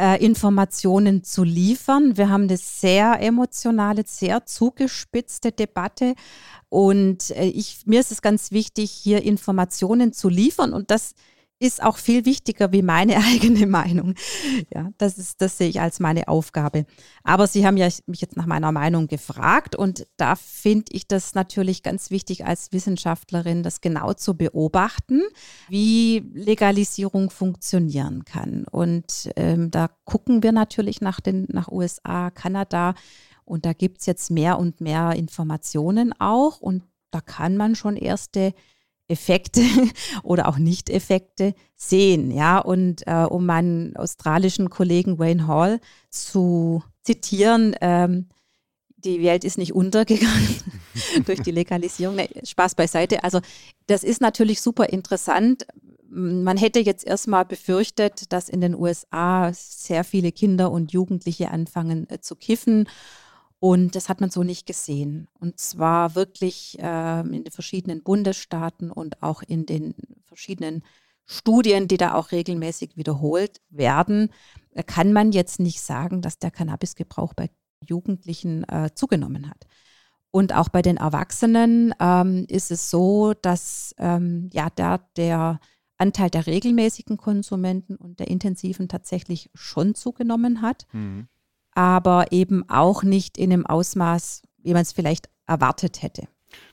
äh, 0.00 0.24
Informationen 0.24 1.22
zu 1.22 1.44
liefern. 1.44 2.16
Wir 2.16 2.28
haben 2.28 2.44
eine 2.44 2.56
sehr 2.56 3.20
emotionale, 3.20 4.02
sehr 4.06 4.46
zugespitzte 4.46 5.52
Debatte. 5.52 6.14
Und 6.68 7.30
äh, 7.30 7.44
ich, 7.46 7.86
mir 7.86 8.00
ist 8.00 8.10
es 8.10 8.22
ganz 8.22 8.50
wichtig, 8.50 8.90
hier 8.90 9.22
Informationen 9.22 10.12
zu 10.12 10.28
liefern. 10.28 10.72
Und 10.72 10.90
das 10.90 11.14
ist 11.62 11.82
auch 11.82 11.96
viel 11.96 12.24
wichtiger 12.24 12.72
wie 12.72 12.82
meine 12.82 13.16
eigene 13.32 13.66
Meinung. 13.66 14.14
Ja, 14.74 14.90
das 14.98 15.16
ist, 15.16 15.40
das 15.40 15.56
sehe 15.56 15.68
ich 15.68 15.80
als 15.80 16.00
meine 16.00 16.28
Aufgabe. 16.28 16.86
Aber 17.22 17.46
Sie 17.46 17.64
haben 17.64 17.76
ja 17.76 17.88
mich 18.06 18.20
jetzt 18.20 18.36
nach 18.36 18.46
meiner 18.46 18.72
Meinung 18.72 19.06
gefragt 19.06 19.76
und 19.76 20.06
da 20.16 20.34
finde 20.34 20.92
ich 20.92 21.06
das 21.06 21.34
natürlich 21.34 21.82
ganz 21.82 22.10
wichtig 22.10 22.44
als 22.44 22.72
Wissenschaftlerin, 22.72 23.62
das 23.62 23.80
genau 23.80 24.12
zu 24.12 24.36
beobachten, 24.36 25.22
wie 25.68 26.24
Legalisierung 26.34 27.30
funktionieren 27.30 28.24
kann. 28.24 28.64
Und 28.70 29.30
ähm, 29.36 29.70
da 29.70 29.88
gucken 30.04 30.42
wir 30.42 30.52
natürlich 30.52 31.00
nach 31.00 31.20
den, 31.20 31.46
nach 31.48 31.68
USA, 31.70 32.30
Kanada 32.30 32.94
und 33.44 33.66
da 33.66 33.72
gibt 33.72 34.00
es 34.00 34.06
jetzt 34.06 34.30
mehr 34.30 34.58
und 34.58 34.80
mehr 34.80 35.12
Informationen 35.12 36.12
auch 36.18 36.60
und 36.60 36.82
da 37.12 37.20
kann 37.20 37.56
man 37.56 37.76
schon 37.76 37.96
erste 37.96 38.54
Effekte 39.12 39.62
oder 40.22 40.48
auch 40.48 40.58
Nicht-Effekte 40.58 41.54
sehen. 41.76 42.30
Ja, 42.30 42.58
und 42.58 43.06
äh, 43.06 43.24
um 43.24 43.46
meinen 43.46 43.96
australischen 43.96 44.70
Kollegen 44.70 45.18
Wayne 45.18 45.46
Hall 45.46 45.80
zu 46.10 46.82
zitieren, 47.02 47.76
ähm, 47.80 48.28
die 48.96 49.22
Welt 49.22 49.44
ist 49.44 49.58
nicht 49.58 49.74
untergegangen 49.74 50.56
durch 51.26 51.40
die 51.40 51.50
Legalisierung. 51.50 52.16
Nee, 52.16 52.28
Spaß 52.44 52.74
beiseite. 52.74 53.24
Also 53.24 53.40
das 53.86 54.04
ist 54.04 54.20
natürlich 54.20 54.60
super 54.60 54.88
interessant. 54.88 55.66
Man 56.08 56.56
hätte 56.56 56.78
jetzt 56.78 57.06
erstmal 57.06 57.44
befürchtet, 57.44 58.32
dass 58.32 58.48
in 58.48 58.60
den 58.60 58.74
USA 58.74 59.52
sehr 59.54 60.04
viele 60.04 60.30
Kinder 60.30 60.70
und 60.70 60.92
Jugendliche 60.92 61.50
anfangen 61.50 62.08
äh, 62.10 62.20
zu 62.20 62.36
kiffen 62.36 62.86
und 63.64 63.94
das 63.94 64.08
hat 64.08 64.20
man 64.20 64.28
so 64.28 64.42
nicht 64.42 64.66
gesehen. 64.66 65.28
Und 65.38 65.60
zwar 65.60 66.16
wirklich 66.16 66.76
äh, 66.80 67.20
in 67.20 67.44
den 67.44 67.52
verschiedenen 67.52 68.02
Bundesstaaten 68.02 68.90
und 68.90 69.22
auch 69.22 69.40
in 69.40 69.66
den 69.66 69.94
verschiedenen 70.24 70.82
Studien, 71.26 71.86
die 71.86 71.96
da 71.96 72.14
auch 72.14 72.32
regelmäßig 72.32 72.96
wiederholt 72.96 73.60
werden, 73.70 74.30
äh, 74.72 74.82
kann 74.82 75.12
man 75.12 75.30
jetzt 75.30 75.60
nicht 75.60 75.80
sagen, 75.80 76.22
dass 76.22 76.40
der 76.40 76.50
Cannabisgebrauch 76.50 77.34
bei 77.34 77.50
Jugendlichen 77.86 78.64
äh, 78.64 78.90
zugenommen 78.96 79.48
hat. 79.48 79.64
Und 80.32 80.52
auch 80.56 80.68
bei 80.68 80.82
den 80.82 80.96
Erwachsenen 80.96 81.94
ähm, 82.00 82.46
ist 82.48 82.72
es 82.72 82.90
so, 82.90 83.32
dass 83.32 83.94
ähm, 83.98 84.50
ja 84.52 84.70
der, 84.70 85.08
der 85.16 85.60
Anteil 85.98 86.30
der 86.30 86.48
regelmäßigen 86.48 87.16
Konsumenten 87.16 87.94
und 87.94 88.18
der 88.18 88.26
intensiven 88.26 88.88
tatsächlich 88.88 89.50
schon 89.54 89.94
zugenommen 89.94 90.62
hat. 90.62 90.88
Mhm 90.90 91.28
aber 91.74 92.32
eben 92.32 92.68
auch 92.68 93.02
nicht 93.02 93.38
in 93.38 93.50
dem 93.50 93.66
Ausmaß, 93.66 94.42
wie 94.62 94.72
man 94.72 94.82
es 94.82 94.92
vielleicht 94.92 95.28
erwartet 95.46 96.02
hätte. 96.02 96.28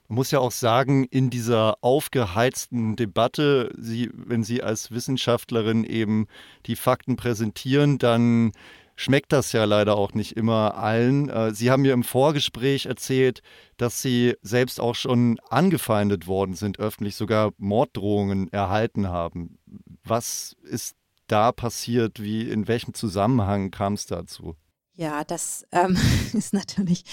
Man 0.08 0.16
muss 0.16 0.32
ja 0.32 0.40
auch 0.40 0.52
sagen, 0.52 1.06
in 1.06 1.30
dieser 1.30 1.76
aufgeheizten 1.82 2.96
Debatte, 2.96 3.72
Sie, 3.78 4.10
wenn 4.14 4.44
Sie 4.44 4.64
als 4.64 4.92
Wissenschaftlerin 4.92 5.84
eben 5.84 6.28
die 6.66 6.76
Fakten 6.76 7.16
präsentieren, 7.16 8.00
dann 8.00 8.52
schmeckt 8.96 9.32
das 9.32 9.54
ja 9.54 9.64
leider 9.66 9.96
auch 9.96 10.14
nicht 10.14 10.36
immer 10.36 10.76
allen. 10.76 11.30
Äh, 11.30 11.54
Sie 11.54 11.72
haben 11.72 11.84
mir 11.84 11.94
im 11.94 12.04
Vorgespräch 12.04 12.88
erzählt, 12.88 13.42
dass 13.78 14.02
Sie 14.02 14.36
selbst 14.42 14.82
auch 14.82 14.96
schon 14.96 15.40
angefeindet 15.50 16.28
worden 16.28 16.56
sind, 16.56 16.80
öffentlich 16.80 17.16
sogar 17.16 17.54
Morddrohungen 17.58 18.52
erhalten 18.52 19.08
haben. 19.08 19.60
Was 20.04 20.56
ist 20.64 20.98
da 21.28 21.52
passiert? 21.52 22.22
Wie, 22.22 22.50
in 22.50 22.68
welchem 22.68 22.94
Zusammenhang 22.94 23.72
kam 23.72 23.94
es 23.94 24.06
dazu? 24.06 24.56
Ja, 25.00 25.24
das 25.24 25.66
ähm, 25.72 25.96
ist 26.34 26.52
natürlich 26.52 27.06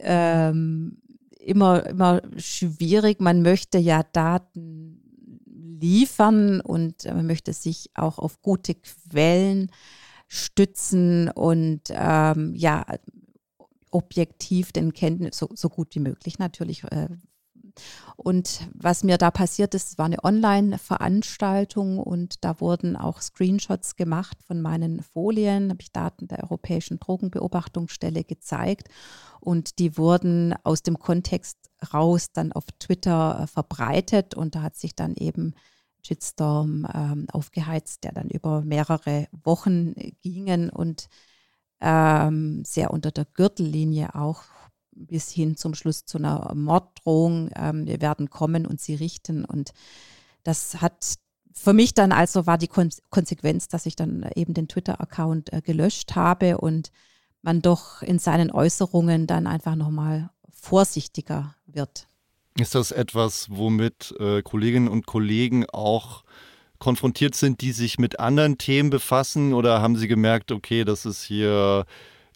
ähm, 0.00 0.98
immer, 1.38 1.86
immer 1.86 2.22
schwierig. 2.36 3.20
Man 3.20 3.42
möchte 3.42 3.78
ja 3.78 4.02
Daten 4.02 5.00
liefern 5.46 6.60
und 6.60 7.04
man 7.04 7.28
möchte 7.28 7.52
sich 7.52 7.90
auch 7.94 8.18
auf 8.18 8.42
gute 8.42 8.74
Quellen 8.74 9.70
stützen 10.26 11.28
und 11.28 11.82
ähm, 11.90 12.52
ja, 12.56 12.84
objektiv 13.92 14.72
den 14.72 14.92
Kenntnis, 14.92 15.38
so, 15.38 15.50
so 15.54 15.68
gut 15.68 15.94
wie 15.94 16.00
möglich 16.00 16.40
natürlich 16.40 16.82
äh, 16.90 17.10
und 18.16 18.68
was 18.74 19.02
mir 19.02 19.16
da 19.16 19.30
passiert 19.30 19.74
ist, 19.74 19.96
war 19.96 20.06
eine 20.06 20.22
Online-Veranstaltung 20.22 21.98
und 21.98 22.44
da 22.44 22.60
wurden 22.60 22.96
auch 22.96 23.20
Screenshots 23.20 23.96
gemacht 23.96 24.36
von 24.46 24.60
meinen 24.60 25.02
Folien, 25.02 25.70
habe 25.70 25.80
ich 25.80 25.92
Daten 25.92 26.28
der 26.28 26.42
Europäischen 26.42 26.98
Drogenbeobachtungsstelle 27.00 28.24
gezeigt 28.24 28.88
und 29.40 29.78
die 29.78 29.96
wurden 29.96 30.54
aus 30.64 30.82
dem 30.82 30.98
Kontext 30.98 31.56
raus 31.94 32.32
dann 32.32 32.52
auf 32.52 32.64
Twitter 32.78 33.40
äh, 33.42 33.46
verbreitet 33.46 34.34
und 34.34 34.54
da 34.54 34.62
hat 34.62 34.76
sich 34.76 34.94
dann 34.94 35.14
eben 35.14 35.54
Shitstorm 36.02 36.86
ähm, 36.94 37.26
aufgeheizt, 37.32 38.04
der 38.04 38.12
dann 38.12 38.28
über 38.28 38.62
mehrere 38.62 39.28
Wochen 39.32 39.94
gingen 40.22 40.70
und 40.70 41.08
ähm, 41.80 42.62
sehr 42.64 42.90
unter 42.90 43.10
der 43.10 43.24
Gürtellinie 43.24 44.14
auch 44.14 44.42
bis 45.06 45.30
hin 45.30 45.56
zum 45.56 45.74
Schluss 45.74 46.04
zu 46.04 46.18
einer 46.18 46.52
Morddrohung. 46.54 47.50
Ähm, 47.54 47.86
wir 47.86 48.00
werden 48.00 48.30
kommen 48.30 48.66
und 48.66 48.80
sie 48.80 48.94
richten. 48.94 49.44
Und 49.44 49.72
das 50.42 50.80
hat 50.80 51.16
für 51.52 51.72
mich 51.72 51.94
dann 51.94 52.12
also 52.12 52.46
war 52.46 52.58
die 52.58 52.68
Kon 52.68 52.90
Konsequenz, 53.10 53.68
dass 53.68 53.86
ich 53.86 53.96
dann 53.96 54.28
eben 54.34 54.54
den 54.54 54.68
Twitter-Account 54.68 55.52
äh, 55.52 55.60
gelöscht 55.62 56.14
habe 56.14 56.58
und 56.58 56.90
man 57.42 57.62
doch 57.62 58.02
in 58.02 58.18
seinen 58.18 58.50
Äußerungen 58.50 59.26
dann 59.26 59.46
einfach 59.46 59.74
nochmal 59.74 60.30
vorsichtiger 60.50 61.54
wird. 61.66 62.06
Ist 62.58 62.74
das 62.74 62.92
etwas, 62.92 63.48
womit 63.50 64.14
äh, 64.18 64.42
Kolleginnen 64.42 64.88
und 64.88 65.06
Kollegen 65.06 65.64
auch 65.70 66.24
konfrontiert 66.78 67.34
sind, 67.34 67.60
die 67.60 67.72
sich 67.72 67.98
mit 67.98 68.20
anderen 68.20 68.58
Themen 68.58 68.90
befassen? 68.90 69.54
Oder 69.54 69.80
haben 69.80 69.96
Sie 69.96 70.08
gemerkt, 70.08 70.52
okay, 70.52 70.84
das 70.84 71.06
ist 71.06 71.22
hier 71.22 71.86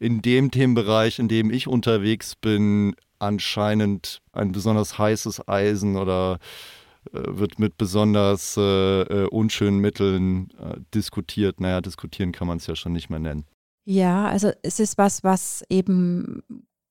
in 0.04 0.20
dem 0.20 0.50
Themenbereich, 0.50 1.18
in 1.18 1.28
dem 1.28 1.50
ich 1.50 1.66
unterwegs 1.66 2.36
bin, 2.36 2.94
anscheinend 3.18 4.20
ein 4.32 4.52
besonders 4.52 4.98
heißes 4.98 5.48
Eisen 5.48 5.96
oder 5.96 6.38
äh, 7.12 7.20
wird 7.24 7.58
mit 7.58 7.78
besonders 7.78 8.58
äh, 8.58 8.60
äh, 9.02 9.26
unschönen 9.28 9.78
Mitteln 9.78 10.50
äh, 10.60 10.76
diskutiert. 10.94 11.58
Naja, 11.58 11.80
diskutieren 11.80 12.32
kann 12.32 12.46
man 12.46 12.58
es 12.58 12.66
ja 12.66 12.76
schon 12.76 12.92
nicht 12.92 13.08
mehr 13.08 13.18
nennen. 13.18 13.46
Ja, 13.86 14.26
also 14.26 14.50
es 14.62 14.78
ist 14.78 14.98
was, 14.98 15.24
was 15.24 15.64
eben 15.70 16.42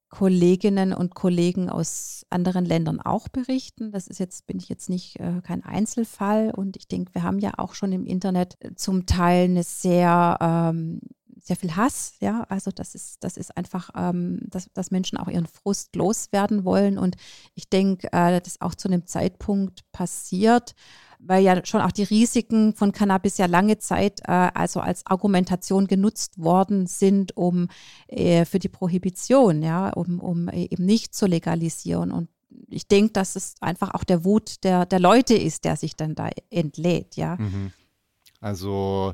Kolleginnen 0.09 0.91
und 0.93 1.13
Kollegen 1.13 1.69
aus 1.69 2.25
anderen 2.31 2.65
Ländern 2.65 2.99
auch 2.99 3.29
berichten. 3.29 3.91
Das 3.91 4.07
ist 4.07 4.19
jetzt, 4.19 4.47
bin 4.47 4.57
ich 4.57 4.69
jetzt 4.69 4.89
nicht 4.89 5.19
äh, 5.19 5.41
kein 5.43 5.63
Einzelfall. 5.63 6.51
Und 6.51 6.77
ich 6.77 6.87
denke, 6.87 7.13
wir 7.13 7.21
haben 7.21 7.39
ja 7.39 7.53
auch 7.57 7.75
schon 7.75 7.91
im 7.91 8.05
Internet 8.05 8.57
zum 8.75 9.05
Teil 9.05 9.45
eine 9.45 9.63
sehr 9.63 10.37
ähm, 10.41 10.99
sehr 11.45 11.57
viel 11.57 11.75
Hass, 11.75 12.13
ja, 12.21 12.45
also 12.47 12.71
das 12.71 12.95
ist, 12.95 13.21
das 13.21 13.35
ist 13.35 13.55
einfach, 13.57 13.89
ähm, 13.95 14.39
dass, 14.43 14.69
dass 14.73 14.91
Menschen 14.91 15.17
auch 15.17 15.27
ihren 15.27 15.45
Frust 15.45 15.93
loswerden 15.93 16.63
wollen 16.63 16.97
und 16.97 17.17
ich 17.53 17.69
denke, 17.69 18.07
äh, 18.13 18.39
das 18.39 18.61
auch 18.61 18.75
zu 18.75 18.87
einem 18.87 19.05
Zeitpunkt 19.05 19.81
passiert, 19.91 20.73
weil 21.19 21.43
ja 21.43 21.65
schon 21.65 21.81
auch 21.81 21.91
die 21.91 22.03
Risiken 22.03 22.73
von 22.73 22.93
Cannabis 22.93 23.37
ja 23.37 23.47
lange 23.47 23.77
Zeit 23.77 24.21
äh, 24.21 24.31
also 24.31 24.79
als 24.79 25.05
Argumentation 25.05 25.87
genutzt 25.87 26.39
worden 26.39 26.87
sind, 26.87 27.35
um 27.35 27.67
äh, 28.07 28.45
für 28.45 28.59
die 28.59 28.69
Prohibition, 28.69 29.61
ja, 29.61 29.89
um, 29.89 30.21
um 30.21 30.47
eben 30.47 30.85
nicht 30.85 31.13
zu 31.13 31.25
legalisieren 31.25 32.11
und 32.13 32.29
ich 32.69 32.87
denke, 32.87 33.13
dass 33.13 33.35
es 33.35 33.55
einfach 33.59 33.93
auch 33.95 34.05
der 34.05 34.23
Wut 34.23 34.63
der, 34.63 34.85
der 34.85 34.99
Leute 34.99 35.33
ist, 35.33 35.65
der 35.65 35.75
sich 35.75 35.97
dann 35.97 36.15
da 36.15 36.29
entlädt, 36.49 37.17
ja. 37.17 37.35
Mhm. 37.35 37.73
Also 38.39 39.13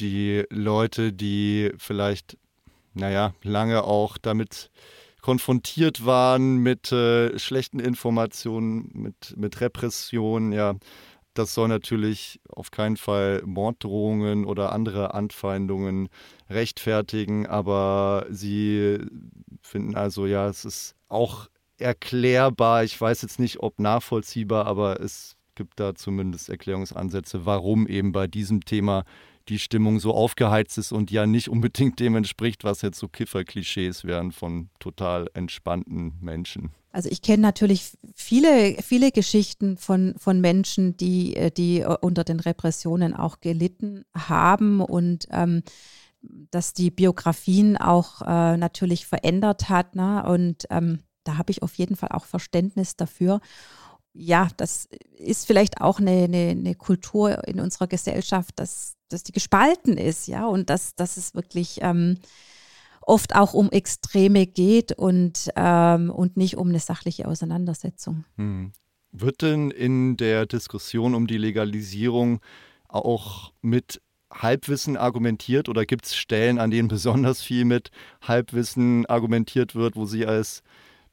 die 0.00 0.44
Leute, 0.50 1.12
die 1.12 1.72
vielleicht, 1.78 2.36
naja, 2.94 3.34
lange 3.42 3.84
auch 3.84 4.18
damit 4.18 4.70
konfrontiert 5.20 6.06
waren 6.06 6.58
mit 6.58 6.92
äh, 6.92 7.38
schlechten 7.38 7.80
Informationen, 7.80 8.90
mit, 8.94 9.34
mit 9.36 9.60
Repression, 9.60 10.52
ja, 10.52 10.74
das 11.34 11.54
soll 11.54 11.68
natürlich 11.68 12.40
auf 12.48 12.70
keinen 12.70 12.96
Fall 12.96 13.42
Morddrohungen 13.44 14.44
oder 14.44 14.72
andere 14.72 15.14
Anfeindungen 15.14 16.08
rechtfertigen, 16.50 17.46
aber 17.46 18.26
sie 18.28 18.98
finden 19.62 19.94
also, 19.94 20.26
ja, 20.26 20.48
es 20.48 20.64
ist 20.64 20.96
auch 21.08 21.48
erklärbar, 21.78 22.82
ich 22.82 23.00
weiß 23.00 23.22
jetzt 23.22 23.38
nicht, 23.38 23.60
ob 23.60 23.78
nachvollziehbar, 23.78 24.66
aber 24.66 25.00
es 25.00 25.36
gibt 25.54 25.78
da 25.78 25.94
zumindest 25.94 26.48
Erklärungsansätze, 26.48 27.46
warum 27.46 27.86
eben 27.86 28.12
bei 28.12 28.26
diesem 28.26 28.64
Thema 28.64 29.04
die 29.48 29.58
Stimmung 29.58 30.00
so 30.00 30.14
aufgeheizt 30.14 30.78
ist 30.78 30.92
und 30.92 31.10
ja 31.10 31.26
nicht 31.26 31.48
unbedingt 31.48 32.00
dem 32.00 32.16
entspricht, 32.16 32.64
was 32.64 32.82
jetzt 32.82 32.98
so 32.98 33.08
Kiffer-Klischees 33.08 34.04
wären 34.04 34.32
von 34.32 34.70
total 34.78 35.28
entspannten 35.34 36.14
Menschen. 36.20 36.70
Also 36.90 37.10
ich 37.10 37.22
kenne 37.22 37.42
natürlich 37.42 37.92
viele, 38.14 38.76
viele 38.82 39.12
Geschichten 39.12 39.76
von, 39.76 40.14
von 40.18 40.40
Menschen, 40.40 40.96
die, 40.96 41.36
äh, 41.36 41.50
die 41.50 41.84
unter 42.00 42.24
den 42.24 42.40
Repressionen 42.40 43.14
auch 43.14 43.40
gelitten 43.40 44.04
haben 44.16 44.80
und 44.80 45.28
ähm, 45.30 45.62
dass 46.50 46.72
die 46.72 46.90
Biografien 46.90 47.76
auch 47.76 48.22
äh, 48.22 48.56
natürlich 48.56 49.06
verändert 49.06 49.68
hat. 49.68 49.94
Ne? 49.94 50.24
Und 50.26 50.66
ähm, 50.70 51.00
da 51.24 51.36
habe 51.36 51.52
ich 51.52 51.62
auf 51.62 51.74
jeden 51.74 51.96
Fall 51.96 52.10
auch 52.10 52.24
Verständnis 52.24 52.96
dafür 52.96 53.40
ja, 54.18 54.48
das 54.56 54.88
ist 55.16 55.46
vielleicht 55.46 55.80
auch 55.80 56.00
eine, 56.00 56.24
eine, 56.24 56.50
eine, 56.50 56.74
Kultur 56.74 57.46
in 57.46 57.60
unserer 57.60 57.86
Gesellschaft, 57.86 58.50
dass, 58.56 58.96
dass 59.08 59.22
die 59.22 59.32
gespalten 59.32 59.96
ist, 59.96 60.26
ja, 60.26 60.46
und 60.46 60.70
dass, 60.70 60.96
dass 60.96 61.16
es 61.16 61.34
wirklich 61.34 61.78
ähm, 61.82 62.18
oft 63.00 63.36
auch 63.36 63.54
um 63.54 63.70
Extreme 63.70 64.46
geht 64.46 64.92
und, 64.92 65.50
ähm, 65.54 66.10
und 66.10 66.36
nicht 66.36 66.56
um 66.56 66.68
eine 66.68 66.80
sachliche 66.80 67.28
Auseinandersetzung. 67.28 68.24
Hm. 68.36 68.72
Wird 69.12 69.42
denn 69.42 69.70
in 69.70 70.16
der 70.16 70.46
Diskussion 70.46 71.14
um 71.14 71.28
die 71.28 71.38
Legalisierung 71.38 72.40
auch 72.88 73.52
mit 73.62 74.02
Halbwissen 74.32 74.96
argumentiert 74.96 75.68
oder 75.68 75.86
gibt 75.86 76.06
es 76.06 76.16
Stellen, 76.16 76.58
an 76.58 76.70
denen 76.70 76.88
besonders 76.88 77.40
viel 77.40 77.64
mit 77.64 77.90
Halbwissen 78.20 79.06
argumentiert 79.06 79.76
wird, 79.76 79.94
wo 79.94 80.06
Sie 80.06 80.26
als 80.26 80.62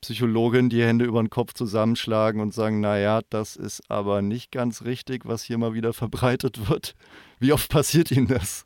Psychologin 0.02 0.70
die 0.70 0.84
Hände 0.84 1.06
über 1.06 1.22
den 1.22 1.30
Kopf 1.30 1.54
zusammenschlagen 1.54 2.42
und 2.42 2.54
sagen, 2.54 2.80
naja, 2.80 3.22
das 3.30 3.56
ist 3.56 3.90
aber 3.90 4.22
nicht 4.22 4.52
ganz 4.52 4.84
richtig, 4.84 5.26
was 5.26 5.44
hier 5.44 5.58
mal 5.58 5.74
wieder 5.74 5.94
verbreitet 5.94 6.70
wird. 6.70 6.96
Wie 7.40 7.54
oft 7.54 7.70
passiert 7.70 8.12
Ihnen 8.12 8.28
das? 8.28 8.66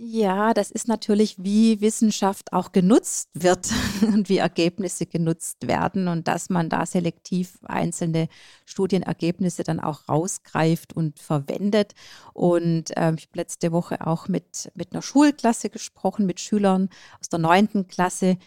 Ja, 0.00 0.54
das 0.54 0.70
ist 0.70 0.86
natürlich, 0.86 1.34
wie 1.42 1.80
Wissenschaft 1.80 2.52
auch 2.52 2.70
genutzt 2.70 3.30
wird 3.34 3.68
und 4.02 4.28
wie 4.28 4.36
Ergebnisse 4.36 5.06
genutzt 5.06 5.66
werden 5.66 6.06
und 6.06 6.28
dass 6.28 6.50
man 6.50 6.68
da 6.68 6.86
selektiv 6.86 7.58
einzelne 7.64 8.28
Studienergebnisse 8.64 9.64
dann 9.64 9.80
auch 9.80 10.08
rausgreift 10.08 10.92
und 10.92 11.18
verwendet. 11.18 11.94
Und 12.32 12.96
äh, 12.96 13.12
ich 13.16 13.24
habe 13.26 13.34
letzte 13.34 13.72
Woche 13.72 14.06
auch 14.06 14.28
mit, 14.28 14.70
mit 14.76 14.92
einer 14.92 15.02
Schulklasse 15.02 15.68
gesprochen, 15.68 16.26
mit 16.26 16.38
Schülern 16.38 16.90
aus 17.18 17.28
der 17.28 17.40
neunten 17.40 17.88
Klasse, 17.88 18.38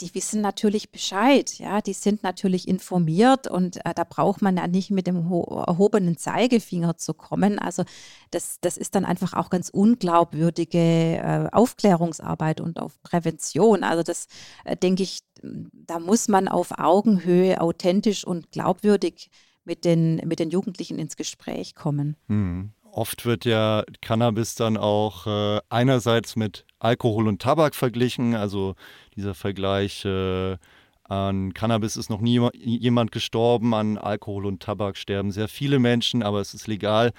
die 0.00 0.14
wissen 0.14 0.40
natürlich 0.40 0.90
Bescheid, 0.90 1.58
ja, 1.58 1.80
die 1.80 1.92
sind 1.92 2.22
natürlich 2.22 2.66
informiert 2.66 3.46
und 3.46 3.84
äh, 3.84 3.92
da 3.94 4.04
braucht 4.04 4.40
man 4.40 4.56
ja 4.56 4.66
nicht 4.66 4.90
mit 4.90 5.06
dem 5.06 5.16
erhobenen 5.16 6.16
Zeigefinger 6.16 6.96
zu 6.96 7.12
kommen. 7.12 7.58
Also 7.58 7.84
das, 8.30 8.58
das 8.60 8.76
ist 8.76 8.94
dann 8.94 9.04
einfach 9.04 9.34
auch 9.34 9.50
ganz 9.50 9.68
unglaubwürdige 9.68 10.78
äh, 10.78 11.48
Aufklärungsarbeit 11.52 12.60
und 12.60 12.80
auf 12.80 13.00
Prävention. 13.02 13.84
Also 13.84 14.02
das 14.02 14.26
äh, 14.64 14.76
denke 14.76 15.02
ich, 15.02 15.20
da 15.42 15.98
muss 15.98 16.28
man 16.28 16.48
auf 16.48 16.78
Augenhöhe 16.78 17.60
authentisch 17.60 18.24
und 18.24 18.50
glaubwürdig 18.50 19.30
mit 19.64 19.84
den, 19.84 20.16
mit 20.24 20.38
den 20.38 20.50
Jugendlichen 20.50 20.98
ins 20.98 21.16
Gespräch 21.16 21.74
kommen. 21.74 22.16
Mhm. 22.28 22.72
Oft 22.94 23.26
wird 23.26 23.44
ja 23.44 23.82
Cannabis 24.02 24.54
dann 24.54 24.76
auch 24.76 25.26
äh, 25.26 25.60
einerseits 25.68 26.36
mit 26.36 26.64
Alkohol 26.78 27.26
und 27.26 27.42
Tabak 27.42 27.74
verglichen, 27.74 28.36
also 28.36 28.76
dieser 29.16 29.34
Vergleich, 29.34 30.04
äh, 30.04 30.56
an 31.02 31.52
Cannabis 31.54 31.96
ist 31.96 32.08
noch 32.08 32.20
nie 32.20 32.48
jemand 32.54 33.10
gestorben, 33.10 33.74
an 33.74 33.98
Alkohol 33.98 34.46
und 34.46 34.62
Tabak 34.62 34.96
sterben 34.96 35.32
sehr 35.32 35.48
viele 35.48 35.80
Menschen, 35.80 36.22
aber 36.22 36.40
es 36.40 36.54
ist 36.54 36.68
legal. 36.68 37.12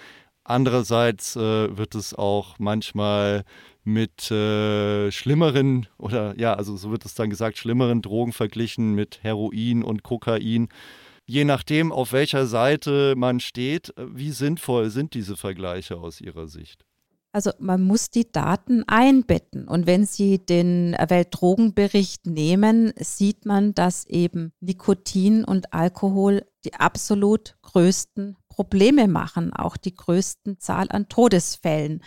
Andererseits 0.45 1.35
äh, 1.35 1.75
wird 1.77 1.93
es 1.93 2.13
auch 2.13 2.57
manchmal 2.57 3.43
mit 3.83 4.31
äh, 4.31 5.11
schlimmeren 5.11 5.87
oder 5.97 6.39
ja, 6.39 6.53
also 6.53 6.77
so 6.77 6.89
wird 6.89 7.03
es 7.03 7.15
dann 7.15 7.29
gesagt, 7.29 7.57
schlimmeren 7.57 8.01
Drogen 8.01 8.31
verglichen 8.31 8.93
mit 8.95 9.19
Heroin 9.23 9.83
und 9.83 10.03
Kokain. 10.03 10.69
Je 11.25 11.43
nachdem, 11.43 11.91
auf 11.91 12.11
welcher 12.11 12.45
Seite 12.45 13.15
man 13.17 13.39
steht, 13.39 13.93
wie 13.97 14.31
sinnvoll 14.31 14.89
sind 14.91 15.13
diese 15.15 15.35
Vergleiche 15.35 15.97
aus 15.97 16.21
Ihrer 16.21 16.47
Sicht? 16.47 16.85
Also 17.31 17.51
man 17.59 17.81
muss 17.81 18.11
die 18.11 18.31
Daten 18.31 18.85
einbetten. 18.87 19.67
Und 19.67 19.87
wenn 19.87 20.05
Sie 20.05 20.37
den 20.37 20.93
Weltdrogenbericht 20.93 22.27
nehmen, 22.27 22.93
sieht 22.97 23.45
man, 23.45 23.73
dass 23.73 24.05
eben 24.05 24.53
Nikotin 24.61 25.43
und 25.43 25.73
Alkohol 25.73 26.45
die 26.63 26.75
absolut 26.75 27.57
größten 27.63 28.37
Probleme 28.47 29.09
machen, 29.09 29.51
auch 29.51 29.75
die 29.75 29.93
größten 29.93 30.61
Zahl 30.61 30.87
an 30.89 31.09
Todesfällen. 31.09 32.03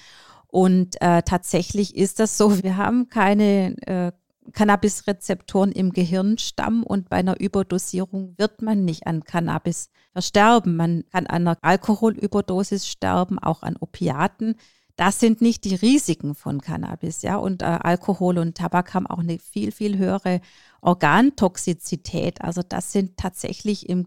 Und 0.47 0.97
äh, 1.03 1.23
tatsächlich 1.23 1.95
ist 1.95 2.21
das 2.21 2.39
so, 2.39 2.51
wir 2.63 2.79
haben 2.79 3.11
keine 3.11 3.77
äh, 3.87 4.13
Cannabis-Rezeptoren 4.53 5.73
im 5.73 5.93
Gehirnstamm 5.93 6.83
und 6.83 7.09
bei 7.09 7.17
einer 7.17 7.41
Überdosierung 7.41 8.35
wird 8.37 8.63
man 8.63 8.85
nicht 8.85 9.07
an 9.07 9.25
Cannabis 9.25 9.91
versterben. 10.13 10.77
Man 10.77 11.05
kann 11.11 11.27
an 11.27 11.47
einer 11.47 11.59
Alkoholüberdosis 11.63 12.87
sterben, 12.89 13.39
auch 13.39 13.63
an 13.63 13.77
Opiaten. 13.79 14.57
Das 14.97 15.21
sind 15.21 15.41
nicht 15.41 15.65
die 15.65 15.77
Risiken 15.77 16.35
von 16.35 16.61
Cannabis, 16.61 17.23
ja. 17.23 17.37
Und 17.37 17.63
äh, 17.63 17.67
Alkohol 17.67 18.39
und 18.39 18.57
Tabak 18.57 18.95
haben 18.95 19.07
auch 19.07 19.21
eine 19.21 19.39
viel, 19.39 19.71
viel 19.71 19.97
höhere 19.97 20.41
Organtoxizität. 20.81 22.43
Also 22.43 22.63
das 22.69 22.91
sind 22.91 23.17
tatsächlich 23.17 23.89
im 23.89 24.07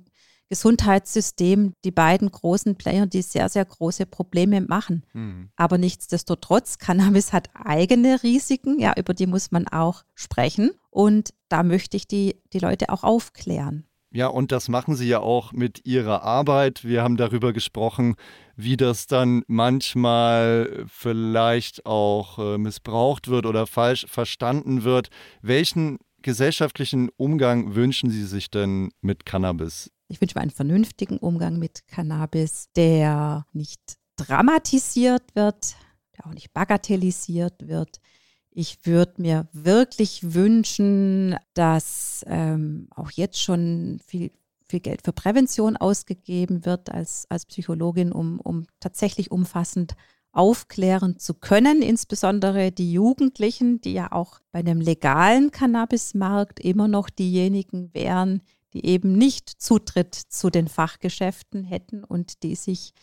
Gesundheitssystem 0.51 1.71
die 1.85 1.91
beiden 1.91 2.29
großen 2.29 2.75
Player, 2.75 3.05
die 3.05 3.21
sehr, 3.21 3.47
sehr 3.47 3.63
große 3.63 4.05
Probleme 4.05 4.59
machen. 4.59 5.05
Mhm. 5.13 5.49
Aber 5.55 5.77
nichtsdestotrotz, 5.77 6.77
Cannabis 6.77 7.31
hat 7.31 7.49
eigene 7.53 8.21
Risiken, 8.21 8.77
ja, 8.77 8.93
über 8.97 9.13
die 9.13 9.27
muss 9.27 9.51
man 9.51 9.69
auch 9.69 10.03
sprechen. 10.13 10.71
Und 10.89 11.29
da 11.47 11.63
möchte 11.63 11.95
ich 11.95 12.05
die, 12.05 12.35
die 12.51 12.59
Leute 12.59 12.89
auch 12.89 13.05
aufklären. 13.05 13.85
Ja, 14.13 14.27
und 14.27 14.51
das 14.51 14.67
machen 14.67 14.95
Sie 14.95 15.07
ja 15.07 15.21
auch 15.21 15.53
mit 15.53 15.85
Ihrer 15.85 16.23
Arbeit. 16.23 16.83
Wir 16.83 17.01
haben 17.01 17.15
darüber 17.15 17.53
gesprochen, 17.53 18.15
wie 18.57 18.75
das 18.75 19.07
dann 19.07 19.43
manchmal 19.47 20.83
vielleicht 20.87 21.85
auch 21.85 22.39
äh, 22.39 22.57
missbraucht 22.57 23.29
wird 23.29 23.45
oder 23.45 23.67
falsch 23.67 24.05
verstanden 24.09 24.83
wird. 24.83 25.11
Welchen 25.41 25.97
gesellschaftlichen 26.21 27.07
Umgang 27.15 27.73
wünschen 27.73 28.09
Sie 28.09 28.25
sich 28.25 28.51
denn 28.51 28.91
mit 28.99 29.25
Cannabis? 29.25 29.89
Ich 30.11 30.19
wünsche 30.19 30.37
mir 30.37 30.41
einen 30.41 30.51
vernünftigen 30.51 31.17
Umgang 31.19 31.57
mit 31.57 31.87
Cannabis, 31.87 32.67
der 32.75 33.45
nicht 33.53 33.79
dramatisiert 34.17 35.23
wird, 35.35 35.75
der 36.17 36.27
auch 36.27 36.33
nicht 36.33 36.53
bagatellisiert 36.53 37.65
wird. 37.69 38.01
Ich 38.49 38.85
würde 38.85 39.21
mir 39.21 39.47
wirklich 39.53 40.33
wünschen, 40.33 41.37
dass 41.53 42.25
ähm, 42.27 42.89
auch 42.93 43.09
jetzt 43.11 43.41
schon 43.41 44.01
viel, 44.05 44.31
viel 44.67 44.81
Geld 44.81 45.01
für 45.05 45.13
Prävention 45.13 45.77
ausgegeben 45.77 46.65
wird 46.65 46.91
als, 46.91 47.25
als 47.29 47.45
Psychologin, 47.45 48.11
um, 48.11 48.41
um 48.41 48.65
tatsächlich 48.81 49.31
umfassend 49.31 49.93
aufklären 50.33 51.19
zu 51.19 51.35
können, 51.35 51.81
insbesondere 51.81 52.73
die 52.73 52.91
Jugendlichen, 52.91 53.79
die 53.79 53.93
ja 53.93 54.11
auch 54.11 54.41
bei 54.51 54.59
einem 54.59 54.81
legalen 54.81 55.51
Cannabismarkt 55.51 56.59
immer 56.59 56.89
noch 56.89 57.09
diejenigen 57.09 57.93
wären, 57.93 58.41
die 58.73 58.85
eben 58.85 59.13
nicht 59.13 59.49
Zutritt 59.49 60.15
zu 60.15 60.49
den 60.49 60.67
Fachgeschäften 60.67 61.63
hätten 61.63 62.03
und 62.03 62.43
die 62.43 62.55
sich 62.55 62.93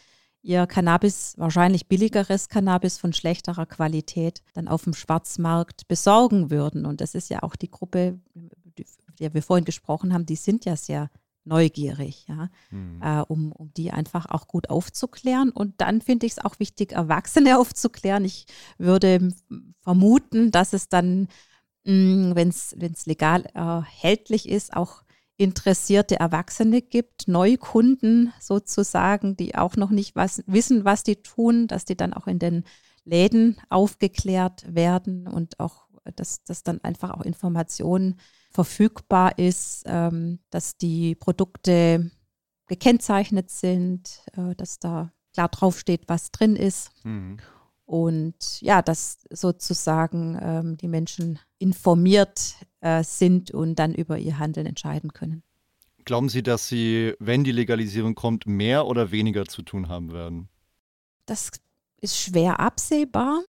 ihr 0.43 0.67
Cannabis, 0.67 1.35
wahrscheinlich 1.37 1.89
billigeres 1.89 2.49
Cannabis 2.49 2.99
von 2.99 3.13
schlechterer 3.13 3.67
Qualität, 3.67 4.43
dann 4.55 4.69
auf 4.69 4.85
dem 4.85 4.95
Schwarzmarkt 4.95 5.89
besorgen 5.89 6.51
würden. 6.51 6.87
Und 6.87 7.01
das 7.01 7.15
ist 7.15 7.29
ja 7.29 7.43
auch 7.43 7.57
die 7.57 7.71
Gruppe, 7.71 8.19
die 8.35 9.35
wir 9.35 9.43
vorhin 9.43 9.65
gesprochen 9.65 10.15
haben, 10.15 10.27
die 10.27 10.37
sind 10.37 10.65
ja 10.65 10.77
sehr 10.77 11.11
neugierig, 11.45 12.27
ja, 12.29 12.51
mhm. 12.71 13.01
äh, 13.03 13.23
um, 13.23 13.53
um 13.53 13.73
die 13.75 13.91
einfach 13.91 14.27
auch 14.27 14.47
gut 14.47 14.71
aufzuklären. 14.71 15.51
Und 15.51 15.81
dann 15.81 16.01
finde 16.01 16.27
ich 16.27 16.33
es 16.33 16.39
auch 16.39 16.59
wichtig, 16.59 16.93
Erwachsene 16.93 17.59
aufzuklären. 17.59 18.25
Ich 18.25 18.47
würde 18.77 19.33
vermuten, 19.81 20.51
dass 20.51 20.73
es 20.73 20.89
dann, 20.89 21.29
wenn 21.85 22.49
es 22.51 23.07
legal 23.07 23.45
erhältlich 23.55 24.49
ist, 24.49 24.77
auch 24.77 25.03
interessierte 25.39 26.19
Erwachsene 26.19 26.83
gibt, 26.83 27.29
Neukunden 27.29 28.33
sozusagen, 28.41 29.37
die 29.37 29.55
auch 29.55 29.77
noch 29.77 29.91
nicht 29.91 30.17
was, 30.17 30.43
wissen, 30.47 30.85
was 30.85 31.05
die 31.05 31.23
tun, 31.23 31.69
dass 31.69 31.85
die 31.85 31.97
dann 31.97 32.13
auch 32.13 32.27
in 32.27 32.41
den 32.41 32.65
Läden 33.05 33.57
aufgeklärt 33.71 34.75
werden 34.75 35.29
und 35.29 35.61
auch, 35.61 35.87
dass, 36.17 36.43
dass 36.43 36.65
dann 36.65 36.83
einfach 36.83 37.13
auch 37.13 37.23
Informationen 37.23 38.19
verfügbar 38.51 39.39
ist, 39.39 39.85
ähm, 39.87 40.41
dass 40.51 40.77
die 40.77 41.15
Produkte 41.15 42.11
gekennzeichnet 42.67 43.51
sind, 43.51 44.21
äh, 44.37 44.57
dass 44.57 44.81
da 44.81 45.13
klar 45.33 45.49
draufsteht, 45.49 46.09
was 46.09 46.33
drin 46.33 46.57
ist. 46.57 46.91
Mhm. 47.05 47.39
Und 47.89 48.61
ja, 48.61 48.83
dass 48.83 49.17
sozusagen 49.31 50.39
ähm, 50.43 50.77
die 50.77 50.89
Menschen 50.89 51.39
informiert 51.59 52.57
äh, 52.83 53.03
sind 53.03 53.51
und 53.51 53.77
dann 53.79 53.95
über 53.95 54.19
ihr 54.19 54.39
Handeln 54.39 54.67
entscheiden 54.67 55.15
können. 55.15 55.43
Glauben 56.05 56.29
Sie, 56.29 56.43
dass 56.43 56.69
Sie, 56.69 57.15
wenn 57.19 57.45
die 57.45 57.53
Legalisierung 57.53 58.15
kommt, 58.15 58.47
mehr 58.47 58.87
oder 58.87 59.11
weniger 59.11 59.47
zu 59.47 59.63
tun 59.63 59.89
haben 59.89 60.13
werden? 60.13 60.51
Das 61.25 61.51
ist 62.03 62.21
schwer 62.21 62.61
absehbar. 62.61 63.43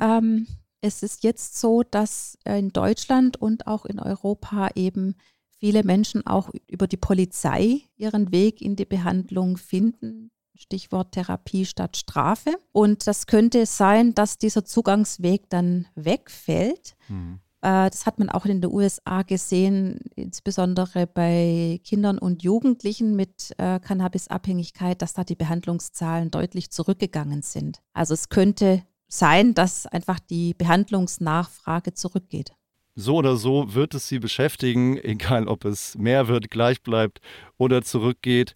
Ähm, 0.00 0.46
es 0.80 1.02
ist 1.02 1.22
jetzt 1.22 1.60
so, 1.60 1.82
dass 1.82 2.38
in 2.46 2.70
Deutschland 2.70 3.36
und 3.36 3.66
auch 3.66 3.84
in 3.84 4.00
Europa 4.00 4.70
eben 4.74 5.16
viele 5.58 5.84
Menschen 5.84 6.26
auch 6.26 6.50
über 6.66 6.86
die 6.86 6.96
Polizei 6.96 7.82
ihren 7.98 8.32
Weg 8.32 8.62
in 8.62 8.74
die 8.74 8.86
Behandlung 8.86 9.58
finden. 9.58 10.30
Stichwort 10.56 11.12
Therapie 11.12 11.64
statt 11.64 11.96
Strafe. 11.96 12.56
Und 12.72 13.06
das 13.06 13.26
könnte 13.26 13.66
sein, 13.66 14.14
dass 14.14 14.38
dieser 14.38 14.64
Zugangsweg 14.64 15.48
dann 15.50 15.86
wegfällt. 15.94 16.96
Mhm. 17.08 17.40
Äh, 17.62 17.90
das 17.90 18.06
hat 18.06 18.18
man 18.18 18.28
auch 18.28 18.46
in 18.46 18.60
den 18.60 18.70
USA 18.70 19.22
gesehen, 19.22 19.98
insbesondere 20.14 21.06
bei 21.06 21.80
Kindern 21.84 22.18
und 22.18 22.42
Jugendlichen 22.42 23.16
mit 23.16 23.54
äh, 23.58 23.80
Cannabisabhängigkeit, 23.80 25.02
dass 25.02 25.14
da 25.14 25.24
die 25.24 25.34
Behandlungszahlen 25.34 26.30
deutlich 26.30 26.70
zurückgegangen 26.70 27.42
sind. 27.42 27.80
Also 27.92 28.14
es 28.14 28.28
könnte 28.28 28.82
sein, 29.08 29.54
dass 29.54 29.86
einfach 29.86 30.20
die 30.20 30.54
Behandlungsnachfrage 30.54 31.94
zurückgeht. 31.94 32.52
So 32.94 33.16
oder 33.16 33.36
so 33.36 33.74
wird 33.74 33.94
es 33.94 34.08
Sie 34.08 34.18
beschäftigen, 34.18 34.96
egal 34.96 35.48
ob 35.48 35.64
es 35.64 35.98
mehr 35.98 36.28
wird, 36.28 36.50
gleich 36.50 36.82
bleibt 36.82 37.20
oder 37.58 37.82
zurückgeht. 37.82 38.54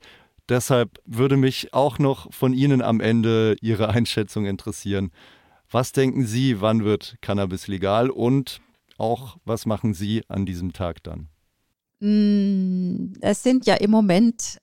Deshalb 0.51 0.99
würde 1.07 1.37
mich 1.37 1.73
auch 1.73 2.01
noch 2.01 2.33
von 2.33 2.53
Ihnen 2.53 2.83
am 2.83 3.01
Ende 3.01 3.57
Ihre 3.61 3.89
Einschätzung 3.89 4.47
interessieren. 4.47 5.13
Was 5.71 5.93
denken 5.93 6.27
Sie, 6.27 6.61
wann 6.61 6.85
wird 6.85 7.17
Cannabis 7.21 7.69
legal 7.69 8.11
und 8.11 8.61
auch 8.99 9.39
was 9.45 9.65
machen 9.65 9.95
Sie 9.95 10.25
an 10.29 10.45
diesem 10.47 10.73
Tag 10.73 11.05
dann? 11.05 11.29
Mm, 12.01 13.13
es 13.21 13.45
sind 13.45 13.65
ja 13.67 13.75
im 13.77 13.93
Moment 13.93 14.59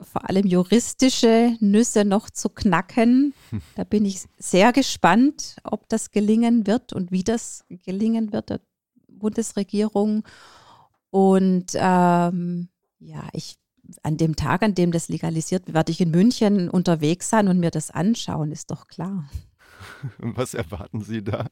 vor 0.00 0.28
allem 0.28 0.46
juristische 0.46 1.56
Nüsse 1.60 2.04
noch 2.04 2.30
zu 2.30 2.48
knacken. 2.48 3.32
Da 3.76 3.84
bin 3.84 4.04
ich 4.04 4.24
sehr 4.38 4.72
gespannt, 4.72 5.56
ob 5.62 5.88
das 5.88 6.10
gelingen 6.10 6.66
wird 6.66 6.92
und 6.92 7.12
wie 7.12 7.22
das 7.22 7.64
gelingen 7.68 8.32
wird 8.32 8.50
der 8.50 8.60
Bundesregierung. 9.06 10.24
Und 11.10 11.66
ähm, 11.74 12.68
ja, 12.98 13.28
ich 13.32 13.54
an 14.02 14.16
dem 14.16 14.36
Tag, 14.36 14.62
an 14.62 14.74
dem 14.74 14.92
das 14.92 15.08
legalisiert 15.08 15.66
wird, 15.66 15.74
werde 15.74 15.92
ich 15.92 16.00
in 16.00 16.10
München 16.10 16.68
unterwegs 16.68 17.30
sein 17.30 17.48
und 17.48 17.58
mir 17.58 17.70
das 17.70 17.90
anschauen, 17.90 18.52
ist 18.52 18.70
doch 18.70 18.86
klar. 18.86 19.28
Was 20.18 20.54
erwarten 20.54 21.02
Sie 21.02 21.22
da? 21.22 21.46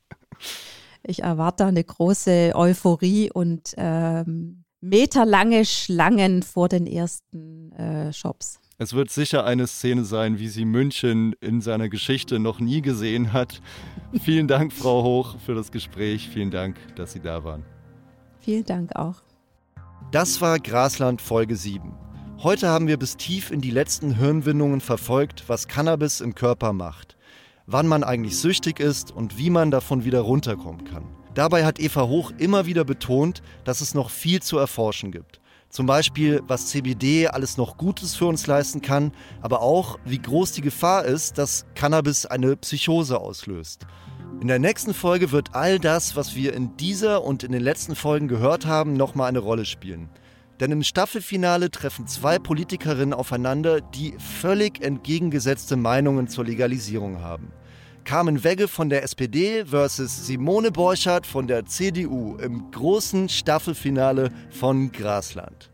Ich 1.03 1.23
erwarte 1.23 1.65
eine 1.65 1.85
große 1.85 2.53
Euphorie 2.55 3.31
und 3.31 3.75
ähm, 3.77 4.65
meterlange 4.81 5.65
Schlangen 5.65 6.43
vor 6.43 6.69
den 6.69 6.87
ersten 6.87 7.73
äh, 7.73 8.13
Shops. 8.13 8.61
Es 8.79 8.93
wird 8.93 9.11
sicher 9.11 9.45
eine 9.45 9.67
Szene 9.67 10.05
sein, 10.05 10.39
wie 10.39 10.49
sie 10.49 10.67
München 10.67 11.35
in 11.41 11.63
seiner 11.63 11.89
Geschichte 11.89 12.39
noch 12.39 12.61
nie 12.61 12.83
gesehen 12.83 13.33
hat. 13.33 13.63
Vielen 14.21 14.49
Dank, 14.49 14.73
Frau 14.73 15.03
Hoch, 15.03 15.39
für 15.39 15.55
das 15.55 15.73
Gespräch. 15.73 16.29
Vielen 16.29 16.51
Dank, 16.51 16.77
dass 16.97 17.13
Sie 17.13 17.21
da 17.21 17.43
waren. 17.43 17.65
Vielen 18.41 18.67
Dank 18.67 18.95
auch. 18.95 19.23
Das 20.13 20.41
war 20.41 20.59
Grasland 20.59 21.23
Folge 21.23 21.57
7. 21.57 22.06
Heute 22.43 22.69
haben 22.69 22.87
wir 22.87 22.99
bis 22.99 23.17
tief 23.17 23.51
in 23.51 23.63
die 23.63 23.71
letzten 23.71 24.15
Hirnwindungen 24.15 24.83
verfolgt, 24.83 25.45
was 25.47 25.69
Cannabis 25.69 26.21
im 26.21 26.35
Körper 26.35 26.75
macht, 26.75 27.17
wann 27.65 27.87
man 27.87 28.05
eigentlich 28.05 28.37
süchtig 28.37 28.79
ist 28.79 29.11
und 29.11 29.39
wie 29.39 29.49
man 29.49 29.71
davon 29.71 30.05
wieder 30.05 30.21
runterkommen 30.21 30.85
kann. 30.85 31.05
Dabei 31.33 31.65
hat 31.65 31.81
Eva 31.81 32.09
Hoch 32.09 32.33
immer 32.37 32.67
wieder 32.67 32.85
betont, 32.85 33.41
dass 33.65 33.81
es 33.81 33.95
noch 33.95 34.11
viel 34.11 34.43
zu 34.43 34.59
erforschen 34.59 35.13
gibt. 35.13 35.41
Zum 35.71 35.87
Beispiel, 35.87 36.43
was 36.47 36.67
CBD 36.67 37.27
alles 37.29 37.57
noch 37.57 37.79
Gutes 37.79 38.15
für 38.15 38.27
uns 38.27 38.47
leisten 38.47 38.83
kann, 38.83 39.13
aber 39.41 39.63
auch, 39.63 39.99
wie 40.05 40.19
groß 40.19 40.53
die 40.53 40.61
Gefahr 40.61 41.07
ist, 41.07 41.39
dass 41.39 41.65
Cannabis 41.75 42.27
eine 42.27 42.55
Psychose 42.57 43.19
auslöst. 43.19 43.87
In 44.43 44.49
der 44.49 44.59
nächsten 44.59 44.93
Folge 44.93 45.33
wird 45.33 45.55
all 45.55 45.79
das, 45.79 46.17
was 46.17 46.37
wir 46.37 46.53
in 46.53 46.77
dieser 46.77 47.25
und 47.25 47.45
in 47.45 47.53
den 47.53 47.63
letzten 47.63 47.97
Folgen 47.97 48.29
gehört 48.29 48.67
haben, 48.67 48.93
nochmal 48.93 49.31
eine 49.31 49.39
Rolle 49.39 49.65
spielen. 49.65 50.11
Denn 50.61 50.73
im 50.73 50.83
Staffelfinale 50.83 51.71
treffen 51.71 52.07
zwei 52.07 52.39
Politikerinnen 52.39 53.13
aufeinander, 53.13 53.81
die 53.81 54.15
völlig 54.19 54.83
entgegengesetzte 54.83 55.77
Meinungen 55.77 56.29
zur 56.29 56.45
Legalisierung 56.45 57.21
haben. 57.21 57.53
Carmen 58.05 58.45
Wegge 58.45 58.69
von 58.69 58.89
der 58.89 59.03
SPD 59.03 59.65
versus 59.67 60.27
Simone 60.27 60.71
Borchardt 60.71 61.27
von 61.27 61.49
der 61.49 61.67
CDU 61.67 62.37
im 62.37 62.71
großen 62.71 63.29
Staffelfinale 63.29 64.31
von 64.51 64.93
Grasland. 64.93 65.71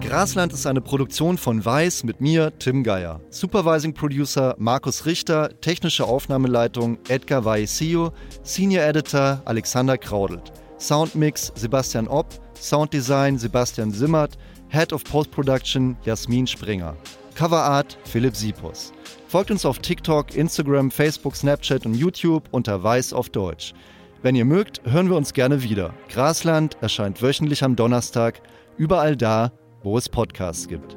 Grasland 0.00 0.52
ist 0.52 0.66
eine 0.66 0.80
Produktion 0.80 1.38
von 1.38 1.64
Weiß 1.64 2.04
mit 2.04 2.20
mir, 2.20 2.52
Tim 2.58 2.82
Geier. 2.82 3.20
Supervising 3.30 3.94
Producer 3.94 4.54
Markus 4.58 5.06
Richter, 5.06 5.60
technische 5.60 6.04
Aufnahmeleitung 6.04 6.98
Edgar 7.08 7.44
Vaisio, 7.44 8.12
Senior 8.42 8.84
Editor 8.84 9.40
Alexander 9.44 9.96
Kraudelt. 9.96 10.52
Soundmix 10.78 11.52
Sebastian 11.54 12.08
Opp, 12.08 12.26
Sounddesign 12.60 13.38
Sebastian 13.38 13.90
Simmert, 13.92 14.36
Head 14.68 14.92
of 14.92 15.04
Post-Production 15.04 15.96
Jasmin 16.04 16.46
Springer. 16.46 16.96
Coverart 17.34 17.98
Philipp 18.04 18.34
Sipos. 18.34 18.92
Folgt 19.28 19.50
uns 19.50 19.66
auf 19.66 19.78
TikTok, 19.78 20.34
Instagram, 20.34 20.90
Facebook, 20.90 21.36
Snapchat 21.36 21.84
und 21.84 21.94
YouTube 21.94 22.44
unter 22.50 22.82
Weiß 22.82 23.12
auf 23.12 23.28
Deutsch. 23.28 23.74
Wenn 24.22 24.34
ihr 24.34 24.44
mögt, 24.44 24.80
hören 24.84 25.10
wir 25.10 25.16
uns 25.16 25.34
gerne 25.34 25.62
wieder. 25.62 25.92
Grasland 26.08 26.76
erscheint 26.80 27.20
wöchentlich 27.22 27.62
am 27.62 27.76
Donnerstag, 27.76 28.40
überall 28.78 29.16
da, 29.16 29.52
wo 29.82 29.98
es 29.98 30.08
Podcasts 30.08 30.66
gibt. 30.66 30.96